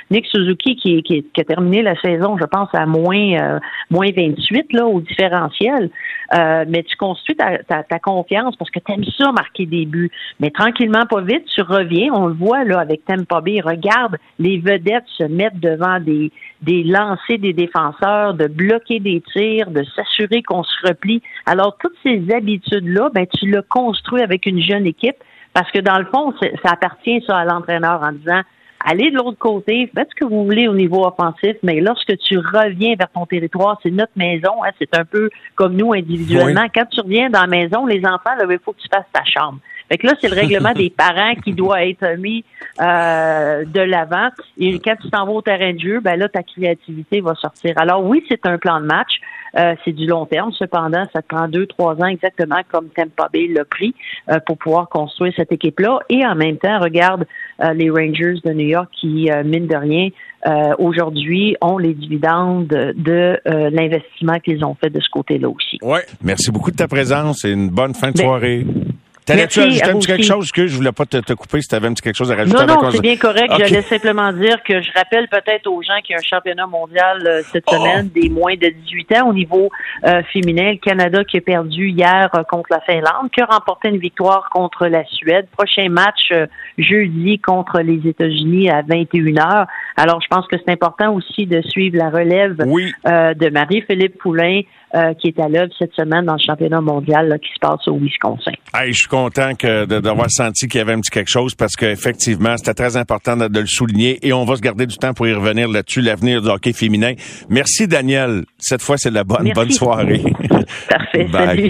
Nick 0.09 0.25
Suzuki 0.27 0.77
qui, 0.77 1.03
qui, 1.03 1.23
qui, 1.23 1.41
a 1.41 1.43
terminé 1.43 1.81
la 1.81 1.99
saison, 1.99 2.37
je 2.37 2.45
pense, 2.45 2.69
à 2.73 2.85
moins, 2.85 3.59
moins 3.89 4.09
28 4.15 4.73
là, 4.73 4.85
au 4.85 5.01
différentiel. 5.01 5.89
mais 6.33 6.83
tu 6.83 6.95
construis 6.95 7.35
ta, 7.35 7.57
ta, 7.63 7.83
ta 7.83 7.99
confiance 7.99 8.55
parce 8.55 8.71
que 8.71 8.79
tu 8.79 8.91
aimes 8.91 9.03
ça 9.17 9.31
marquer 9.31 9.65
des 9.65 9.85
buts. 9.85 10.11
Mais 10.39 10.49
tranquillement, 10.49 11.05
pas 11.05 11.21
vite, 11.21 11.45
tu 11.53 11.61
reviens. 11.61 12.11
On 12.13 12.27
le 12.27 12.33
voit 12.33 12.63
là 12.63 12.79
avec 12.79 13.03
Tampa 13.05 13.41
Bay. 13.41 13.59
Regarde 13.63 14.17
les 14.39 14.59
vedettes 14.59 15.07
se 15.07 15.23
mettre 15.23 15.57
devant 15.59 15.99
des, 15.99 16.31
des 16.61 16.83
lancers 16.83 17.37
des 17.37 17.53
défenseurs, 17.53 18.33
de 18.33 18.47
bloquer 18.47 18.99
des 18.99 19.21
tirs, 19.33 19.71
de 19.71 19.83
s'assurer 19.95 20.41
qu'on 20.43 20.63
se 20.63 20.87
replie. 20.87 21.21
Alors, 21.45 21.77
toutes 21.79 21.95
ces 22.03 22.23
habitudes-là, 22.33 23.09
ben, 23.13 23.25
tu 23.27 23.49
construit 23.61 24.21
avec 24.21 24.45
une 24.45 24.61
jeune 24.61 24.85
équipe 24.85 25.17
parce 25.53 25.71
que 25.71 25.79
dans 25.79 25.97
le 25.97 26.05
fond, 26.05 26.33
ça 26.63 26.71
appartient 26.71 27.23
ça 27.25 27.37
à 27.37 27.45
l'entraîneur 27.45 28.01
en 28.03 28.11
disant 28.11 28.41
allez 28.85 29.11
de 29.11 29.15
l'autre 29.15 29.37
côté, 29.37 29.89
faites 29.93 30.09
ce 30.11 30.15
que 30.15 30.25
vous 30.25 30.45
voulez 30.45 30.67
au 30.67 30.73
niveau 30.73 31.05
offensif, 31.05 31.55
mais 31.63 31.79
lorsque 31.81 32.17
tu 32.19 32.37
reviens 32.37 32.95
vers 32.95 33.09
ton 33.09 33.25
territoire, 33.25 33.79
c'est 33.83 33.91
notre 33.91 34.13
maison, 34.15 34.63
hein, 34.63 34.69
c'est 34.79 34.95
un 34.95 35.05
peu 35.05 35.29
comme 35.55 35.75
nous 35.75 35.93
individuellement. 35.93 36.67
Quand 36.73 36.85
tu 36.85 37.01
reviens 37.01 37.29
dans 37.29 37.41
la 37.41 37.47
maison, 37.47 37.85
les 37.85 37.99
enfants, 38.05 38.35
là, 38.37 38.45
il 38.49 38.59
faut 38.63 38.73
que 38.73 38.81
tu 38.81 38.87
fasses 38.93 39.05
ta 39.11 39.23
chambre. 39.25 39.59
Fait 39.89 39.97
que 39.97 40.07
là, 40.07 40.13
c'est 40.19 40.29
le 40.29 40.35
règlement 40.35 40.71
des 40.75 40.89
parents 40.89 41.35
qui 41.43 41.53
doit 41.53 41.85
être 41.85 42.17
mis 42.17 42.43
euh, 42.81 43.63
de 43.65 43.81
l'avant. 43.81 44.29
Et 44.57 44.79
quand 44.79 44.95
tu 45.01 45.09
t'en 45.09 45.25
vas 45.25 45.31
au 45.31 45.41
terrain 45.41 45.73
de 45.73 45.79
jeu, 45.79 45.99
ben 45.99 46.17
là, 46.17 46.27
ta 46.27 46.43
créativité 46.43 47.21
va 47.21 47.35
sortir. 47.35 47.73
Alors 47.77 48.03
oui, 48.03 48.23
c'est 48.29 48.45
un 48.45 48.57
plan 48.57 48.79
de 48.79 48.85
match. 48.85 49.19
Euh, 49.55 49.75
c'est 49.83 49.93
du 49.93 50.05
long 50.05 50.25
terme. 50.25 50.51
Cependant, 50.53 51.03
ça 51.13 51.21
prend 51.21 51.47
deux, 51.47 51.65
trois 51.65 51.95
ans 51.95 52.07
exactement 52.07 52.59
comme 52.71 52.89
Tampa 52.89 53.29
Bay 53.31 53.47
l'a 53.47 53.65
pris 53.65 53.93
euh, 54.29 54.39
pour 54.45 54.57
pouvoir 54.57 54.89
construire 54.89 55.33
cette 55.35 55.51
équipe-là. 55.51 55.99
Et 56.09 56.25
en 56.25 56.35
même 56.35 56.57
temps, 56.57 56.79
regarde 56.79 57.25
euh, 57.63 57.73
les 57.73 57.89
Rangers 57.89 58.39
de 58.43 58.53
New 58.53 58.67
York 58.67 58.89
qui, 58.99 59.29
mine 59.45 59.67
de 59.67 59.75
rien, 59.75 60.09
aujourd'hui 60.77 61.57
ont 61.61 61.77
les 61.77 61.93
dividendes 61.93 62.67
de 62.67 63.39
l'investissement 63.45 64.39
qu'ils 64.39 64.63
ont 64.63 64.75
fait 64.75 64.89
de 64.89 65.01
ce 65.01 65.09
côté-là 65.09 65.49
aussi. 65.49 65.77
Oui. 65.81 65.99
Merci 66.21 66.51
beaucoup 66.51 66.71
de 66.71 66.75
ta 66.77 66.87
présence 66.87 67.43
et 67.43 67.51
une 67.51 67.69
bonne 67.69 67.93
fin 67.93 68.11
de 68.11 68.17
Ben, 68.17 68.23
soirée. 68.23 68.65
T'allais-tu 69.27 69.59
Merci 69.59 69.81
ajouter 69.81 69.89
un 69.91 69.99
petit 69.99 70.07
quelque 70.07 70.25
chose 70.25 70.51
que 70.51 70.67
je 70.67 70.75
voulais 70.75 70.93
pas 70.93 71.05
te, 71.05 71.17
te 71.17 71.33
couper 71.33 71.61
si 71.61 71.67
t'avais 71.67 71.87
un 71.87 71.93
petit 71.93 72.01
quelque 72.01 72.15
chose 72.15 72.31
à 72.31 72.35
rajouter 72.35 72.65
Non, 72.65 72.81
non, 72.81 72.91
c'est 72.91 73.01
bien 73.01 73.17
correct. 73.17 73.51
OK. 73.51 73.59
J'allais 73.59 73.81
simplement 73.81 74.31
dire 74.31 74.63
que 74.63 74.81
je 74.81 74.89
rappelle 74.95 75.27
peut-être 75.27 75.67
aux 75.67 75.81
gens 75.81 75.99
qu'il 76.01 76.13
y 76.13 76.15
a 76.15 76.19
un 76.19 76.23
championnat 76.23 76.65
mondial 76.65 77.27
euh, 77.27 77.41
cette 77.51 77.69
semaine 77.69 78.07
des 78.07 78.29
moins 78.29 78.55
de 78.55 78.69
18 78.69 79.17
ans 79.17 79.29
au 79.29 79.33
niveau 79.33 79.69
euh, 80.05 80.21
féminin. 80.31 80.71
Le 80.71 80.77
Canada 80.77 81.25
qui 81.25 81.37
a 81.37 81.41
perdu 81.41 81.89
hier 81.89 82.29
euh, 82.33 82.43
contre 82.43 82.69
la 82.71 82.79
Finlande, 82.81 83.29
qui 83.33 83.41
a 83.41 83.45
remporté 83.45 83.89
une 83.89 83.97
victoire 83.97 84.49
contre 84.49 84.87
la 84.87 85.03
Suède. 85.05 85.47
Prochain 85.51 85.89
match 85.89 86.29
euh, 86.31 86.47
jeudi 86.77 87.39
contre 87.39 87.79
les 87.81 88.07
États-Unis 88.07 88.69
à 88.69 88.81
21h. 88.81 89.65
Alors, 89.95 90.21
je 90.21 90.27
pense 90.27 90.47
que 90.47 90.55
c'est 90.57 90.71
important 90.71 91.13
aussi 91.13 91.45
de 91.45 91.61
suivre 91.61 91.97
la 91.97 92.09
relève 92.09 92.57
euh, 92.61 93.33
de 93.33 93.49
Marie-Philippe 93.49 94.19
Poulain 94.19 94.61
euh, 94.95 95.13
qui 95.15 95.27
est 95.27 95.39
à 95.39 95.47
l'œuvre 95.49 95.71
cette 95.77 95.93
semaine 95.93 96.25
dans 96.25 96.33
le 96.33 96.39
championnat 96.39 96.81
mondial 96.81 97.27
là, 97.27 97.37
qui 97.37 97.49
se 97.53 97.59
passe 97.59 97.87
au 97.87 97.97
Wisconsin. 97.97 98.51
Hey, 98.73 98.93
je 98.93 98.99
suis 98.99 99.07
content 99.07 99.51
d'avoir 99.87 100.29
senti 100.29 100.67
qu'il 100.67 100.79
y 100.79 100.81
avait 100.81 100.93
un 100.93 101.01
petit 101.01 101.11
quelque 101.11 101.29
chose 101.29 101.55
parce 101.55 101.75
qu'effectivement, 101.75 102.55
c'était 102.57 102.73
très 102.73 102.97
important 102.97 103.35
de, 103.35 103.47
de 103.47 103.59
le 103.59 103.65
souligner 103.67 104.19
et 104.25 104.33
on 104.33 104.45
va 104.45 104.55
se 104.55 104.61
garder 104.61 104.85
du 104.85 104.97
temps 104.97 105.13
pour 105.13 105.27
y 105.27 105.33
revenir 105.33 105.67
là-dessus, 105.67 106.01
l'avenir 106.01 106.41
du 106.41 106.49
hockey 106.49 106.73
féminin. 106.73 107.13
Merci, 107.49 107.87
Daniel. 107.87 108.43
Cette 108.57 108.81
fois, 108.81 108.97
c'est 108.97 109.09
de 109.09 109.15
la 109.15 109.23
bonne, 109.23 109.43
Merci. 109.43 109.53
bonne 109.53 109.71
soirée. 109.71 110.23
Parfait. 110.89 111.25
Bye. 111.25 111.47
Salut. 111.47 111.69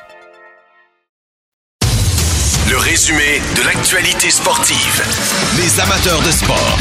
Résumé 2.91 3.39
de 3.55 3.65
l'actualité 3.65 4.29
sportive. 4.29 5.01
Les 5.55 5.79
amateurs 5.79 6.19
de 6.19 6.29
sport. 6.29 6.77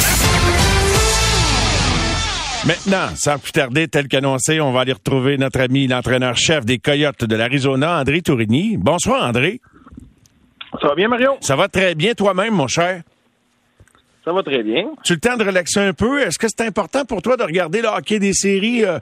Maintenant, 2.67 3.15
sans 3.15 3.39
plus 3.39 3.53
tarder, 3.53 3.87
tel 3.87 4.09
qu'annoncé, 4.09 4.61
on 4.61 4.73
va 4.73 4.81
aller 4.81 4.95
retrouver 4.95 5.39
notre 5.39 5.61
ami 5.61 5.87
l'entraîneur-chef 5.87 6.65
des 6.65 6.79
Coyotes 6.81 7.23
de 7.23 7.37
l'Arizona, 7.37 8.01
André 8.01 8.23
Tourigny. 8.23 8.77
Bonsoir, 8.77 9.25
André. 9.25 9.61
Ça 10.83 10.89
va 10.89 10.95
bien, 10.97 11.07
Mario? 11.07 11.37
Ça 11.43 11.55
va 11.55 11.69
très 11.69 11.95
bien 11.95 12.15
toi-même, 12.15 12.55
mon 12.55 12.67
cher? 12.67 13.03
Ça 14.25 14.35
va 14.35 14.43
très 14.43 14.63
bien. 14.63 14.85
Tu 15.03 15.13
as 15.13 15.17
le 15.17 15.21
temps 15.21 15.37
de 15.39 15.45
relaxer 15.45 15.81
un 15.81 15.95
peu? 15.95 16.21
Est-ce 16.21 16.39
que 16.39 16.47
c'est 16.49 16.61
important 16.67 17.07
pour 17.07 17.23
toi 17.23 17.39
de 17.39 17.43
regarder 17.43 17.81
le 17.81 17.89
hockey 17.89 18.19
des 18.19 18.35
séries? 18.35 18.85
Euh, 18.85 18.99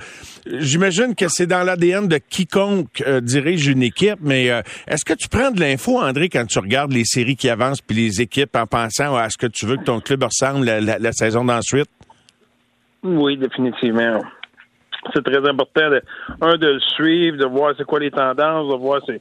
J'imagine 0.47 1.15
que 1.17 1.27
c'est 1.29 1.47
dans 1.47 1.65
l'ADN 1.65 2.07
de 2.07 2.19
quiconque 2.19 3.03
euh, 3.07 3.21
dirige 3.21 3.67
une 3.67 3.83
équipe, 3.83 4.19
mais 4.21 4.49
euh, 4.51 4.63
est-ce 4.87 5.05
que 5.05 5.15
tu 5.15 5.29
prends 5.29 5.51
de 5.51 5.59
l'info, 5.61 5.99
André, 6.01 6.29
quand 6.29 6.47
tu 6.47 6.61
regardes 6.61 6.93
les 6.93 7.05
séries 7.05 7.35
qui 7.37 7.49
avancent 7.49 7.81
puis 7.81 7.97
les 7.97 8.21
équipes 8.23 8.55
en 8.55 8.67
pensant 8.67 9.17
à 9.17 9.29
ce 9.29 9.37
que 9.37 9.49
tu 9.49 9.67
veux 9.67 9.77
que 9.77 9.85
ton 9.85 9.99
club 10.01 10.23
ressemble 10.23 10.65
la, 10.65 10.81
la- 10.81 10.99
la 11.01 11.13
saison 11.13 11.45
d'ensuite? 11.45 11.89
Oui, 13.03 13.37
définitivement. 13.37 14.23
C'est 15.15 15.23
très 15.25 15.49
important, 15.49 15.91
de, 15.91 16.03
un, 16.41 16.57
de 16.57 16.67
le 16.75 16.81
suivre, 16.81 17.37
de 17.39 17.47
voir 17.47 17.73
c'est 17.79 17.85
quoi 17.85 18.01
les 18.01 18.11
tendances, 18.11 18.69
de 18.69 18.77
voir 18.77 19.01
c'est, 19.07 19.21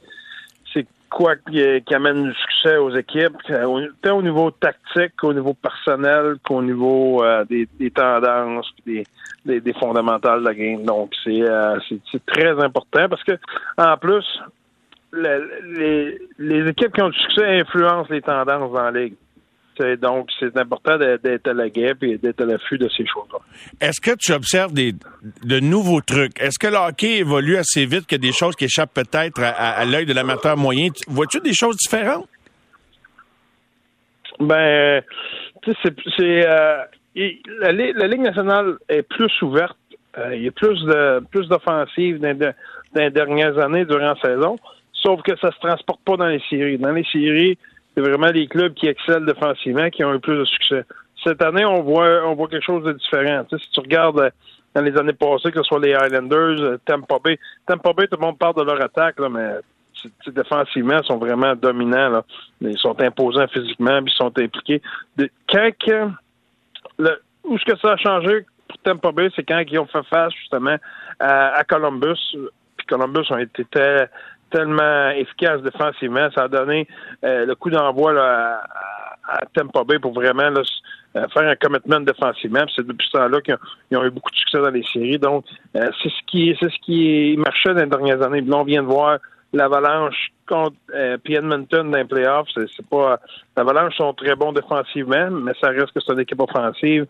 quoi 1.10 1.36
qui, 1.36 1.62
qui 1.82 1.94
amène 1.94 2.24
du 2.24 2.34
succès 2.34 2.76
aux 2.76 2.94
équipes, 2.94 3.36
euh, 3.50 3.88
tant 4.02 4.18
au 4.18 4.22
niveau 4.22 4.50
tactique 4.50 5.16
qu'au 5.16 5.32
niveau 5.32 5.54
personnel, 5.54 6.36
qu'au 6.46 6.62
niveau 6.62 7.22
euh, 7.24 7.44
des, 7.44 7.68
des 7.78 7.90
tendances, 7.90 8.70
des, 8.86 9.04
des, 9.44 9.60
des 9.60 9.72
fondamentales 9.74 10.40
de 10.40 10.44
la 10.44 10.54
game. 10.54 10.82
Donc, 10.84 11.12
c'est, 11.24 11.42
euh, 11.42 11.78
c'est, 12.10 12.24
très 12.26 12.50
important 12.62 13.08
parce 13.08 13.24
que, 13.24 13.32
en 13.76 13.96
plus, 13.96 14.24
le- 15.12 15.50
les, 15.76 16.18
les 16.38 16.68
équipes 16.70 16.92
qui 16.92 17.02
ont 17.02 17.08
du 17.08 17.18
succès 17.18 17.60
influencent 17.60 18.10
les 18.10 18.22
tendances 18.22 18.72
dans 18.72 18.90
la 18.90 18.90
ligue. 18.90 19.14
Donc, 20.00 20.28
c'est 20.40 20.56
important 20.58 20.96
d'être 20.98 21.48
à 21.48 21.52
la 21.54 21.68
guêpe 21.68 22.02
et 22.02 22.18
d'être 22.18 22.40
à 22.42 22.44
l'affût 22.46 22.78
de 22.78 22.88
ces 22.88 23.06
choses-là. 23.06 23.38
Est-ce 23.80 24.00
que 24.00 24.16
tu 24.18 24.32
observes 24.32 24.72
des, 24.72 24.92
de 25.44 25.60
nouveaux 25.60 26.00
trucs? 26.00 26.40
Est-ce 26.40 26.58
que 26.58 26.66
le 26.66 26.76
hockey 26.76 27.18
évolue 27.18 27.56
assez 27.56 27.86
vite 27.86 28.06
qu'il 28.06 28.22
y 28.22 28.26
a 28.26 28.30
des 28.30 28.32
choses 28.36 28.56
qui 28.56 28.64
échappent 28.64 28.94
peut-être 28.94 29.42
à, 29.42 29.48
à- 29.48 29.70
à 29.80 29.84
l'œil 29.84 30.06
de 30.06 30.12
l'amateur 30.12 30.56
moyen? 30.56 30.90
Tu- 30.90 31.04
Vois-tu 31.08 31.40
des 31.40 31.54
choses 31.54 31.76
différentes? 31.76 32.28
Ben, 34.40 35.02
tu 35.62 35.72
sais, 35.82 35.94
c'est, 36.16 36.46
euh, 36.48 36.78
la, 37.60 37.72
Ligue- 37.72 37.96
la 37.96 38.06
Ligue 38.06 38.20
nationale 38.20 38.76
est 38.88 39.02
plus 39.02 39.32
ouverte. 39.42 39.76
Euh, 40.16 40.34
il 40.36 40.42
y 40.44 40.48
a 40.48 40.52
plus 40.52 40.80
de 40.84 41.20
plus 41.30 41.48
d'offensives 41.48 42.18
dans, 42.20 42.36
dans 42.38 42.52
les 42.94 43.10
dernières 43.10 43.58
années 43.58 43.84
durant 43.84 44.14
la 44.14 44.20
saison. 44.20 44.58
Sauf 44.92 45.22
que 45.22 45.36
ça 45.40 45.50
se 45.52 45.58
transporte 45.58 46.00
pas 46.04 46.16
dans 46.16 46.26
les 46.26 46.42
séries. 46.50 46.78
Dans 46.78 46.92
les 46.92 47.04
séries, 47.04 47.58
c'est 47.98 48.08
vraiment 48.08 48.28
les 48.28 48.46
clubs 48.46 48.74
qui 48.74 48.86
excellent 48.86 49.26
défensivement 49.26 49.90
qui 49.90 50.04
ont 50.04 50.14
eu 50.14 50.20
plus 50.20 50.38
de 50.38 50.44
succès. 50.44 50.84
Cette 51.24 51.42
année, 51.42 51.64
on 51.64 51.82
voit 51.82 52.22
on 52.24 52.36
voit 52.36 52.46
quelque 52.46 52.64
chose 52.64 52.84
de 52.84 52.92
différent. 52.92 53.44
Si 53.50 53.70
tu 53.72 53.80
regardes 53.80 54.20
euh, 54.20 54.30
dans 54.74 54.82
les 54.82 54.96
années 54.96 55.14
passées, 55.14 55.50
que 55.50 55.58
ce 55.58 55.64
soit 55.64 55.80
les 55.80 55.94
Highlanders, 55.94 56.60
euh, 56.60 56.78
Tampa 56.84 57.16
Bay, 57.18 57.40
Tampa 57.66 57.92
Bay, 57.92 58.06
tout 58.06 58.16
le 58.20 58.24
monde 58.24 58.38
parle 58.38 58.54
de 58.54 58.62
leur 58.62 58.80
attaque, 58.80 59.18
là, 59.18 59.28
mais 59.28 59.54
défensivement, 60.28 60.98
ils 61.02 61.06
sont 61.06 61.16
vraiment 61.16 61.56
dominants. 61.56 62.22
Ils 62.60 62.78
sont 62.78 63.00
imposants 63.00 63.48
physiquement, 63.48 64.00
puis 64.00 64.12
ils 64.12 64.16
sont 64.16 64.38
impliqués. 64.38 64.80
De, 65.16 65.28
quand 65.48 65.70
que, 65.84 66.08
le, 67.00 67.20
où 67.42 67.56
est-ce 67.56 67.64
que 67.64 67.78
ça 67.80 67.94
a 67.94 67.96
changé 67.96 68.46
pour 68.68 68.78
Tampa 68.78 69.10
Bay, 69.10 69.28
c'est 69.34 69.42
quand 69.42 69.60
ils 69.68 69.78
ont 69.80 69.86
fait 69.86 70.04
face 70.04 70.32
justement 70.34 70.76
à, 71.18 71.48
à 71.58 71.64
Columbus. 71.64 72.36
Puis 72.76 72.86
Columbus 72.86 73.26
ont 73.30 73.38
été 73.38 73.64
tellement 74.50 75.10
efficaces 75.10 75.62
défensivement. 75.62 76.28
Ça 76.34 76.44
a 76.44 76.48
donné 76.48 76.86
euh, 77.24 77.46
le 77.46 77.54
coup 77.54 77.70
d'envoi 77.70 78.12
à, 78.20 78.62
à 79.28 79.84
Bay 79.84 79.98
pour 79.98 80.12
vraiment 80.12 80.50
euh, 81.16 81.26
faire 81.32 81.48
un 81.48 81.56
commitment 81.56 82.00
défensivement. 82.00 82.64
C'est 82.74 82.86
depuis 82.86 83.06
ce 83.06 83.18
temps-là 83.18 83.40
qu'ils 83.40 83.98
ont, 83.98 84.04
eu 84.04 84.10
beaucoup 84.10 84.30
de 84.30 84.36
succès 84.36 84.58
dans 84.58 84.70
les 84.70 84.84
séries. 84.84 85.18
Donc, 85.18 85.44
euh, 85.76 85.88
c'est 86.02 86.10
ce 86.10 86.26
qui 86.26 86.56
c'est 86.60 86.70
ce 86.70 86.78
qui 86.84 87.36
marchait 87.38 87.74
dans 87.74 87.80
les 87.80 87.86
dernières 87.86 88.22
années. 88.22 88.40
Là, 88.42 88.56
on 88.58 88.64
vient 88.64 88.82
de 88.82 88.88
voir 88.88 89.18
l'Avalanche 89.52 90.32
contre 90.46 90.76
euh, 90.94 91.16
Edmonton 91.24 91.90
dans 91.90 91.98
les 91.98 92.04
playoffs. 92.04 92.48
C'est, 92.54 92.86
pas 92.88 93.18
l'Avalanche 93.56 93.96
sont 93.96 94.12
très 94.12 94.34
bons 94.34 94.52
défensivement, 94.52 95.30
mais 95.30 95.52
ça 95.60 95.68
reste 95.68 95.92
que 95.92 96.00
c'est 96.00 96.12
une 96.12 96.20
équipe 96.20 96.40
offensive. 96.40 97.06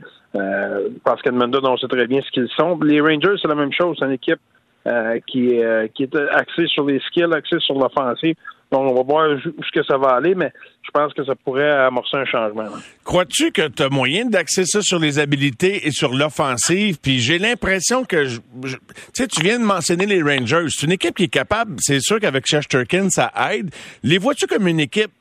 Parce 1.05 1.23
qu'Edmonton, 1.23 1.67
on 1.67 1.77
sait 1.77 1.89
très 1.89 2.07
bien 2.07 2.21
ce 2.21 2.31
qu'ils 2.31 2.49
sont. 2.51 2.79
Les 2.83 3.01
Rangers, 3.01 3.37
c'est 3.41 3.49
la 3.49 3.55
même 3.55 3.73
chose. 3.73 3.97
C'est 3.99 4.07
une 4.07 4.13
équipe 4.13 4.41
euh, 4.89 5.19
qui, 5.27 5.55
est, 5.55 5.65
euh, 5.65 5.87
qui 5.95 6.05
est 6.05 6.17
axée 6.33 6.67
sur 6.67 6.87
les 6.87 6.99
skills, 7.01 7.33
axée 7.35 7.59
sur 7.61 7.75
l'offensive. 7.75 8.35
Donc, 8.71 8.83
on 8.83 8.95
va 8.95 9.03
voir 9.03 9.29
que 9.73 9.83
ça 9.83 9.97
va 9.97 10.17
aller, 10.17 10.35
mais 10.35 10.53
je 10.83 10.91
pense 10.91 11.13
que 11.15 11.25
ça 11.25 11.35
pourrait 11.35 11.71
amorcer 11.71 12.17
un 12.17 12.25
changement. 12.27 12.65
Crois-tu 13.05 13.51
que 13.51 13.69
tu 13.69 13.83
as 13.83 13.89
moyen 13.89 14.27
d'axer 14.27 14.65
ça 14.67 14.81
sur 14.83 14.99
les 14.99 15.19
habilités 15.19 15.87
et 15.87 15.91
sur 15.91 16.13
l'offensive? 16.13 16.99
Puis 17.01 17.19
j'ai 17.19 17.39
l'impression 17.39 18.05
que, 18.05 18.27
tu 18.27 18.79
sais, 19.15 19.27
tu 19.27 19.43
viens 19.43 19.59
de 19.59 19.65
mentionner 19.65 20.07
les 20.07 20.23
Rangers. 20.23 20.67
C'est 20.69 20.87
une 20.87 20.93
équipe 20.93 21.17
qui 21.17 21.25
est 21.25 21.29
capable, 21.29 21.77
c'est 21.79 22.01
sûr 22.01 22.21
qu'avec 22.21 22.47
Shesterkin, 22.47 23.09
ça 23.11 23.33
aide. 23.53 23.71
Les 24.03 24.19
vois-tu 24.19 24.47
comme 24.47 24.69
une 24.69 24.81
équipe 24.81 25.13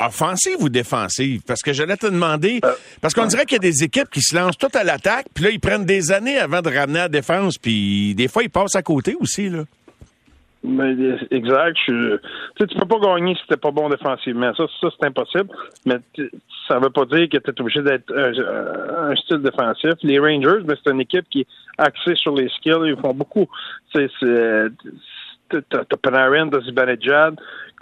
offensive 0.00 0.56
ou 0.60 0.68
défensive? 0.68 1.42
Parce 1.46 1.62
que 1.62 1.72
j'allais 1.72 1.96
te 1.96 2.06
demander, 2.06 2.60
parce 3.00 3.14
qu'on 3.14 3.26
dirait 3.26 3.44
qu'il 3.44 3.56
y 3.56 3.66
a 3.66 3.70
des 3.70 3.84
équipes 3.84 4.10
qui 4.10 4.20
se 4.20 4.34
lancent 4.36 4.58
toutes 4.58 4.76
à 4.76 4.84
l'attaque, 4.84 5.26
puis 5.34 5.44
là, 5.44 5.50
ils 5.50 5.60
prennent 5.60 5.84
des 5.84 6.12
années 6.12 6.38
avant 6.38 6.60
de 6.62 6.68
ramener 6.68 6.98
à 7.00 7.02
la 7.02 7.08
défense, 7.08 7.58
puis 7.58 8.14
des 8.14 8.28
fois, 8.28 8.42
ils 8.42 8.50
passent 8.50 8.76
à 8.76 8.82
côté 8.82 9.16
aussi, 9.20 9.48
là. 9.48 9.64
Mais, 10.68 10.94
euh, 10.94 11.16
exact. 11.30 11.76
Je, 11.86 12.16
tu 12.58 12.66
peux 12.66 12.88
pas 12.88 12.98
gagner 12.98 13.36
si 13.36 13.42
t'es 13.48 13.56
pas 13.56 13.70
bon 13.70 13.88
défensivement. 13.88 14.52
Ça, 14.56 14.64
ça 14.80 14.88
c'est 14.98 15.06
impossible. 15.06 15.48
Mais 15.84 15.94
ça 16.66 16.80
veut 16.80 16.90
pas 16.90 17.04
dire 17.04 17.28
que 17.28 17.36
tu 17.38 17.50
es 17.50 17.60
obligé 17.60 17.82
d'être 17.82 18.12
un, 18.12 19.10
un 19.12 19.14
style 19.14 19.38
défensif. 19.42 19.92
Les 20.02 20.18
Rangers, 20.18 20.64
ben, 20.64 20.76
c'est 20.82 20.90
une 20.90 21.02
équipe 21.02 21.26
qui 21.30 21.42
est 21.42 21.46
axée 21.78 22.16
sur 22.16 22.34
les 22.34 22.48
skills. 22.48 22.80
Ils 22.84 22.96
font 23.00 23.14
beaucoup. 23.14 23.46
C'est, 23.94 24.08
t'as, 25.50 25.84
Panarin, 26.02 26.48
t'as 26.48 26.60
Zibanejad, 26.62 27.36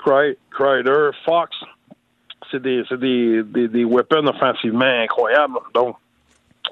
Cry- 0.05 0.37
Fox. 1.25 1.57
C'est 2.55 2.63
des, 2.63 2.85
des, 2.99 3.43
des, 3.43 3.69
des 3.69 3.85
weapons 3.85 4.27
offensivement 4.27 4.85
incroyables. 4.85 5.59
Donc, 5.75 5.97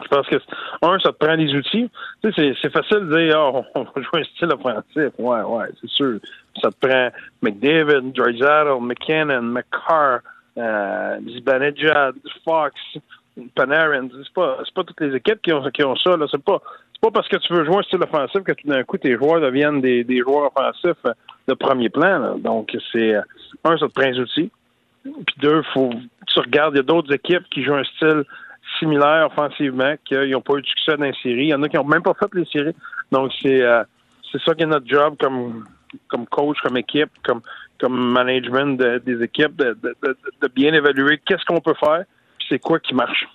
je 0.02 0.08
pense 0.08 0.26
que, 0.26 0.36
un, 0.82 0.98
ça 1.00 1.12
te 1.12 1.24
prend 1.24 1.36
des 1.36 1.52
outils. 1.54 1.90
Tu 2.22 2.32
sais, 2.32 2.54
c'est, 2.62 2.72
facile 2.72 3.08
de 3.08 3.26
dire, 3.26 3.38
oh, 3.38 3.64
on 3.74 3.82
va 3.82 3.90
jouer 3.96 4.20
un 4.20 4.24
style 4.24 4.52
offensif. 4.52 5.12
Ouais, 5.18 5.42
ouais, 5.42 5.66
c'est 5.80 5.90
sûr. 5.90 6.18
Ça 6.60 6.70
te 6.70 6.86
prend 6.86 7.08
McDavid, 7.42 8.12
Drysdale, 8.12 8.80
McKinnon, 8.80 9.42
McCarr, 9.42 10.20
euh, 10.58 11.18
Zibanejad, 11.28 12.14
Fox, 12.44 12.74
Panarin. 13.54 14.08
C'est 14.10 14.32
pas, 14.34 14.58
pas 14.74 14.84
toutes 14.84 15.00
les 15.00 15.16
équipes 15.16 15.42
qui 15.42 15.52
ont, 15.52 15.62
qui 15.70 15.84
ont 15.84 15.96
ça, 15.96 16.16
là. 16.16 16.26
C'est 16.30 16.42
pas, 16.42 16.60
pas 17.00 17.10
parce 17.10 17.28
que 17.28 17.36
tu 17.36 17.52
veux 17.52 17.64
jouer 17.64 17.78
un 17.78 17.82
style 17.82 18.02
offensif 18.02 18.42
que 18.42 18.52
tout 18.52 18.68
d'un 18.68 18.84
coup 18.84 18.96
tes 18.96 19.16
joueurs 19.16 19.40
deviennent 19.40 19.80
des, 19.80 20.04
des 20.04 20.20
joueurs 20.20 20.52
offensifs 20.56 21.04
de 21.48 21.54
premier 21.54 21.90
plan. 21.90 22.38
Donc, 22.38 22.76
c'est, 22.92 23.14
un, 23.14 23.76
ça 23.76 23.88
te 23.88 23.92
prend 23.92 24.10
des 24.10 24.20
outils. 24.20 24.50
Puis 25.04 25.36
deux, 25.38 25.62
faut, 25.74 25.90
tu 26.28 26.38
regardes, 26.40 26.74
il 26.74 26.78
y 26.78 26.80
a 26.80 26.84
d'autres 26.84 27.12
équipes 27.12 27.44
qui 27.50 27.62
jouent 27.64 27.74
un 27.74 27.84
style 27.84 28.24
similaire 28.78 29.26
offensivement, 29.26 29.94
qu'ils 30.04 30.30
n'ont 30.30 30.40
pas 30.40 30.54
eu 30.54 30.62
de 30.62 30.66
succès 30.66 30.96
dans 30.96 31.04
les 31.04 31.12
séries. 31.22 31.46
Il 31.46 31.48
y 31.48 31.54
en 31.54 31.62
a 31.62 31.68
qui 31.68 31.76
n'ont 31.76 31.84
même 31.84 32.02
pas 32.02 32.14
fait 32.14 32.32
les 32.34 32.44
séries. 32.46 32.74
Donc, 33.10 33.32
c'est 33.40 33.62
euh, 33.62 33.82
c'est 34.30 34.40
ça 34.42 34.54
qui 34.54 34.62
est 34.62 34.66
notre 34.66 34.86
job 34.86 35.16
comme, 35.20 35.66
comme 36.08 36.26
coach, 36.26 36.56
comme 36.62 36.76
équipe, 36.76 37.10
comme, 37.22 37.40
comme 37.78 38.12
management 38.12 38.78
de- 38.78 38.98
des 38.98 39.22
équipes, 39.22 39.56
de, 39.56 39.76
de, 39.82 39.94
de- 40.40 40.48
bien 40.54 40.72
évaluer 40.72 41.20
qu'est-ce 41.26 41.44
qu'on 41.44 41.60
peut 41.60 41.74
faire, 41.78 42.04
c'est 42.48 42.58
quoi 42.58 42.78
qui 42.78 42.94
marche. 42.94 43.26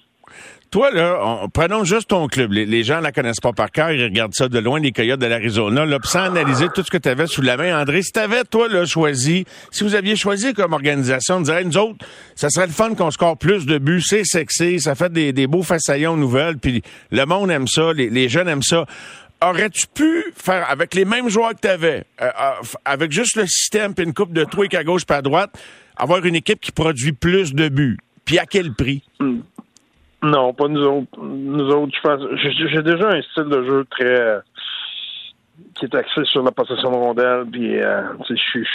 Toi, 0.69 0.91
là, 0.91 1.19
on- 1.23 1.47
prenons 1.47 1.85
juste 1.85 2.09
ton 2.09 2.27
club. 2.27 2.51
Les, 2.51 2.83
gens 2.83 2.97
ne 2.97 3.03
la 3.03 3.13
connaissent 3.13 3.39
pas 3.39 3.53
par 3.53 3.71
cœur. 3.71 3.91
Ils 3.91 4.03
regardent 4.03 4.33
ça 4.33 4.49
de 4.49 4.59
loin, 4.59 4.81
les 4.81 4.91
Coyotes 4.91 5.19
de 5.19 5.25
l'Arizona. 5.25 5.85
Là, 5.85 5.97
sans 6.03 6.23
analyser 6.25 6.67
tout 6.75 6.83
ce 6.83 6.91
que 6.91 6.97
tu 6.97 7.07
avais 7.07 7.25
sous 7.25 7.41
la 7.41 7.55
main, 7.55 7.79
André, 7.81 8.01
si 8.01 8.11
tu 8.11 8.19
avais, 8.19 8.43
toi, 8.43 8.67
là, 8.67 8.85
choisi, 8.85 9.45
si 9.71 9.85
vous 9.85 9.95
aviez 9.95 10.17
choisi 10.17 10.53
comme 10.53 10.73
organisation, 10.73 11.39
dire, 11.39 11.55
Hey, 11.55 11.65
nous 11.65 11.77
autres, 11.77 12.05
ça 12.35 12.49
serait 12.49 12.67
le 12.67 12.73
fun 12.73 12.95
qu'on 12.95 13.11
score 13.11 13.37
plus 13.37 13.65
de 13.65 13.77
buts, 13.77 14.01
c'est 14.05 14.25
sexy, 14.25 14.81
ça 14.81 14.93
fait 14.93 15.11
des, 15.11 15.31
des 15.31 15.47
beaux 15.47 15.63
façaillons 15.63 16.17
nouvelles, 16.17 16.57
puis 16.57 16.81
le 17.11 17.25
monde 17.25 17.49
aime 17.49 17.67
ça, 17.67 17.93
les, 17.93 18.09
les 18.09 18.27
jeunes 18.27 18.49
aiment 18.49 18.61
ça. 18.61 18.85
Aurais-tu 19.41 19.85
pu 19.93 20.25
faire 20.35 20.69
avec 20.69 20.95
les 20.95 21.05
mêmes 21.05 21.29
joueurs 21.29 21.51
que 21.51 21.61
tu 21.61 21.67
avais, 21.69 22.03
avec 22.83 23.11
juste 23.11 23.37
le 23.37 23.45
système 23.47 23.93
puis 23.93 24.03
une 24.03 24.13
coupe 24.13 24.33
de 24.33 24.43
trucs 24.43 24.73
à 24.73 24.83
gauche 24.83 25.05
pas 25.05 25.17
à 25.17 25.21
droite, 25.21 25.51
avoir 25.95 26.25
une 26.25 26.35
équipe 26.35 26.59
qui 26.59 26.71
produit 26.73 27.13
plus 27.13 27.53
de 27.53 27.69
buts? 27.69 27.97
Puis 28.25 28.37
à 28.39 28.45
quel 28.45 28.73
prix? 28.73 29.03
Non, 30.23 30.53
pas 30.53 30.67
nous 30.67 30.81
autres. 30.83 31.19
Nous 31.21 31.69
autres, 31.69 31.93
je 31.95 32.01
pense. 32.01 32.21
J'ai 32.71 32.81
déjà 32.81 33.09
un 33.09 33.21
style 33.21 33.45
de 33.45 33.63
jeu 33.63 33.85
très. 33.89 34.05
euh, 34.19 34.39
qui 35.75 35.85
est 35.85 35.95
axé 35.95 36.23
sur 36.25 36.43
la 36.43 36.51
possession 36.51 36.89
de 36.91 36.95
rondelle. 36.95 37.45
Puis, 37.51 37.79
euh, 37.79 38.01
je 38.29 38.35
suis. 38.35 38.67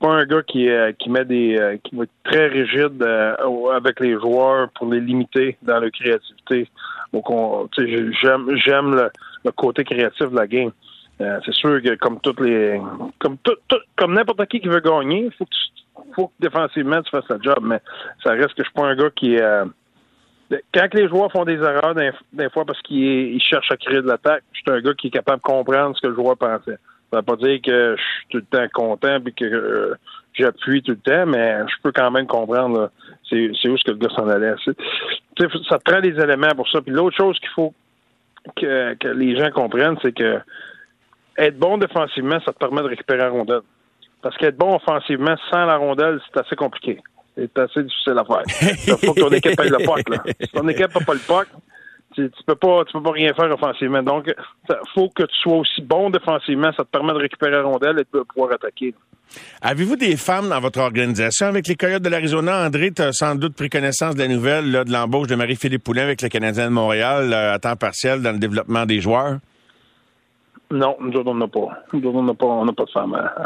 Pas 0.00 0.08
un 0.12 0.24
gars 0.24 0.42
qui, 0.42 0.68
euh, 0.70 0.92
qui 0.92 1.10
met 1.10 1.24
des. 1.24 1.58
euh, 1.58 1.76
qui 1.84 1.96
va 1.96 2.04
être 2.04 2.10
très 2.24 2.46
rigide 2.48 3.02
euh, 3.02 3.34
avec 3.74 4.00
les 4.00 4.12
joueurs 4.14 4.68
pour 4.70 4.90
les 4.92 5.00
limiter 5.00 5.56
dans 5.62 5.80
leur 5.80 5.90
créativité. 5.90 6.68
Donc, 7.12 7.24
j'aime, 7.76 8.56
j'aime 8.56 8.94
le, 8.94 9.10
le 9.44 9.50
côté 9.52 9.84
créatif 9.84 10.30
de 10.30 10.36
la 10.36 10.46
game. 10.46 10.70
Euh, 11.20 11.38
c'est 11.44 11.54
sûr 11.54 11.80
que 11.82 11.94
comme 11.96 12.20
toutes 12.20 12.40
les. 12.40 12.80
Comme 13.20 13.36
tout, 13.38 13.54
tout- 13.68 13.76
comme 13.96 14.14
n'importe 14.14 14.46
qui 14.46 14.60
qui 14.60 14.68
veut 14.68 14.80
gagner, 14.80 15.28
faut 15.38 15.44
que 15.44 15.50
tu, 15.50 16.04
faut 16.14 16.26
que 16.28 16.32
défensivement 16.40 17.02
tu 17.02 17.10
fasses 17.10 17.28
le 17.28 17.38
job. 17.42 17.58
Mais 17.62 17.80
ça 18.22 18.30
reste 18.32 18.54
que 18.54 18.62
je 18.62 18.64
suis 18.64 18.72
pas 18.74 18.86
un 18.86 18.96
gars 18.96 19.10
qui. 19.14 19.36
euh, 19.38 19.64
quand 20.72 20.94
les 20.94 21.08
joueurs 21.08 21.30
font 21.32 21.44
des 21.44 21.54
erreurs, 21.54 21.94
des, 21.94 22.50
fois 22.50 22.64
parce 22.64 22.80
qu'ils 22.82 23.34
ils 23.34 23.40
cherchent 23.40 23.70
à 23.70 23.76
créer 23.76 24.02
de 24.02 24.06
l'attaque, 24.06 24.42
je 24.52 24.60
suis 24.60 24.70
un 24.70 24.80
gars 24.80 24.94
qui 24.94 25.08
est 25.08 25.10
capable 25.10 25.38
de 25.38 25.42
comprendre 25.42 25.96
ce 25.96 26.02
que 26.02 26.08
le 26.08 26.14
joueur 26.14 26.36
pensait. 26.36 26.78
Ça 27.10 27.18
veut 27.18 27.22
pas 27.22 27.36
dire 27.36 27.60
que 27.62 27.96
je 27.96 28.02
suis 28.02 28.26
tout 28.28 28.38
le 28.38 28.44
temps 28.44 28.66
content 28.72 29.18
et 29.24 29.32
que 29.32 29.44
euh, 29.44 29.94
j'appuie 30.34 30.82
tout 30.82 30.92
le 30.92 30.98
temps, 30.98 31.26
mais 31.26 31.60
je 31.68 31.74
peux 31.82 31.92
quand 31.92 32.10
même 32.10 32.26
comprendre 32.26 32.90
c'est 33.28 33.68
où 33.68 33.76
ce 33.76 33.84
que 33.84 33.90
le 33.90 33.96
gars 33.96 34.14
s'en 34.14 34.28
allait. 34.28 34.54
Ça 35.68 35.78
te 35.78 35.90
prend 35.90 36.00
des 36.00 36.20
éléments 36.20 36.54
pour 36.54 36.68
ça. 36.68 36.80
Puis 36.80 36.92
l'autre 36.92 37.16
chose 37.16 37.38
qu'il 37.38 37.48
faut 37.50 37.74
que, 38.56 38.94
que 38.94 39.08
les 39.08 39.36
gens 39.36 39.50
comprennent, 39.50 39.96
c'est 40.02 40.12
que 40.12 40.40
être 41.38 41.58
bon 41.58 41.78
défensivement, 41.78 42.38
ça 42.44 42.52
te 42.52 42.58
permet 42.58 42.82
de 42.82 42.88
récupérer 42.88 43.18
la 43.18 43.30
rondelle. 43.30 43.62
Parce 44.22 44.36
qu'être 44.36 44.56
bon 44.56 44.76
offensivement 44.76 45.34
sans 45.50 45.66
la 45.66 45.76
rondelle, 45.76 46.20
c'est 46.26 46.40
assez 46.40 46.56
compliqué. 46.56 47.00
C'est 47.36 47.58
assez 47.58 47.82
difficile 47.82 48.18
à 48.18 48.24
faire. 48.24 48.42
Il 48.86 48.92
faut 48.96 49.12
que 49.12 49.20
ton 49.20 49.30
équipe 49.30 49.58
ait 49.58 49.68
le 49.68 49.84
puck. 49.84 50.08
Là. 50.08 50.22
Si 50.40 50.48
ton 50.48 50.68
équipe 50.68 50.94
n'a 50.94 51.04
pas 51.04 51.14
le 51.14 51.26
puck, 51.26 51.48
tu, 52.14 52.30
tu 52.30 52.44
peux 52.46 52.54
pas 52.54 52.84
tu 52.84 52.92
peux 52.92 53.02
pas 53.02 53.10
rien 53.10 53.34
faire 53.34 53.50
offensivement. 53.50 54.02
Donc, 54.02 54.32
il 54.68 54.74
faut 54.94 55.08
que 55.08 55.24
tu 55.24 55.34
sois 55.42 55.56
aussi 55.56 55.82
bon 55.82 56.10
défensivement. 56.10 56.70
Ça 56.76 56.84
te 56.84 56.90
permet 56.90 57.12
de 57.12 57.18
récupérer 57.18 57.52
la 57.52 57.62
rondelle 57.62 57.98
et 57.98 58.16
de 58.16 58.22
pouvoir 58.22 58.52
attaquer. 58.52 58.94
Avez-vous 59.62 59.96
des 59.96 60.16
femmes 60.16 60.48
dans 60.48 60.60
votre 60.60 60.78
organisation? 60.78 61.46
Avec 61.46 61.66
les 61.66 61.74
Coyotes 61.74 62.02
de 62.02 62.08
l'Arizona? 62.08 62.64
André, 62.64 62.92
tu 62.92 63.02
as 63.02 63.12
sans 63.12 63.34
doute 63.34 63.56
pris 63.56 63.68
connaissance 63.68 64.14
de 64.14 64.20
la 64.20 64.28
nouvelle 64.28 64.70
là, 64.70 64.84
de 64.84 64.92
l'embauche 64.92 65.26
de 65.26 65.34
Marie-Philippe 65.34 65.82
Poulin 65.82 66.02
avec 66.02 66.22
le 66.22 66.28
Canadien 66.28 66.66
de 66.66 66.72
Montréal 66.72 67.32
euh, 67.32 67.54
à 67.54 67.58
temps 67.58 67.74
partiel 67.74 68.22
dans 68.22 68.32
le 68.32 68.38
développement 68.38 68.86
des 68.86 69.00
joueurs. 69.00 69.38
Non, 70.70 70.96
nous 71.00 71.12
autres, 71.12 71.30
on 71.30 71.34
n'a 71.34 71.48
pas. 71.48 71.82
Nous 71.92 72.00
autres, 72.00 72.16
on 72.16 72.22
n'a 72.22 72.34
pas, 72.34 72.74
pas 72.74 72.84
de 72.84 72.90
femmes 72.90 73.14
euh, 73.14 73.44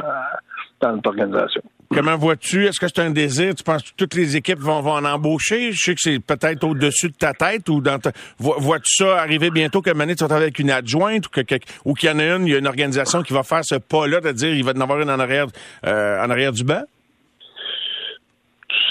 dans 0.81 0.93
notre 0.93 1.09
organisation. 1.09 1.63
Comment 1.91 2.17
vois-tu? 2.19 2.67
Est-ce 2.67 2.79
que 2.79 2.87
c'est 2.87 2.99
un 2.99 3.11
désir? 3.11 3.55
Tu 3.55 3.65
penses 3.65 3.83
que 3.83 3.89
toutes 3.97 4.15
les 4.15 4.37
équipes 4.37 4.59
vont, 4.59 4.87
en 4.87 5.05
embaucher? 5.07 5.73
Je 5.73 5.83
sais 5.83 5.95
que 5.95 6.01
c'est 6.03 6.19
peut-être 6.19 6.63
au-dessus 6.65 7.09
de 7.09 7.15
ta 7.15 7.33
tête 7.33 7.67
ou 7.71 7.81
dans 7.81 7.99
ta... 7.99 8.13
Vois- 8.39 8.59
Vois-tu 8.59 8.95
ça 8.95 9.21
arriver 9.23 9.51
bientôt 9.51 9.81
que 9.81 9.91
Mané, 9.95 10.15
tu 10.15 10.23
vas 10.23 10.29
travailler 10.29 10.49
avec 10.49 10.59
une 10.59 10.71
adjointe 10.71 11.25
ou 11.87 11.95
qu'il 11.95 12.09
y 12.11 12.13
en 12.13 12.19
a 12.19 12.25
une, 12.37 12.47
il 12.47 12.53
y 12.53 12.55
a 12.55 12.59
une 12.59 12.67
organisation 12.67 13.23
qui 13.23 13.33
va 13.33 13.43
faire 13.43 13.65
ce 13.65 13.77
pas-là 13.77 14.21
de 14.21 14.33
dire 14.33 14.55
il 14.55 14.65
va 14.65 14.73
en 14.73 14.81
avoir 14.83 15.01
une 15.01 15.09
en 15.11 15.19
arrière, 15.19 15.47
euh, 15.87 16.23
en 16.23 16.29
arrière 16.29 16.53
du 16.53 16.63
banc? 16.63 16.83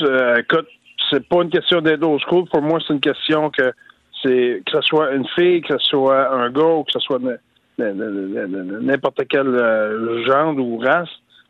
Euh, 0.01 0.37
écoute, 0.37 0.67
c'est 1.11 1.27
pas 1.27 1.43
une 1.43 1.51
question 1.51 1.81
d'être 1.81 2.03
au 2.03 2.17
school. 2.19 2.45
Pour 2.49 2.61
moi, 2.63 2.79
c'est 2.85 2.93
une 2.93 2.99
question 2.99 3.51
que 3.51 3.71
c'est 4.23 4.63
que 4.65 4.71
ce 4.73 4.81
soit 4.81 5.13
une 5.13 5.27
fille, 5.35 5.61
que 5.61 5.77
ce 5.77 5.85
soit 5.89 6.33
un 6.33 6.49
gars 6.49 6.63
ou 6.63 6.83
que 6.83 6.91
ce 6.93 6.99
soit 6.99 7.19
n'importe 7.77 9.21
quel 9.29 9.47
euh, 9.47 10.25
genre 10.25 10.57
ou 10.57 10.79
race. 10.79 11.09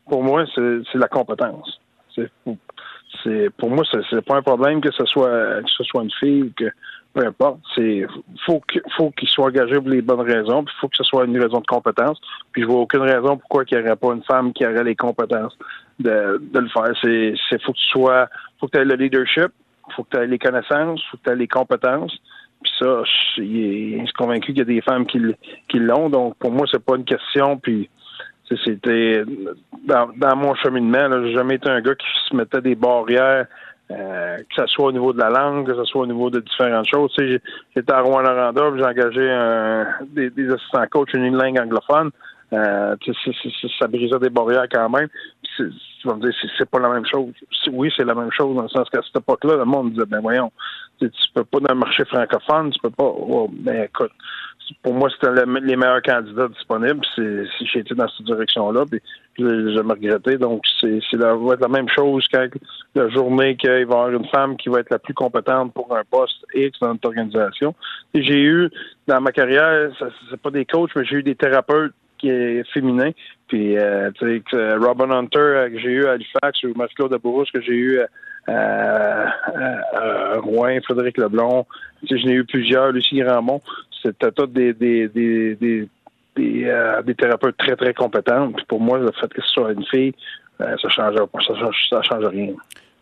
Pour 0.10 0.24
moi, 0.24 0.46
c'est 0.56 0.96
la 0.96 1.08
compétence. 1.08 1.80
C'est 2.16 3.50
pour 3.58 3.70
moi, 3.70 3.84
c'est 4.10 4.26
pas 4.26 4.38
un 4.38 4.42
problème 4.42 4.82
que 4.82 4.92
ce 4.92 5.06
soit 5.06 5.62
que 5.62 5.70
ce 5.70 5.84
soit 5.84 6.04
une 6.04 6.12
fille 6.20 6.44
ou 6.44 6.52
que 6.56 6.70
peu 7.14 7.26
importe. 7.26 7.60
C'est 7.76 8.06
faut 8.46 8.62
que 8.68 8.80
faut 8.96 9.12
qu'il 9.12 9.28
soit 9.28 9.46
engagé 9.46 9.76
pour 9.76 9.90
les 9.90 10.02
bonnes 10.02 10.22
raisons. 10.22 10.64
Puis 10.64 10.74
faut 10.80 10.88
que 10.88 10.98
ce 10.98 11.04
soit 11.04 11.26
une 11.26 11.40
raison 11.40 11.60
de 11.60 11.66
compétence. 11.66 12.20
Puis 12.52 12.64
je 12.64 12.68
vois 12.68 12.82
aucune 12.82 13.02
raison 13.02 13.38
pourquoi 13.38 13.64
il 13.70 13.78
n'y 13.78 13.84
aurait 13.84 13.96
pas 13.96 14.14
une 14.14 14.24
femme 14.24 14.54
qui 14.54 14.66
aurait 14.66 14.84
les 14.84 14.96
compétences 14.96 15.58
de, 16.00 16.42
de 16.42 16.60
le 16.60 16.70
faire. 16.70 16.92
C'est 17.02 17.34
c'est 17.50 17.62
faut 17.62 17.74
que 17.74 17.78
tu 17.78 17.88
sois 17.88 18.28
faut 18.60 18.68
que 18.68 18.78
tu 18.78 18.82
aies 18.82 18.86
le 18.86 18.96
leadership, 18.96 19.52
faut 19.96 20.04
que 20.04 20.18
tu 20.18 20.18
aies 20.18 20.28
les 20.28 20.40
connaissances, 20.40 21.02
faut 21.10 21.18
que 21.18 21.24
tu 21.24 21.30
aies 21.32 21.36
les 21.36 21.48
compétences. 21.48 22.18
Puis 22.62 22.72
ça, 22.80 23.04
je 23.04 23.34
suis 23.34 24.14
convaincu 24.18 24.48
qu'il 24.48 24.58
y 24.58 24.62
a 24.62 24.66
des 24.66 24.82
femmes 24.82 25.06
qui, 25.06 25.20
l'ont. 25.80 26.10
Donc 26.10 26.36
pour 26.38 26.52
moi, 26.52 26.66
c'est 26.72 26.84
pas 26.84 26.96
une 26.96 27.06
question. 27.06 27.58
Puis 27.58 27.90
c'était 28.64 29.24
dans, 29.86 30.10
dans 30.18 30.36
mon 30.36 30.56
cheminement, 30.56 31.08
j'ai 31.24 31.34
jamais 31.34 31.56
été 31.56 31.70
un 31.70 31.82
gars 31.82 31.96
qui 31.96 32.08
se 32.30 32.36
mettait 32.36 32.62
des 32.62 32.76
barrières, 32.76 33.46
euh, 33.92 34.38
que 34.38 34.56
ce 34.56 34.68
soit 34.68 34.86
au 34.88 34.92
niveau 34.92 35.14
de 35.14 35.20
la 35.20 35.30
langue, 35.30 35.66
que 35.66 35.76
ce 35.76 35.84
soit 35.86 36.02
au 36.02 36.08
niveau 36.08 36.30
de 36.30 36.40
différentes 36.40 36.88
choses. 36.88 37.14
J'étais 37.18 37.92
à 37.94 38.02
Rouen-Noranda, 38.02 38.72
puis 38.72 38.80
j'ai 38.82 38.86
engagé 38.86 39.30
un- 39.32 39.88
des, 40.10 40.30
des 40.30 40.52
assistants 40.52 40.86
coachs 40.90 41.14
en 41.16 41.24
une 41.24 41.38
langue 41.38 41.60
anglophone. 41.60 42.12
Euh, 42.54 42.96
c'est- 43.06 43.14
c'est- 43.44 43.68
ça 43.78 43.88
brisait 43.88 44.20
des 44.20 44.30
barrières 44.30 44.68
quand 44.72 44.90
même. 44.90 45.10
Tu 45.58 45.70
vas 46.06 46.16
me 46.16 46.22
dire, 46.22 46.34
c'est- 46.58 46.66
pas 46.70 46.80
la 46.80 46.90
même 46.90 47.06
chose. 47.06 47.34
Oui, 47.72 47.92
c'est 47.96 48.06
la 48.06 48.16
même 48.16 48.32
chose, 48.32 48.56
dans 48.56 48.62
le 48.62 48.70
sens 48.70 48.90
qu'à 48.90 49.02
cette 49.02 49.22
époque-là, 49.22 49.58
le 49.58 49.66
monde 49.66 49.92
disait, 49.92 50.06
ben 50.06 50.22
voyons, 50.22 50.52
tu 51.00 51.10
peux 51.34 51.44
pas 51.44 51.60
dans 51.60 51.74
le 51.74 51.80
marché 51.80 52.06
francophone, 52.06 52.72
tu 52.72 52.80
peux 52.80 52.90
pas. 52.90 53.04
Oh, 53.04 53.50
ben 53.52 53.84
écoute, 53.84 54.12
pour 54.84 54.94
moi, 54.94 55.10
c'était 55.10 55.32
le- 55.32 55.60
les 55.60 55.76
meilleurs 55.76 56.02
candidats 56.02 56.48
disponibles. 56.48 57.02
Si 57.16 57.80
été 57.80 57.96
dans 57.96 58.08
cette 58.10 58.26
direction-là, 58.26 58.86
puis 58.90 59.02
je 59.38 59.46
l'ai 59.46 59.76
jamais 59.76 59.94
regretté. 59.94 60.38
Donc, 60.38 60.64
c'est 60.82 61.00
la, 61.14 61.68
même 61.68 61.90
chose 61.90 62.26
quand 62.32 62.48
la 62.96 63.10
journée 63.10 63.56
qu'il 63.56 63.70
va 63.70 63.80
y 63.80 63.82
avoir 63.84 64.10
une 64.10 64.28
femme 64.28 64.58
qui 64.58 64.70
va 64.70 64.80
être 64.80 64.90
la 64.90 65.00
plus 65.00 65.14
compétente 65.14 65.74
pour 65.74 65.96
un 65.96 66.04
poste 66.10 66.46
X 66.54 66.80
dans 66.80 66.90
notre 66.90 67.08
organisation. 67.08 67.76
J'ai 68.14 68.42
eu, 68.42 68.70
dans 69.08 69.22
ma 69.22 69.32
carrière, 69.32 69.92
c'est 70.30 70.42
pas 70.42 70.52
des 70.52 70.66
coachs, 70.66 70.92
mais 70.96 71.06
j'ai 71.06 71.18
eu 71.18 71.24
des 71.24 71.36
thérapeutes 71.36 71.94
qui 72.18 72.30
est 72.30 72.64
féminin. 72.74 73.12
Puis, 73.48 73.78
euh, 73.78 74.10
tu 74.12 74.26
sais, 74.26 74.42
que 74.52 74.84
Robin 74.84 75.12
Hunter 75.12 75.38
euh, 75.40 75.70
que 75.70 75.80
j'ai 75.80 75.92
eu 75.92 76.06
à 76.08 76.14
Halifax 76.14 76.64
ou 76.64 76.74
Marc-Claude 76.76 77.12
de 77.12 77.18
Bourrousse 77.18 77.52
que 77.52 77.62
j'ai 77.62 77.76
eu 77.76 78.00
à, 78.48 79.28
à 79.94 80.40
Rouen, 80.40 80.80
Frédéric 80.84 81.18
Leblond. 81.18 81.66
Tu 82.02 82.08
sais, 82.08 82.22
je 82.22 82.28
n'ai 82.28 82.34
eu 82.34 82.46
plusieurs, 82.46 82.92
Lucie 82.92 83.20
Grandmont. 83.20 83.62
C'était 84.04 84.32
tous 84.32 84.48
des, 84.48 84.74
des, 84.74 85.08
des, 85.08 85.56
des, 85.56 85.90
des, 86.36 86.66
euh, 86.66 87.02
des 87.02 87.16
thérapeutes 87.16 87.58
très, 87.58 87.76
très 87.76 87.94
compétents. 87.94 88.52
Puis 88.52 88.66
pour 88.68 88.80
moi, 88.80 88.98
le 89.00 89.12
fait 89.20 89.28
que 89.34 89.42
ce 89.42 89.48
soit 89.50 89.72
une 89.72 89.86
fille, 89.86 90.14
euh, 90.62 90.76
ça 90.82 90.90
change, 90.90 91.16
ça 91.16 91.56
change, 91.56 91.76
ça 91.90 92.02
change 92.04 92.26
rien. 92.26 92.54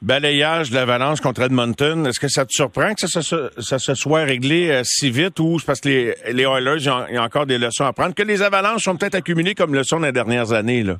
Balayage 0.01 0.69
de 0.69 0.75
l'Avalanche 0.75 1.21
contre 1.21 1.41
Edmonton, 1.41 2.05
est-ce 2.05 2.19
que 2.19 2.27
ça 2.27 2.45
te 2.45 2.51
surprend 2.51 2.93
que 2.93 3.07
ça, 3.07 3.21
se- 3.21 3.49
ça 3.59 3.79
se 3.79 3.95
soit 3.95 4.23
réglé 4.23 4.69
euh, 4.69 4.81
si 4.83 5.09
vite 5.09 5.39
ou 5.39 5.57
c'est 5.57 5.65
parce 5.65 5.79
que 5.79 5.87
les, 5.89 6.13
les 6.33 6.43
Oilers, 6.43 6.87
ont, 6.89 7.05
ils 7.11 7.17
ont 7.17 7.23
encore 7.23 7.45
des 7.45 7.57
leçons 7.57 7.85
à 7.85 7.93
prendre, 7.93 8.13
que 8.13 8.21
les 8.23 8.41
Avalanches 8.43 8.83
sont 8.83 8.97
peut-être 8.97 9.15
accumulées 9.15 9.55
comme 9.55 9.73
leçons 9.73 9.99
dans 9.99 10.05
les 10.05 10.11
dernières 10.11 10.51
années? 10.51 10.83
Là? 10.83 10.97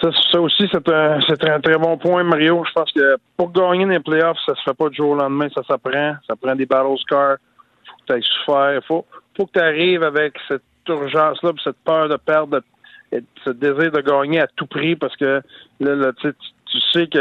Ça, 0.00 0.10
ça 0.32 0.40
aussi, 0.40 0.64
c'est 0.72 0.88
un, 0.88 1.20
c'est 1.28 1.44
un 1.48 1.60
très 1.60 1.76
bon 1.76 1.98
point, 1.98 2.22
Mario. 2.24 2.64
Je 2.66 2.72
pense 2.72 2.90
que 2.92 3.16
pour 3.36 3.52
gagner 3.52 3.84
les 3.84 4.00
playoffs, 4.00 4.38
ça 4.46 4.54
se 4.54 4.62
fait 4.64 4.74
pas 4.76 4.88
du 4.88 4.96
jour 4.96 5.10
au 5.10 5.14
lendemain, 5.16 5.48
ça 5.54 5.62
s'apprend. 5.68 6.14
Ça 6.26 6.34
prend 6.40 6.54
des 6.54 6.66
battle 6.66 6.96
scars. 7.00 7.36
Tu 8.14 8.22
souffert. 8.22 8.80
Faut, 8.86 9.06
que 9.36 9.52
tu 9.52 9.60
arrives 9.60 10.02
avec 10.02 10.34
cette 10.48 10.62
urgence-là, 10.88 11.52
cette 11.62 11.76
peur 11.84 12.08
de 12.08 12.16
perdre, 12.16 12.60
et 13.12 13.20
ce 13.44 13.50
désir 13.50 13.90
de 13.92 14.00
gagner 14.00 14.40
à 14.40 14.46
tout 14.48 14.66
prix, 14.66 14.96
parce 14.96 15.16
que 15.16 15.40
là, 15.80 15.94
là 15.94 16.12
tu, 16.14 16.28
sais, 16.28 16.34
tu- 16.34 16.48
tu 16.70 16.78
sais 16.92 17.06
que 17.06 17.18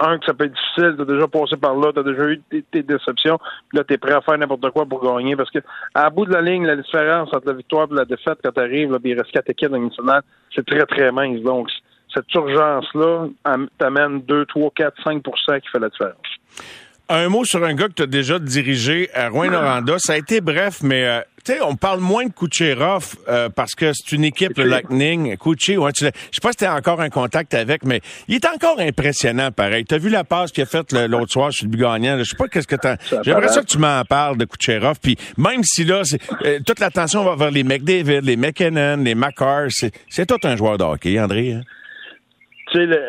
un 0.00 0.18
que 0.18 0.24
ça 0.24 0.32
peut 0.32 0.44
être 0.44 0.54
difficile, 0.54 0.94
t'as 0.96 1.04
déjà 1.04 1.28
passé 1.28 1.56
par 1.58 1.74
là, 1.76 1.92
t'as 1.94 2.02
déjà 2.02 2.24
eu 2.28 2.40
tes, 2.70 2.82
déceptions, 2.82 3.38
puis 3.68 3.78
là 3.78 3.84
t'es 3.84 3.98
prêt 3.98 4.12
à 4.14 4.22
faire 4.22 4.38
n'importe 4.38 4.70
quoi 4.70 4.86
pour 4.86 5.02
gagner, 5.04 5.36
parce 5.36 5.50
que 5.50 5.58
à 5.94 6.08
bout 6.08 6.24
de 6.24 6.32
la 6.32 6.40
ligne, 6.40 6.64
la 6.66 6.76
différence 6.76 7.28
entre 7.34 7.46
la 7.46 7.52
victoire 7.52 7.88
et 7.90 7.94
la 7.94 8.04
défaite 8.06 8.38
quand 8.42 8.52
t'arrives, 8.52 8.92
là, 8.92 8.98
puis 8.98 9.10
il 9.10 9.18
reste 9.18 9.32
quatre 9.32 9.50
équipes 9.50 9.70
dans 9.70 10.20
c'est 10.54 10.64
très 10.66 10.86
très 10.86 11.12
mince. 11.12 11.40
Donc 11.42 11.68
cette 12.14 12.32
urgence-là 12.34 13.26
am- 13.44 13.68
t'amène 13.78 14.20
2, 14.22 14.46
3, 14.46 14.70
4, 14.74 14.94
5% 15.02 15.60
qui 15.60 15.68
fait 15.68 15.78
la 15.78 15.88
différence. 15.90 16.16
Un 17.14 17.28
mot 17.28 17.44
sur 17.44 17.62
un 17.62 17.74
gars 17.74 17.88
que 17.88 17.92
tu 17.92 18.02
as 18.04 18.06
déjà 18.06 18.38
dirigé 18.38 19.10
à 19.12 19.28
Rouen-Noranda. 19.28 19.96
Ça 19.98 20.14
a 20.14 20.16
été 20.16 20.40
bref, 20.40 20.78
mais 20.82 21.04
euh, 21.04 21.20
tu 21.44 21.52
sais, 21.52 21.60
on 21.60 21.76
parle 21.76 22.00
moins 22.00 22.24
de 22.24 22.32
Kucherov 22.32 23.16
euh, 23.28 23.50
parce 23.50 23.74
que 23.74 23.92
c'est 23.92 24.16
une 24.16 24.24
équipe, 24.24 24.56
le 24.56 24.64
Lightning. 24.64 25.36
Kuchi, 25.36 25.76
ouais, 25.76 25.92
tu 25.92 26.06
je 26.06 26.10
sais 26.10 26.40
pas 26.40 26.52
si 26.52 26.56
tu 26.56 26.66
encore 26.66 27.00
en 27.00 27.10
contact 27.10 27.52
avec, 27.52 27.84
mais 27.84 28.00
il 28.28 28.36
est 28.36 28.46
encore 28.46 28.80
impressionnant, 28.80 29.50
pareil. 29.50 29.84
Tu 29.84 29.94
as 29.94 29.98
vu 29.98 30.08
la 30.08 30.24
passe 30.24 30.52
qu'il 30.52 30.62
a 30.62 30.66
faite 30.66 30.92
l'autre 30.94 31.30
soir 31.32 31.52
sur 31.52 31.68
le 31.68 31.76
gagnant? 31.76 32.16
Je 32.18 32.24
sais 32.24 32.36
pas 32.36 32.48
qu'est-ce 32.48 32.66
que 32.66 32.76
t'as... 32.76 32.96
J'aimerais 33.22 33.48
ça 33.48 33.60
que 33.60 33.66
tu 33.66 33.76
m'en 33.76 34.02
parles 34.06 34.38
de 34.38 34.46
Kucherov. 34.46 34.98
Puis 34.98 35.18
même 35.36 35.62
si 35.64 35.84
là, 35.84 36.04
c'est, 36.04 36.18
euh, 36.46 36.60
toute 36.64 36.80
l'attention 36.80 37.24
va 37.24 37.36
vers 37.36 37.50
les 37.50 37.62
McDavid, 37.62 38.22
les 38.22 38.36
McKinnon, 38.36 38.96
les 38.96 39.14
McCarr, 39.14 39.66
c'est, 39.68 39.92
c'est 40.08 40.24
tout 40.24 40.38
un 40.44 40.56
joueur 40.56 40.78
de 40.78 40.84
hockey, 40.84 41.20
André. 41.20 41.52
hein? 41.52 41.60
Tu 42.72 42.78
sais, 42.78 43.00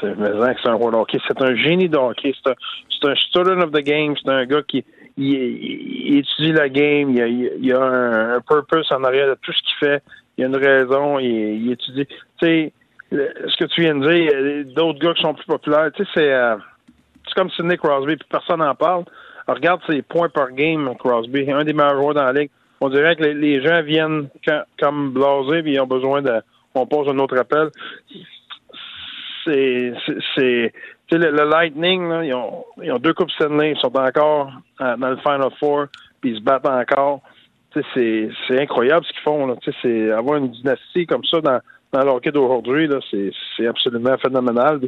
c'est 0.62 0.68
un 0.68 0.74
hockey. 0.74 1.18
C'est 1.26 1.42
un 1.42 1.54
génie 1.56 1.88
de. 1.88 1.98
C'est 2.22 3.08
un, 3.08 3.14
student 3.16 3.60
of 3.60 3.72
the 3.72 3.82
game. 3.82 4.14
C'est 4.22 4.30
un 4.30 4.44
gars 4.46 4.62
qui 4.62 4.84
il, 5.16 6.18
étudie 6.18 6.52
la 6.52 6.68
game. 6.68 7.10
Il 7.10 7.72
a, 7.72 7.80
a 7.80 8.34
un, 8.36 8.40
purpose 8.40 8.90
en 8.92 9.02
arrière 9.04 9.28
de 9.28 9.36
tout 9.42 9.52
ce 9.52 9.62
qu'il 9.62 9.88
fait. 9.88 10.02
Il 10.38 10.44
a 10.44 10.46
une 10.46 10.56
raison. 10.56 11.18
Il, 11.18 11.70
étudie. 11.72 12.06
Tu 12.06 12.16
sais, 12.42 12.72
ce 13.10 13.56
que 13.56 13.64
tu 13.64 13.80
viens 13.82 13.96
de 13.96 14.08
dire, 14.08 14.74
d'autres 14.74 15.00
gars 15.00 15.14
qui 15.14 15.22
sont 15.22 15.34
plus 15.34 15.46
populaires. 15.46 15.90
Tu 15.94 16.04
sais, 16.04 16.10
c'est 16.14 16.32
euh, 16.32 16.56
comme 17.34 17.50
Sidney 17.50 17.76
Crosby, 17.76 18.16
puis 18.16 18.28
personne 18.30 18.60
n'en 18.60 18.74
parle. 18.74 19.04
Regarde 19.48 19.80
ses 19.88 20.02
points 20.02 20.28
par 20.28 20.52
game, 20.52 20.94
Crosby, 20.98 21.50
un 21.50 21.64
des 21.64 21.72
meilleurs 21.72 22.00
joueurs 22.00 22.14
dans 22.14 22.24
la 22.24 22.32
ligue. 22.32 22.50
On 22.80 22.88
dirait 22.88 23.16
que 23.16 23.24
les, 23.24 23.34
les 23.34 23.62
gens 23.62 23.82
viennent 23.82 24.28
quand- 24.46 24.62
comme 24.80 25.12
blasés, 25.12 25.62
puis 25.62 25.72
ils 25.72 25.80
ont 25.80 25.86
besoin 25.86 26.22
de. 26.22 26.40
On 26.74 26.86
pose 26.86 27.08
un 27.08 27.18
autre 27.18 27.36
appel 27.36 27.68
c'est 29.44 30.72
tu 31.08 31.18
le, 31.18 31.30
le 31.30 31.44
Lightning 31.48 32.08
là, 32.08 32.24
ils 32.24 32.34
ont 32.34 32.64
ils 32.82 32.92
ont 32.92 32.98
deux 32.98 33.14
coupes 33.14 33.30
Stanley 33.30 33.72
ils 33.72 33.80
sont 33.80 33.96
encore 33.96 34.52
euh, 34.80 34.96
dans 34.96 35.10
le 35.10 35.16
Final 35.18 35.50
Four 35.58 35.86
puis 36.20 36.30
ils 36.32 36.38
se 36.38 36.42
battent 36.42 36.66
encore 36.66 37.20
tu 37.72 37.82
c'est 37.94 38.28
c'est 38.46 38.60
incroyable 38.60 39.04
ce 39.06 39.12
qu'ils 39.12 39.22
font 39.22 39.46
là 39.46 39.54
tu 39.62 39.72
c'est 39.82 40.10
avoir 40.12 40.38
une 40.38 40.50
dynastie 40.50 41.06
comme 41.06 41.24
ça 41.24 41.40
dans 41.40 41.60
dans 41.92 42.04
le 42.04 42.10
hockey 42.10 42.30
d'aujourd'hui 42.32 42.88
c'est 43.56 43.66
absolument 43.66 44.16
phénoménal 44.18 44.80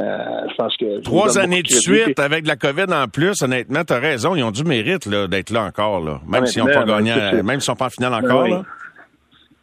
Euh, 0.00 0.04
je 0.48 0.54
pense 0.54 0.74
que 0.78 1.02
Trois 1.02 1.38
années 1.38 1.62
de 1.62 1.68
suite 1.68 2.18
avec 2.18 2.46
la 2.46 2.56
COVID 2.56 2.86
en 2.94 3.08
plus, 3.08 3.42
honnêtement, 3.42 3.84
t'as 3.84 3.98
raison, 3.98 4.34
ils 4.34 4.42
ont 4.42 4.50
du 4.50 4.64
mérite 4.64 5.06
d'être 5.06 5.50
là 5.50 5.64
encore, 5.64 6.00
là. 6.00 6.18
Même 6.26 6.46
s'ils 6.46 6.64
n'ont 6.64 6.72
pas 6.72 6.84
gagné, 6.84 7.12
même 7.42 7.60
s'ils 7.60 7.72
sont 7.72 7.76
pas 7.76 7.86
en 7.86 7.90
finale 7.90 8.14
encore. 8.14 8.44
oui. 8.44 8.54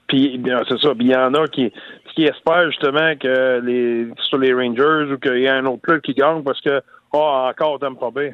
Puis 0.07 0.41
c'est 0.67 0.79
ça. 0.79 0.89
Puis 0.95 1.05
il 1.05 1.11
y 1.11 1.15
en 1.15 1.33
a 1.33 1.47
qui, 1.47 1.71
qui 2.13 2.25
espèrent 2.25 2.67
justement 2.71 3.15
que 3.15 3.59
les 3.61 4.07
sur 4.23 4.37
les 4.37 4.53
Rangers 4.53 5.11
ou 5.13 5.17
qu'il 5.17 5.39
y 5.39 5.47
a 5.47 5.55
un 5.55 5.65
autre 5.65 5.81
club 5.81 6.01
qui 6.01 6.13
gagne 6.13 6.43
parce 6.43 6.61
que 6.61 6.81
oh 7.13 7.47
encore 7.49 7.79
pas 7.79 8.11
bien. 8.15 8.31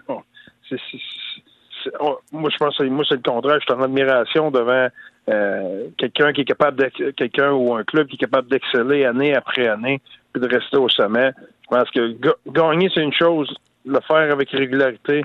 Oh, 2.00 2.20
moi 2.32 2.50
je 2.52 2.58
pense 2.58 2.78
que 2.78 2.84
moi 2.84 3.04
c'est 3.08 3.16
le 3.16 3.22
contraire. 3.22 3.60
Je 3.60 3.66
suis 3.66 3.74
en 3.74 3.84
admiration 3.84 4.50
devant 4.52 4.88
euh, 5.30 5.88
quelqu'un 5.98 6.34
qui 6.34 6.42
est 6.42 6.46
capable 6.46 6.90
quelqu'un 7.16 7.52
ou 7.52 7.74
un 7.76 7.84
club 7.84 8.08
qui 8.08 8.16
est 8.16 8.20
capable 8.20 8.50
d'exceller 8.50 9.06
année 9.06 9.36
après 9.36 9.68
année 9.68 10.02
puis 10.34 10.42
de 10.42 10.48
rester 10.48 10.78
au 10.78 10.90
sommet. 10.90 11.32
Je 11.64 11.76
pense 11.76 11.90
que 11.92 12.12
ga- 12.14 12.36
gagner 12.48 12.90
c'est 12.94 13.02
une 13.02 13.14
chose, 13.14 13.54
le 13.86 14.00
faire 14.08 14.32
avec 14.32 14.50
régularité 14.52 15.24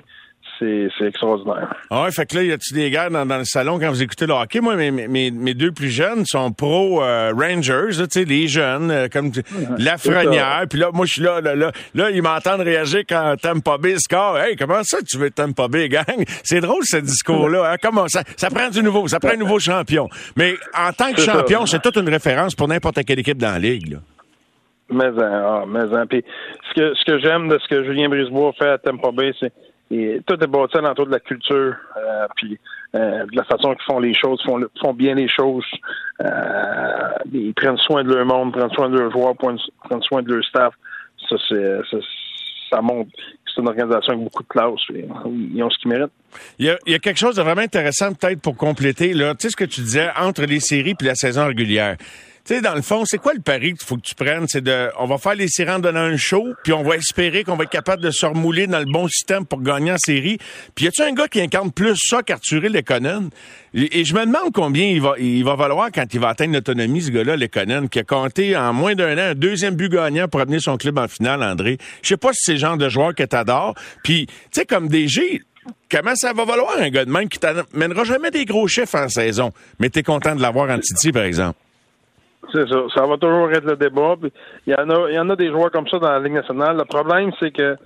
c'est 0.97 1.05
extraordinaire. 1.05 1.73
Ah 1.89 2.03
ouais, 2.03 2.11
fait 2.11 2.25
que 2.25 2.35
là, 2.35 2.43
y 2.43 2.51
a-tu 2.51 2.73
des 2.73 2.89
gars 2.89 3.09
dans, 3.09 3.25
dans 3.25 3.37
le 3.37 3.45
salon 3.45 3.79
quand 3.79 3.89
vous 3.89 4.01
écoutez 4.03 4.25
le 4.27 4.33
hockey? 4.33 4.59
Moi, 4.61 4.75
mes, 4.75 4.91
mes, 4.91 5.31
mes 5.31 5.53
deux 5.53 5.71
plus 5.71 5.89
jeunes 5.89 6.23
sont 6.25 6.51
pro 6.51 7.03
euh, 7.03 7.33
Rangers, 7.35 7.89
tu 7.97 8.05
sais, 8.09 8.25
les 8.25 8.47
jeunes, 8.47 8.91
euh, 8.91 9.07
comme 9.11 9.31
tu- 9.31 9.41
Lafrenière. 9.77 10.65
Puis 10.69 10.79
là, 10.79 10.89
moi, 10.93 11.05
je 11.05 11.13
suis 11.13 11.21
là, 11.21 11.41
là, 11.41 11.55
là, 11.55 11.71
là, 11.95 12.09
ils 12.11 12.21
m'entendent 12.21 12.61
réagir 12.61 13.01
quand 13.07 13.35
Tampa 13.41 13.77
Bay 13.77 13.95
score. 13.97 14.37
Hey, 14.39 14.55
comment 14.55 14.83
ça 14.83 14.99
tu 15.07 15.17
veux 15.17 15.31
Tampa 15.31 15.67
Bay 15.67 15.89
gang? 15.89 16.05
C'est 16.43 16.61
drôle, 16.61 16.83
ce 16.83 16.97
discours-là. 16.97 17.71
Hein? 17.71 17.75
Comment 17.81 18.07
ça, 18.07 18.23
ça 18.37 18.49
prend 18.49 18.69
du 18.69 18.83
nouveau, 18.83 19.07
ça 19.07 19.19
prend 19.19 19.33
un 19.33 19.37
nouveau 19.37 19.59
champion. 19.59 20.07
Mais 20.35 20.55
en 20.77 20.91
tant 20.93 21.11
que 21.11 21.21
champion, 21.21 21.65
c'est 21.65 21.81
toute 21.81 21.97
une 21.97 22.09
référence 22.09 22.55
pour 22.55 22.67
n'importe 22.67 23.03
quelle 23.05 23.19
équipe 23.19 23.37
dans 23.37 23.51
la 23.51 23.59
ligue, 23.59 23.93
là. 23.93 23.97
Mais, 24.93 25.05
hein, 25.05 25.43
ah, 25.45 25.63
mais, 25.67 25.79
hein. 25.93 26.05
Puis, 26.09 26.23
ce 26.69 26.73
que, 26.81 26.93
ce 26.95 27.05
que 27.05 27.19
j'aime 27.19 27.47
de 27.47 27.57
ce 27.59 27.67
que 27.69 27.83
Julien 27.85 28.09
Brisebois 28.09 28.51
fait 28.59 28.67
à 28.69 28.77
Tampa 28.77 29.11
Bay, 29.11 29.31
c'est 29.39 29.53
et 29.91 30.21
tout 30.25 30.41
est 30.41 30.47
bâti 30.47 30.77
autour 30.77 31.05
de 31.05 31.11
la 31.11 31.19
culture, 31.19 31.75
euh, 31.97 32.27
puis 32.35 32.57
euh, 32.95 33.25
de 33.25 33.35
la 33.35 33.43
façon 33.43 33.73
qu'ils 33.73 33.85
font 33.85 33.99
les 33.99 34.13
choses, 34.13 34.41
font, 34.43 34.59
font 34.79 34.93
bien 34.93 35.15
les 35.15 35.27
choses. 35.27 35.65
Euh, 36.21 36.27
ils 37.31 37.53
prennent 37.53 37.77
soin 37.77 38.03
de 38.03 38.13
leur 38.13 38.25
monde, 38.25 38.53
prennent 38.53 38.71
soin 38.71 38.89
de 38.89 38.97
leurs 38.97 39.11
joueurs, 39.11 39.35
prennent, 39.35 40.01
soin 40.01 40.21
de 40.21 40.33
leur 40.33 40.43
staff. 40.45 40.73
Ça, 41.29 41.35
c'est, 41.47 41.77
ça, 41.89 41.97
ça 42.69 42.81
montre 42.81 43.11
c'est 43.53 43.61
une 43.61 43.67
organisation 43.67 44.13
avec 44.13 44.23
beaucoup 44.23 44.43
de 44.43 44.47
classe. 44.47 44.79
Ils 44.89 45.63
ont 45.63 45.69
ce 45.69 45.77
qu'ils 45.79 45.91
méritent. 45.91 46.11
Il 46.57 46.65
y, 46.65 46.95
a, 46.95 46.99
quelque 46.99 47.19
chose 47.19 47.35
de 47.35 47.41
vraiment 47.41 47.61
intéressant 47.61 48.13
peut-être 48.13 48.41
pour 48.41 48.55
compléter. 48.55 49.13
Là. 49.13 49.35
Tu 49.35 49.43
sais 49.43 49.49
ce 49.49 49.55
que 49.55 49.65
tu 49.65 49.81
disais 49.81 50.09
entre 50.17 50.43
les 50.43 50.59
séries 50.59 50.95
puis 50.95 51.07
la 51.07 51.15
saison 51.15 51.47
régulière. 51.47 51.97
Tu 52.43 52.55
sais, 52.55 52.61
dans 52.61 52.73
le 52.73 52.81
fond, 52.81 53.03
c'est 53.05 53.19
quoi 53.19 53.33
le 53.33 53.39
pari 53.41 53.73
qu'il 53.73 53.85
faut 53.85 53.97
que 53.97 54.01
tu 54.01 54.15
prennes? 54.15 54.45
C'est 54.47 54.63
de, 54.63 54.89
on 54.97 55.05
va 55.05 55.19
faire 55.19 55.35
les 55.35 55.47
en 55.69 55.77
donnant 55.77 55.99
un 55.99 56.17
show, 56.17 56.47
puis 56.63 56.73
on 56.73 56.81
va 56.81 56.95
espérer 56.95 57.43
qu'on 57.43 57.55
va 57.55 57.65
être 57.65 57.69
capable 57.69 58.01
de 58.01 58.09
se 58.09 58.25
remouler 58.25 58.65
dans 58.65 58.79
le 58.79 58.91
bon 58.91 59.07
système 59.07 59.45
pour 59.45 59.61
gagner 59.61 59.91
en 59.91 59.97
série. 59.97 60.39
Puis 60.73 60.85
y 60.85 60.87
a-tu 60.87 61.03
un 61.03 61.13
gars 61.13 61.27
qui 61.27 61.39
incarne 61.39 61.71
plus 61.71 61.95
ça 61.97 62.23
qu'Arthur 62.23 62.61
Lekonen? 62.61 63.29
Et, 63.75 63.99
et 63.99 64.05
je 64.05 64.15
me 64.15 64.25
demande 64.25 64.51
combien 64.53 64.85
il 64.85 65.01
va, 65.01 65.13
il 65.19 65.43
va 65.43 65.55
valoir 65.55 65.89
quand 65.93 66.11
il 66.11 66.19
va 66.19 66.29
atteindre 66.29 66.53
l'autonomie, 66.53 67.03
ce 67.03 67.11
gars-là, 67.11 67.37
Lekonen, 67.37 67.89
qui 67.89 67.99
a 67.99 68.03
compté 68.03 68.57
en 68.57 68.73
moins 68.73 68.95
d'un 68.95 69.17
an 69.17 69.31
un 69.31 69.35
deuxième 69.35 69.75
but 69.75 69.89
gagnant 69.89 70.27
pour 70.27 70.41
amener 70.41 70.59
son 70.59 70.77
club 70.77 70.97
en 70.97 71.07
finale, 71.07 71.43
André. 71.43 71.77
Je 72.01 72.07
sais 72.07 72.17
pas 72.17 72.33
si 72.33 72.39
c'est 72.43 72.53
le 72.53 72.59
genre 72.59 72.77
de 72.77 72.89
joueur 72.89 73.13
que 73.13 73.23
t'adores. 73.23 73.75
Puis, 74.03 74.25
tu 74.25 74.33
sais, 74.53 74.65
comme 74.65 74.87
DG, 74.87 75.43
Comment 75.91 76.15
ça 76.15 76.33
va 76.33 76.43
valoir 76.43 76.77
un 76.79 76.89
gars 76.89 77.05
de 77.05 77.11
même 77.11 77.29
qui 77.29 77.37
t'amènera 77.37 78.03
jamais 78.03 78.31
des 78.31 78.45
gros 78.45 78.67
chiffres 78.67 78.97
en 78.97 79.09
saison, 79.09 79.51
mais 79.77 79.89
t'es 79.89 80.01
content 80.01 80.35
de 80.35 80.41
l'avoir 80.41 80.71
en 80.71 80.79
Titi, 80.79 81.11
par 81.11 81.23
exemple? 81.23 81.59
Ça. 82.53 82.59
Ça 82.95 83.05
va 83.05 83.17
toujours 83.17 83.51
être 83.51 83.65
le 83.65 83.75
débat. 83.75 84.15
Il 84.65 84.73
y 84.73 84.75
en 84.75 84.89
a, 84.89 85.11
y 85.11 85.19
en 85.19 85.29
a 85.29 85.35
des 85.35 85.47
joueurs 85.47 85.71
comme 85.71 85.87
ça 85.87 85.99
dans 85.99 86.11
la 86.11 86.19
Ligue 86.19 86.33
nationale. 86.33 86.77
Le 86.77 86.85
problème, 86.85 87.31
c'est 87.39 87.51
que 87.51 87.77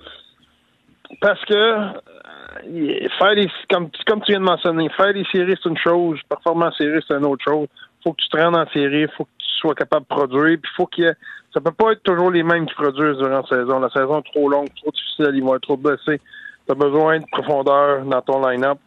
parce 1.20 1.44
que 1.44 1.54
euh, 1.54 3.08
faire 3.18 3.34
les 3.34 3.48
comme, 3.70 3.90
comme 4.06 4.22
tu 4.22 4.32
viens 4.32 4.40
de 4.40 4.44
mentionner, 4.44 4.88
faire 4.90 5.12
les 5.12 5.24
séries, 5.32 5.54
c'est 5.62 5.68
une 5.68 5.78
chose, 5.78 6.18
performer 6.28 6.66
en 6.66 6.72
série, 6.72 7.00
c'est 7.06 7.14
une 7.14 7.24
autre 7.24 7.44
chose. 7.44 7.68
faut 8.02 8.12
que 8.12 8.22
tu 8.22 8.28
te 8.28 8.36
rendes 8.36 8.56
en 8.56 8.66
série, 8.70 9.06
faut 9.16 9.24
que 9.24 9.30
tu 9.38 9.46
sois 9.60 9.74
capable 9.74 10.02
de 10.02 10.14
produire, 10.14 10.58
puis 10.60 10.72
faut 10.76 10.86
qu'il 10.86 11.04
y 11.04 11.06
ait 11.06 11.14
ça 11.56 11.62
peut 11.62 11.72
pas 11.72 11.92
être 11.92 12.02
toujours 12.02 12.30
les 12.30 12.42
mêmes 12.42 12.66
qui 12.66 12.74
produisent 12.74 13.16
durant 13.16 13.40
la 13.40 13.46
saison. 13.46 13.80
La 13.80 13.88
saison 13.88 14.18
est 14.18 14.30
trop 14.30 14.46
longue, 14.50 14.68
trop 14.76 14.90
difficile, 14.90 15.30
ils 15.32 15.42
vont 15.42 15.54
être 15.54 15.62
trop 15.62 15.78
blessés. 15.78 16.20
Tu 16.66 16.72
as 16.72 16.74
besoin 16.74 17.20
de 17.20 17.24
profondeur 17.32 18.04
dans 18.04 18.20
ton 18.20 18.46
line-up. 18.46 18.78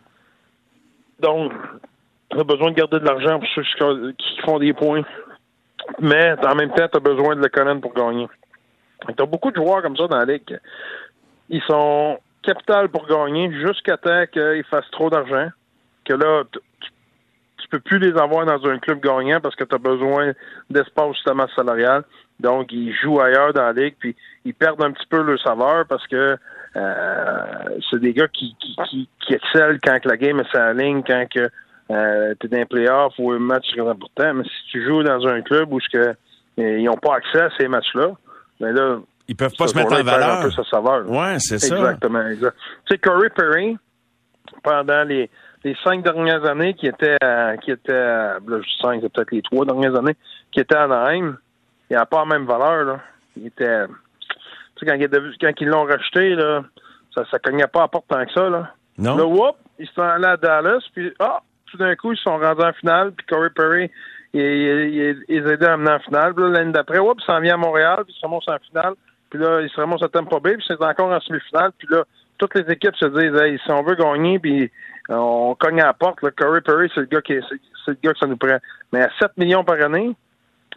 Donc, 1.20 1.52
tu 2.30 2.40
as 2.40 2.44
besoin 2.44 2.70
de 2.70 2.76
garder 2.76 3.00
de 3.00 3.06
l'argent 3.06 3.40
pour 3.40 3.48
ceux 3.56 3.64
qui 4.14 4.42
font 4.42 4.60
des 4.60 4.74
points. 4.74 5.02
Mais 6.00 6.36
en 6.46 6.56
même 6.56 6.72
temps, 6.72 6.88
tu 6.88 6.98
as 6.98 7.00
besoin 7.00 7.36
de 7.36 7.42
le 7.42 7.50
connaître 7.50 7.82
pour 7.82 7.94
gagner. 7.94 8.28
Tu 9.08 9.24
as 9.24 9.26
beaucoup 9.26 9.52
de 9.52 9.56
joueurs 9.56 9.82
comme 9.82 9.98
ça 9.98 10.08
dans 10.08 10.18
la 10.18 10.26
ligue. 10.26 10.60
Ils 11.50 11.62
sont 11.64 12.20
capital 12.44 12.90
pour 12.90 13.08
gagner 13.08 13.52
jusqu'à 13.52 13.98
temps 13.98 14.26
qu'ils 14.32 14.64
fassent 14.70 14.92
trop 14.92 15.10
d'argent. 15.10 15.50
Que 16.06 16.14
là, 16.14 16.44
tu, 16.52 16.60
peux 17.70 17.80
plus 17.80 18.00
les 18.00 18.18
avoir 18.18 18.46
dans 18.46 18.68
un 18.68 18.80
club 18.80 19.00
gagnant 19.00 19.40
parce 19.42 19.56
que 19.56 19.64
tu 19.64 19.76
as 19.76 19.80
besoin 19.80 20.34
d'espace 20.70 21.14
justement 21.14 21.48
salarial. 21.56 22.04
Donc, 22.40 22.72
ils 22.72 22.94
jouent 22.94 23.20
ailleurs 23.20 23.54
dans 23.54 23.62
la 23.62 23.74
ligue, 23.74 23.96
puis 24.00 24.16
ils 24.46 24.56
perdent 24.56 24.82
un 24.82 24.92
petit 24.92 25.06
peu 25.08 25.22
leur 25.22 25.40
saveur 25.40 25.86
parce 25.88 26.08
que 26.08 26.38
euh, 26.76 27.80
c'est 27.90 28.00
des 28.00 28.14
gars 28.14 28.28
qui, 28.28 28.56
qui, 28.60 28.76
qui, 28.90 29.10
qui 29.20 29.34
excellent 29.34 29.78
quand 29.84 30.00
que 30.00 30.10
la 30.10 30.18
game 30.18 30.40
est 30.40 30.54
la 30.54 30.74
ligne, 30.74 31.04
quand 31.06 31.26
que 31.30 31.50
euh, 31.92 32.34
tu 32.40 32.46
es 32.46 32.50
dans 32.50 32.58
les 32.58 32.66
playoffs 32.66 33.14
ou 33.20 33.32
un 33.32 33.40
match 33.40 33.66
très 33.72 33.88
important. 33.88 34.34
Mais 34.34 34.44
si 34.44 34.72
tu 34.72 34.86
joues 34.86 35.04
dans 35.04 35.26
un 35.28 35.42
club 35.42 35.72
où 35.74 35.80
que, 35.92 35.98
euh, 35.98 36.14
ils 36.58 36.84
n'ont 36.84 36.98
pas 36.98 37.16
accès 37.16 37.42
à 37.42 37.50
ces 37.58 37.68
matchs-là, 37.68 38.12
ben 38.60 38.74
là, 38.76 38.98
Ils 39.28 39.36
peuvent 39.36 39.56
pas 39.58 39.68
se 39.68 39.76
mettre 39.78 39.94
en 39.94 40.04
valeur. 40.04 40.40
un 40.40 40.44
peu 40.44 40.52
sa 40.52 40.64
saveur. 40.66 41.10
Ouais, 41.10 41.38
c'est 41.40 41.60
ça. 41.60 41.76
Exactement, 41.78 42.28
exact. 42.28 42.56
Tu 42.86 42.94
sais, 42.94 42.98
Corey 42.98 43.30
Perry, 43.30 43.78
pendant 44.64 45.04
les, 45.04 45.30
les 45.64 45.76
cinq 45.84 46.04
dernières 46.04 46.46
années, 46.46 46.74
qui 46.74 46.88
était, 46.88 47.16
à- 47.22 47.56
qui 47.58 47.72
était, 47.72 47.94
à- 47.94 48.40
là, 48.46 48.60
je 48.62 49.00
c'est 49.02 49.10
peut-être 49.14 49.32
les 49.32 49.42
trois 49.42 49.66
dernières 49.66 49.96
années, 49.98 50.16
qui 50.52 50.60
était 50.60 50.76
à 50.76 50.84
Anaheim, 50.84 51.38
il 51.90 51.96
n'a 51.96 52.06
pas 52.06 52.20
la 52.20 52.26
même 52.26 52.46
valeur. 52.46 52.84
Là. 52.86 53.00
Il 53.38 53.48
était. 53.48 53.86
Tu 54.76 54.86
sais, 54.86 54.86
quand, 54.86 54.96
il 54.96 55.10
quand 55.42 55.62
ils 55.62 55.68
l'ont 55.68 55.84
racheté, 55.86 56.36
là, 56.36 56.64
ça 57.16 57.22
ne 57.34 57.38
cognait 57.40 57.68
pas 57.68 57.80
à 57.80 57.84
la 57.84 57.88
porte 57.88 58.06
tant 58.08 58.24
que 58.26 58.32
ça. 58.34 58.50
Là. 58.50 58.72
Non. 58.98 59.18
Là, 59.18 59.26
whoop, 59.26 59.56
ils 59.80 59.88
sont 59.90 60.02
allés 60.02 60.26
à 60.26 60.38
Dallas, 60.38 60.80
puis 60.94 61.14
ah, 61.20 61.40
tout 61.72 61.78
d'un 61.78 61.96
coup, 61.96 62.14
ils 62.14 62.18
sont 62.20 62.38
rendus 62.38 62.64
en 62.64 62.74
finale, 62.74 63.12
puis 63.12 63.26
Corey 63.26 63.50
Perry, 63.56 63.92
il, 64.34 65.24
il, 65.28 65.64
à 65.64 65.74
amener 65.74 65.92
en 65.92 66.00
finale. 66.00 66.34
Puis 66.34 66.44
l'année 66.52 66.72
d'après, 66.72 67.00
whoop, 67.00 67.18
il 67.22 67.26
s'en 67.26 67.40
vient 67.40 67.56
à 67.56 67.58
Montréal, 67.58 68.04
puis 68.06 68.14
il 68.16 68.20
se 68.20 68.26
ramasse 68.26 68.48
en 68.48 68.60
finale. 68.60 68.94
Puis 69.30 69.40
là, 69.40 69.62
il 69.62 69.70
se 69.70 69.80
ramasse 69.80 70.02
à 70.04 70.10
Tampa 70.10 70.40
Bay, 70.40 70.56
puis 70.56 70.66
c'est 70.68 70.82
encore 70.82 71.12
en 71.12 71.20
semi-finale. 71.20 71.72
Puis 71.78 71.88
là, 71.92 72.04
toutes 72.38 72.56
les 72.56 72.72
équipes 72.74 72.96
se 72.96 73.06
disent, 73.06 73.42
hey, 73.42 73.60
si 73.64 73.72
on 73.72 73.84
veut 73.84 73.96
gagner, 73.96 74.40
puis 74.40 74.72
on 75.10 75.56
cogne 75.60 75.82
à 75.82 75.88
la 75.88 75.94
porte, 75.94 76.20
Corey 76.36 76.62
Perry, 76.62 76.92
c'est 76.94 77.02
le 77.02 77.08
gars 77.08 77.22
qui 77.22 77.34
est- 77.34 77.44
c'est 77.50 77.60
c'est 77.86 77.92
le 77.92 77.98
gars 78.04 78.14
que 78.14 78.20
ça 78.20 78.28
nous 78.28 78.38
prend. 78.38 78.58
Mais 78.92 79.02
à 79.02 79.10
7 79.20 79.32
millions 79.38 79.64
par 79.64 79.82
année, 79.82 80.16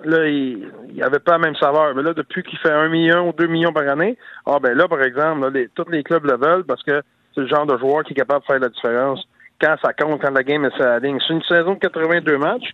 là, 0.05 0.27
il 0.27 0.71
n'y 0.93 1.03
avait 1.03 1.19
pas 1.19 1.33
la 1.33 1.39
même 1.39 1.57
saveur. 1.57 1.95
Mais 1.95 2.03
là, 2.03 2.15
depuis 2.15 2.43
qu'il 2.43 2.59
fait 2.59 2.71
1 2.71 2.89
million 2.89 3.29
ou 3.29 3.33
2 3.33 3.47
millions 3.47 3.73
par 3.73 3.89
année, 3.89 4.17
ah 4.47 4.59
ben 4.61 4.77
là, 4.77 4.89
par 4.89 5.03
exemple, 5.03 5.43
là, 5.43 5.51
les, 5.51 5.69
tous 5.75 5.89
les 5.91 6.03
clubs 6.03 6.25
le 6.25 6.37
veulent 6.37 6.65
parce 6.65 6.83
que 6.83 7.03
c'est 7.35 7.41
le 7.43 7.49
genre 7.49 7.67
de 7.67 7.77
joueur 7.79 8.05
qui 8.05 8.13
est 8.13 8.17
capable 8.17 8.41
de 8.43 8.47
faire 8.47 8.61
la 8.61 8.69
différence 8.69 9.23
quand 9.63 9.77
ça 9.83 9.93
compte, 9.93 10.21
quand 10.21 10.31
la 10.31 10.43
game 10.43 10.65
est 10.65 10.75
sur 10.75 10.85
la 10.85 10.99
ligne. 10.99 11.19
C'est 11.27 11.33
une 11.35 11.43
saison 11.45 11.75
de 11.75 11.79
82 11.79 12.39
matchs. 12.39 12.71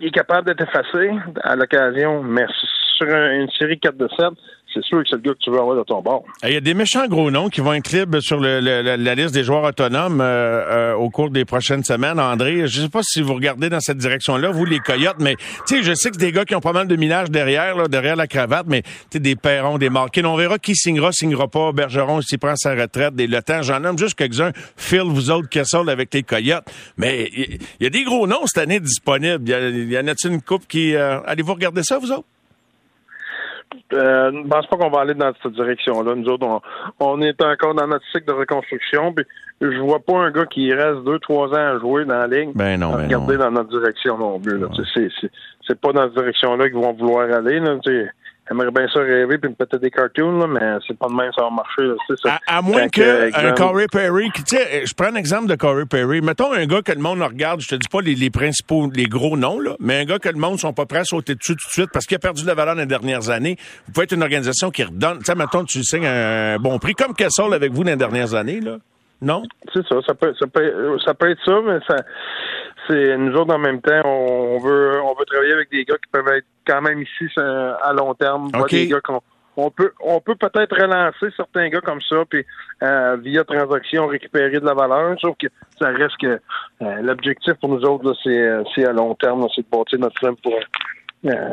Il 0.00 0.08
est 0.08 0.10
capable 0.10 0.46
d'être 0.46 0.62
effacé 0.62 1.10
à 1.42 1.56
l'occasion, 1.56 2.22
mais 2.22 2.46
sur 2.96 3.08
un- 3.08 3.32
une 3.40 3.50
série 3.50 3.78
4 3.78 3.96
de 3.96 4.08
7, 4.18 4.28
c'est 4.74 4.84
sûr 4.84 5.02
que 5.02 5.08
c'est 5.08 5.16
le 5.16 5.22
gars 5.22 5.32
que 5.32 5.38
tu 5.38 5.50
veux 5.50 5.58
avoir 5.58 5.76
de 5.76 5.82
ton 5.82 6.02
bord. 6.02 6.24
Il 6.44 6.52
y 6.52 6.56
a 6.56 6.60
des 6.60 6.74
méchants 6.74 7.06
gros 7.08 7.30
noms 7.30 7.48
qui 7.48 7.60
vont 7.60 7.72
être 7.72 7.90
libres 7.92 8.20
sur 8.20 8.38
le- 8.38 8.60
le- 8.60 8.82
la, 8.82 8.96
la 8.96 9.14
liste 9.14 9.32
des 9.34 9.42
joueurs 9.44 9.64
autonomes 9.64 10.20
euh, 10.20 10.24
euh, 10.24 10.94
au 10.94 11.10
cours 11.10 11.30
des 11.30 11.44
prochaines 11.44 11.84
semaines. 11.84 12.20
André, 12.20 12.66
je 12.66 12.82
sais 12.82 12.88
pas 12.88 13.00
si 13.02 13.22
vous 13.22 13.34
regardez 13.34 13.68
dans 13.70 13.80
cette 13.80 13.98
direction-là, 13.98 14.50
vous 14.50 14.64
les 14.64 14.78
Coyotes, 14.80 15.16
mais 15.20 15.36
je 15.70 15.94
sais 15.94 16.10
que 16.10 16.16
c'est 16.16 16.26
des 16.26 16.32
gars 16.32 16.44
qui 16.44 16.54
ont 16.54 16.60
pas 16.60 16.72
mal 16.72 16.86
de 16.86 16.96
millage 16.96 17.30
derrière, 17.30 17.76
là, 17.76 17.88
derrière 17.88 18.16
la 18.16 18.26
cravate, 18.26 18.66
mais 18.68 18.82
des 19.14 19.36
Perrons, 19.36 19.78
des 19.78 19.90
Marquin. 19.90 20.24
On 20.24 20.36
verra 20.36 20.58
qui 20.58 20.74
signera, 20.74 21.12
signera 21.12 21.48
pas. 21.48 21.72
Bergeron, 21.72 22.20
s'il 22.22 22.38
prend 22.38 22.56
sa 22.56 22.74
retraite, 22.74 23.14
des 23.14 23.26
Le 23.26 23.42
Temps, 23.42 23.62
j'en 23.62 23.80
nomme 23.80 23.98
juste 23.98 24.14
quelques-uns. 24.16 24.52
Phil, 24.76 25.02
vous 25.04 25.30
autres, 25.30 25.48
Kessel 25.48 25.88
avec 25.88 26.12
les 26.14 26.22
Coyotes. 26.22 26.64
Mais 26.96 27.30
il 27.34 27.58
y, 27.80 27.86
a 27.86 27.90
des 27.90 28.04
gros 28.04 28.26
noms 28.26 28.46
cette 28.46 28.62
année 28.62 28.80
disponibles. 28.80 29.42
Il 29.44 29.48
y, 29.50 29.54
a- 29.54 29.68
il 29.68 29.92
y 29.92 29.98
en 29.98 30.06
a-t-il 30.06 30.32
une 30.32 30.42
coupe 30.42 30.66
qui... 30.68 30.94
euh, 30.94 31.20
Allez-vous 31.26 31.54
regarder 31.54 31.82
ça, 31.82 31.98
vous 31.98 32.12
autres? 32.12 32.24
Euh, 33.92 34.30
je 34.32 34.48
pense 34.48 34.66
pas 34.66 34.76
qu'on 34.76 34.90
va 34.90 35.00
aller 35.00 35.14
dans 35.14 35.32
cette 35.42 35.52
direction-là. 35.52 36.14
Nous 36.14 36.28
autres, 36.28 36.46
on, 36.46 36.60
on 37.00 37.20
est 37.22 37.42
encore 37.42 37.74
dans 37.74 37.86
notre 37.86 38.04
cycle 38.12 38.26
de 38.26 38.32
reconstruction. 38.32 39.12
Puis 39.12 39.24
je 39.60 39.78
vois 39.78 40.00
pas 40.00 40.18
un 40.18 40.30
gars 40.30 40.46
qui 40.46 40.72
reste 40.72 41.04
deux, 41.04 41.18
trois 41.18 41.48
ans 41.48 41.76
à 41.76 41.78
jouer 41.78 42.04
dans 42.04 42.18
la 42.18 42.26
ligne. 42.26 42.52
Ben 42.54 42.78
non, 42.78 42.94
à 42.94 42.98
ben 42.98 43.04
regarder 43.04 43.36
dans 43.36 43.50
notre 43.50 43.70
direction 43.70 44.16
non 44.18 44.38
plus. 44.38 44.58
là. 44.58 44.68
C'est, 44.94 45.08
c'est, 45.20 45.30
c'est 45.66 45.80
pas 45.80 45.92
dans 45.92 46.04
cette 46.04 46.14
direction-là 46.14 46.68
qu'ils 46.68 46.78
vont 46.78 46.92
vouloir 46.92 47.30
aller. 47.32 47.60
Là. 47.60 47.76
J'aimerais 48.48 48.70
bien 48.70 48.86
ça 48.92 49.00
rêver 49.00 49.36
puis 49.38 49.52
peut-être 49.52 49.76
des 49.80 49.90
cartoons, 49.90 50.38
là, 50.38 50.46
mais 50.46 50.78
c'est 50.86 50.96
pas 50.98 51.08
de 51.08 51.12
même 51.14 51.30
ça 51.36 51.42
va 51.42 51.50
marcher. 51.50 51.82
là. 51.82 51.94
Ça- 52.22 52.38
À, 52.46 52.58
à 52.58 52.62
moins 52.62 52.82
Quand 52.84 52.90
que 52.92 53.00
que, 53.00 53.22
un 53.22 53.26
exemple- 53.26 53.54
Corey 53.56 53.86
Perry, 53.92 54.30
tu 54.34 54.42
sais, 54.46 54.86
je 54.86 54.94
prends 54.94 55.06
un 55.12 55.14
exemple 55.16 55.48
de 55.48 55.54
Corey 55.54 55.84
Perry. 55.84 56.20
Mettons 56.22 56.52
un 56.52 56.64
gars 56.66 56.80
que 56.82 56.92
le 56.92 57.00
monde 57.00 57.20
regarde, 57.22 57.60
je 57.60 57.68
te 57.68 57.74
dis 57.74 57.88
pas 57.90 58.00
les, 58.00 58.14
les 58.14 58.30
principaux, 58.30 58.90
les 58.94 59.04
gros 59.06 59.36
noms, 59.36 59.60
là, 59.60 59.76
mais 59.80 60.00
un 60.00 60.04
gars 60.04 60.18
que 60.18 60.28
le 60.30 60.38
monde 60.38 60.58
sont 60.58 60.72
pas 60.72 60.86
prêts 60.86 61.00
à 61.00 61.04
sauter 61.04 61.34
dessus 61.34 61.52
tout 61.56 61.66
de 61.68 61.72
suite 61.72 61.90
parce 61.92 62.06
qu'il 62.06 62.16
a 62.16 62.20
perdu 62.20 62.42
de 62.42 62.46
la 62.46 62.54
valeur 62.54 62.74
dans 62.74 62.80
les 62.80 62.86
dernières 62.86 63.28
années. 63.30 63.56
Vous 63.86 63.92
pouvez 63.92 64.04
être 64.04 64.12
une 64.12 64.22
organisation 64.22 64.70
qui 64.70 64.82
redonne, 64.84 65.18
tu 65.18 65.24
sais, 65.26 65.34
mettons, 65.34 65.64
tu 65.64 65.82
signes 65.84 66.06
un 66.06 66.56
bon 66.58 66.78
prix, 66.78 66.94
comme 66.94 67.14
Kessel 67.14 67.52
avec 67.52 67.72
vous 67.72 67.84
dans 67.84 67.90
les 67.90 67.96
dernières 67.96 68.34
années, 68.34 68.60
là. 68.60 68.78
Non? 69.20 69.42
C'est 69.72 69.86
ça, 69.86 69.96
ça 70.06 70.14
peut, 70.14 70.32
ça 70.38 70.46
peut, 70.46 70.98
ça 71.04 71.14
peut 71.14 71.30
être 71.30 71.44
ça, 71.44 71.60
mais 71.64 71.78
ça, 71.88 71.96
c'est 72.88 73.16
nous 73.16 73.34
autres 73.34 73.54
en 73.54 73.58
même 73.58 73.80
temps, 73.80 74.00
on 74.04 74.58
veut, 74.58 75.00
on 75.02 75.14
veut 75.14 75.24
travailler 75.24 75.52
avec 75.52 75.70
des 75.70 75.84
gars 75.84 75.96
qui 75.96 76.10
peuvent 76.10 76.28
être 76.28 76.46
quand 76.66 76.80
même 76.82 77.02
ici 77.02 77.28
à 77.36 77.92
long 77.92 78.14
terme, 78.14 78.50
des 78.70 78.86
gars 78.86 79.00
qu'on 79.00 79.20
on 79.58 79.70
peut, 79.72 79.92
on 80.00 80.20
peut 80.20 80.36
peut-être 80.36 80.80
relancer 80.80 81.34
certains 81.36 81.68
gars 81.68 81.80
comme 81.80 82.00
ça, 82.08 82.24
puis 82.30 82.46
euh, 82.84 83.16
via 83.16 83.42
transaction 83.42 84.06
récupérer 84.06 84.60
de 84.60 84.64
la 84.64 84.74
valeur. 84.74 85.18
Sauf 85.20 85.36
que 85.36 85.48
ça 85.80 85.88
reste 85.88 86.16
que 86.18 86.40
euh, 86.82 87.02
l'objectif 87.02 87.54
pour 87.54 87.70
nous 87.70 87.82
autres, 87.84 88.04
là, 88.04 88.12
c'est, 88.22 88.40
euh, 88.40 88.62
c'est 88.74 88.84
à 88.86 88.92
long 88.92 89.16
terme, 89.16 89.40
là, 89.40 89.48
c'est 89.54 89.62
de 89.62 89.66
bâtir 89.70 89.98
notre 89.98 90.18
team 90.20 90.36
pour 90.36 90.54
euh, 91.26 91.50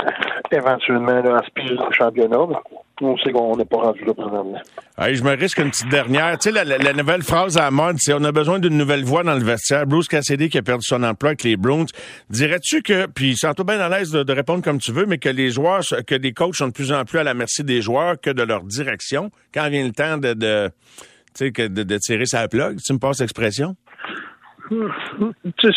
éventuellement 0.52 1.22
là, 1.22 1.38
aspirer 1.42 1.76
au 1.78 1.92
championnat. 1.92 2.38
là. 2.38 2.62
On 3.02 3.18
sait 3.18 3.32
qu'on 3.34 3.58
n'est 3.58 3.66
pas 3.66 3.78
rendu 3.78 4.06
là 4.06 4.14
présentement. 4.14 4.62
Hey, 4.98 5.16
je 5.16 5.24
me 5.24 5.36
risque 5.36 5.58
une 5.58 5.70
petite 5.70 5.90
dernière. 5.90 6.38
Tu 6.38 6.50
sais, 6.50 6.52
la, 6.52 6.64
la- 6.64 6.78
la 6.78 6.94
nouvelle 6.94 7.24
phrase 7.24 7.58
à 7.58 7.64
la 7.64 7.72
mode, 7.72 7.98
c'est 8.00 8.14
on 8.14 8.24
a 8.24 8.32
besoin 8.32 8.58
d'une 8.60 8.78
nouvelle 8.78 9.04
voix 9.04 9.22
dans 9.24 9.34
le 9.34 9.44
vestiaire. 9.44 9.86
Bruce 9.86 10.08
Cassidy 10.08 10.48
qui 10.50 10.58
a 10.58 10.62
perdu 10.62 10.86
son 10.86 11.04
emploi 11.04 11.32
avec 11.32 11.44
les 11.44 11.58
Bruins. 11.58 11.86
Dirais-tu 12.30 12.84
que, 12.84 13.08
puis 13.08 13.36
sens-toi 13.36 13.66
bien 13.66 13.80
à 13.82 13.90
l'aise 13.90 14.12
de, 14.12 14.24
de 14.24 14.32
répondre 14.34 14.64
comme 14.64 14.78
tu 14.80 14.94
veux, 14.94 15.06
mais 15.06 15.18
que 15.18 15.28
les 15.28 15.50
joueurs, 15.50 15.82
que 16.08 16.16
les 16.16 16.32
coachs 16.32 16.56
sont 16.56 16.68
de 16.70 16.74
plus 16.74 16.94
en 16.94 17.04
plus 17.04 17.20
à 17.20 17.24
la 17.24 17.34
merci 17.34 17.66
des 17.66 17.82
joueurs 17.82 18.16
que 18.22 18.30
de 18.30 18.44
leur 18.44 18.64
direction? 18.64 19.30
Quand 19.54 19.68
vient 19.70 19.84
le 19.86 19.92
temps 19.92 20.18
de, 20.18 20.34
de 20.34 20.72
que 21.38 21.68
de, 21.68 21.84
de 21.84 21.98
tirer 21.98 22.26
sa 22.26 22.48
plug. 22.48 22.78
Tu 22.82 22.94
me 22.94 23.00
passes 23.00 23.20
l'expression? 23.20 23.76
Tu 24.70 24.78
sais, 25.62 25.72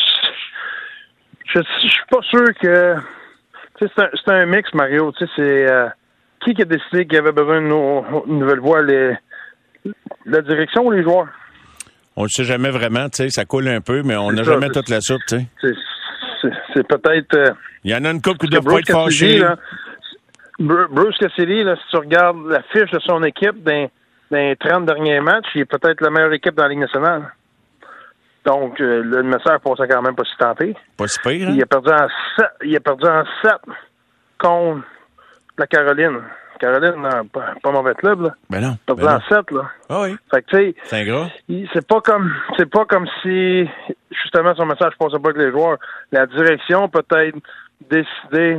je, 1.52 1.60
je 1.82 1.88
suis 1.88 2.06
pas 2.08 2.22
sûr 2.22 2.44
que. 2.62 2.94
C'est 3.78 4.28
un, 4.32 4.46
mix, 4.46 4.72
Mario. 4.74 5.12
Tu 5.12 5.24
sais, 5.26 5.32
c'est. 5.36 5.70
euh, 5.70 5.88
qui 6.44 6.54
qui 6.54 6.62
a 6.62 6.64
décidé 6.64 7.04
qu'il 7.06 7.14
y 7.14 7.18
avait 7.18 7.32
besoin 7.32 7.60
d'une 7.60 7.68
nou- 7.68 8.04
une 8.26 8.38
nouvelle 8.40 8.60
voie? 8.60 8.82
Les, 8.82 9.16
la 10.26 10.40
direction 10.42 10.86
ou 10.86 10.90
les 10.90 11.02
joueurs? 11.02 11.28
On 12.16 12.24
le 12.24 12.28
sait 12.28 12.44
jamais 12.44 12.70
vraiment, 12.70 13.08
tu 13.08 13.16
sais, 13.24 13.30
ça 13.30 13.44
coule 13.44 13.68
un 13.68 13.80
peu, 13.80 14.02
mais 14.02 14.16
on 14.16 14.32
n'a 14.32 14.42
jamais 14.42 14.68
toute 14.70 14.88
la 14.88 15.00
soupe, 15.00 15.22
tu 15.28 15.36
sais. 15.38 15.72
C'est- 16.72 16.82
peut-être. 16.88 17.34
euh, 17.36 17.50
Il 17.84 17.90
y 17.90 17.94
en 17.94 18.04
a 18.04 18.10
une 18.10 18.20
couple 18.22 18.38
qui 18.38 18.48
doivent 18.48 18.64
pas 18.64 18.70
être 18.80 18.86
Bru- 20.60 20.88
Bruce 20.90 21.16
Cassidy, 21.18 21.62
là, 21.62 21.76
si 21.76 21.82
tu 21.90 21.96
regardes 21.96 22.44
la 22.48 22.62
fiche 22.62 22.90
de 22.90 22.98
son 23.00 23.22
équipe 23.22 23.62
dans, 23.62 23.88
dans 24.30 24.36
les 24.38 24.56
30 24.56 24.86
derniers 24.86 25.20
matchs, 25.20 25.46
il 25.54 25.60
est 25.62 25.64
peut-être 25.64 26.00
la 26.00 26.10
meilleure 26.10 26.32
équipe 26.32 26.54
dans 26.54 26.64
la 26.64 26.68
Ligue 26.70 26.80
nationale. 26.80 27.32
Donc, 28.48 28.80
euh, 28.80 29.02
le 29.04 29.22
message 29.24 29.58
passait 29.62 29.86
quand 29.86 30.00
même 30.00 30.14
pas 30.16 30.24
si 30.24 30.34
tenté. 30.38 30.74
Pas 30.96 31.06
si 31.06 31.18
pire, 31.20 31.48
hein? 31.48 31.52
Il 31.54 31.62
a 31.62 31.66
perdu 31.66 31.90
en 31.90 32.08
sept, 32.34 32.50
il 32.64 32.74
a 32.74 32.80
perdu 32.80 33.04
en 33.06 33.24
contre 34.38 34.86
la 35.58 35.66
Caroline. 35.66 36.20
Caroline, 36.58 36.94
non, 36.96 37.26
pas, 37.26 37.52
pas 37.62 37.70
mauvais 37.72 37.94
club, 37.94 38.22
là. 38.22 38.30
Ben 38.48 38.60
non. 38.62 38.76
Il 38.88 38.92
a 38.92 38.94
perdu 38.94 39.02
ben 39.04 39.10
en 39.10 39.12
non. 39.12 39.20
sept, 39.28 39.50
là. 39.50 39.62
Ah 39.90 40.00
oui. 40.02 40.16
Fait 40.32 40.42
que, 40.42 40.46
tu 40.48 40.56
sais, 40.56 40.74
C'est 40.84 41.06
il- 41.48 41.68
c'est 41.74 41.86
pas 41.86 42.00
comme 42.00 42.32
c'est 42.56 42.70
pas 42.70 42.86
comme 42.86 43.06
si 43.22 43.68
justement 44.10 44.54
son 44.54 44.64
message 44.64 44.94
passait 44.98 45.18
pas 45.18 45.28
avec 45.28 45.36
les 45.42 45.50
joueurs. 45.50 45.76
La 46.10 46.24
direction 46.26 46.88
peut-être 46.88 47.36
décidé 47.90 48.58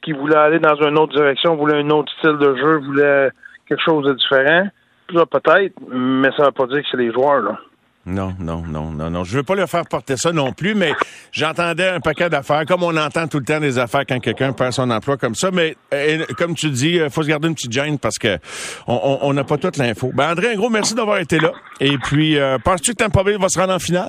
qu'il 0.00 0.16
voulait 0.16 0.36
aller 0.36 0.60
dans 0.60 0.76
une 0.76 0.98
autre 0.98 1.14
direction, 1.14 1.56
voulait 1.56 1.82
un 1.82 1.90
autre 1.90 2.10
style 2.18 2.38
de 2.38 2.56
jeu, 2.56 2.78
voulait 2.78 3.30
quelque 3.68 3.82
chose 3.84 4.06
de 4.06 4.14
différent. 4.14 4.68
Puis 5.06 5.16
là, 5.18 5.26
peut-être, 5.26 5.74
mais 5.92 6.30
ça 6.38 6.44
veut 6.46 6.52
pas 6.52 6.66
dire 6.68 6.80
que 6.82 6.88
c'est 6.90 6.96
les 6.96 7.12
joueurs, 7.12 7.42
là. 7.42 7.58
Non, 8.06 8.34
non, 8.40 8.62
non, 8.66 8.90
non, 8.90 9.10
non. 9.10 9.24
Je 9.24 9.36
veux 9.36 9.42
pas 9.42 9.54
leur 9.54 9.68
faire 9.68 9.84
porter 9.86 10.16
ça 10.16 10.32
non 10.32 10.52
plus, 10.52 10.74
mais 10.74 10.92
j'entendais 11.32 11.86
un 11.88 12.00
paquet 12.00 12.30
d'affaires, 12.30 12.64
comme 12.66 12.82
on 12.82 12.96
entend 12.96 13.28
tout 13.28 13.38
le 13.38 13.44
temps 13.44 13.60
des 13.60 13.78
affaires 13.78 14.04
quand 14.08 14.18
quelqu'un 14.20 14.52
perd 14.52 14.72
son 14.72 14.90
emploi 14.90 15.16
comme 15.18 15.34
ça. 15.34 15.50
Mais 15.52 15.76
euh, 15.92 16.24
comme 16.38 16.54
tu 16.54 16.70
dis, 16.70 16.92
il 16.96 17.10
faut 17.10 17.22
se 17.22 17.28
garder 17.28 17.48
une 17.48 17.54
petite 17.54 17.72
gêne 17.72 17.98
parce 17.98 18.18
que 18.18 18.38
on- 18.86 19.00
on 19.02 19.18
on 19.28 19.32
n'a 19.34 19.44
pas 19.44 19.58
toute 19.58 19.76
l'info. 19.76 20.10
Ben 20.14 20.30
André, 20.32 20.52
un 20.52 20.56
gros 20.56 20.70
merci 20.70 20.94
d'avoir 20.94 21.18
été 21.18 21.38
là. 21.38 21.52
Et 21.78 21.98
puis, 21.98 22.38
euh, 22.38 22.56
penses-tu 22.58 22.92
que 22.92 22.96
Tampa 22.96 23.22
Bay 23.22 23.36
va 23.38 23.48
se 23.50 23.58
rendre 23.60 23.74
en 23.74 23.78
finale? 23.78 24.08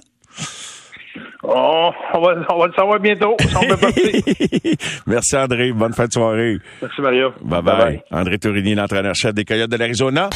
Oh, 1.44 1.89
on 2.14 2.22
va, 2.22 2.36
on 2.50 2.60
va 2.60 2.68
le 2.68 2.74
savoir 2.74 3.00
bientôt. 3.00 3.36
On. 3.56 3.76
Merci 5.08 5.36
André, 5.36 5.74
bonne 5.74 5.94
fin 5.94 6.06
de 6.06 6.14
soirée. 6.14 6.58
Merci 6.82 7.02
Mario. 7.02 7.34
Bye 7.42 7.62
bye. 7.62 8.02
André 8.12 8.38
Tourini, 8.39 8.74
l'entraîneur-chef 8.76 9.34
des 9.34 9.44
Coyotes 9.44 9.70
de 9.70 9.76
l'Arizona. 9.76 10.30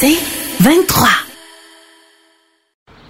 C'est 0.00 0.16
23. 0.60 1.08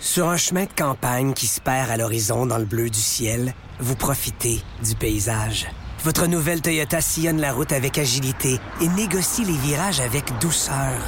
Sur 0.01 0.29
un 0.29 0.37
chemin 0.37 0.65
de 0.65 0.73
campagne 0.77 1.35
qui 1.35 1.47
se 1.47 1.61
perd 1.61 1.89
à 1.89 1.97
l'horizon 1.97 2.47
dans 2.47 2.59
le 2.59 2.65
bleu 2.65 2.91
du 2.91 2.99
ciel, 2.99 3.55
vous 3.79 3.95
profitez 3.95 4.61
du 4.85 4.97
paysage. 4.97 5.69
Votre 6.03 6.27
nouvelle 6.27 6.61
Toyota 6.61 7.01
sillonne 7.01 7.41
la 7.41 7.53
route 7.53 7.71
avec 7.71 7.97
agilité 7.97 8.59
et 8.81 8.89
négocie 8.89 9.45
les 9.45 9.57
virages 9.57 10.01
avec 10.01 10.37
douceur. 10.41 11.01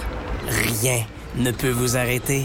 Rien 0.47 1.05
ne 1.35 1.51
peut 1.51 1.73
vous 1.73 1.97
arrêter. 1.97 2.45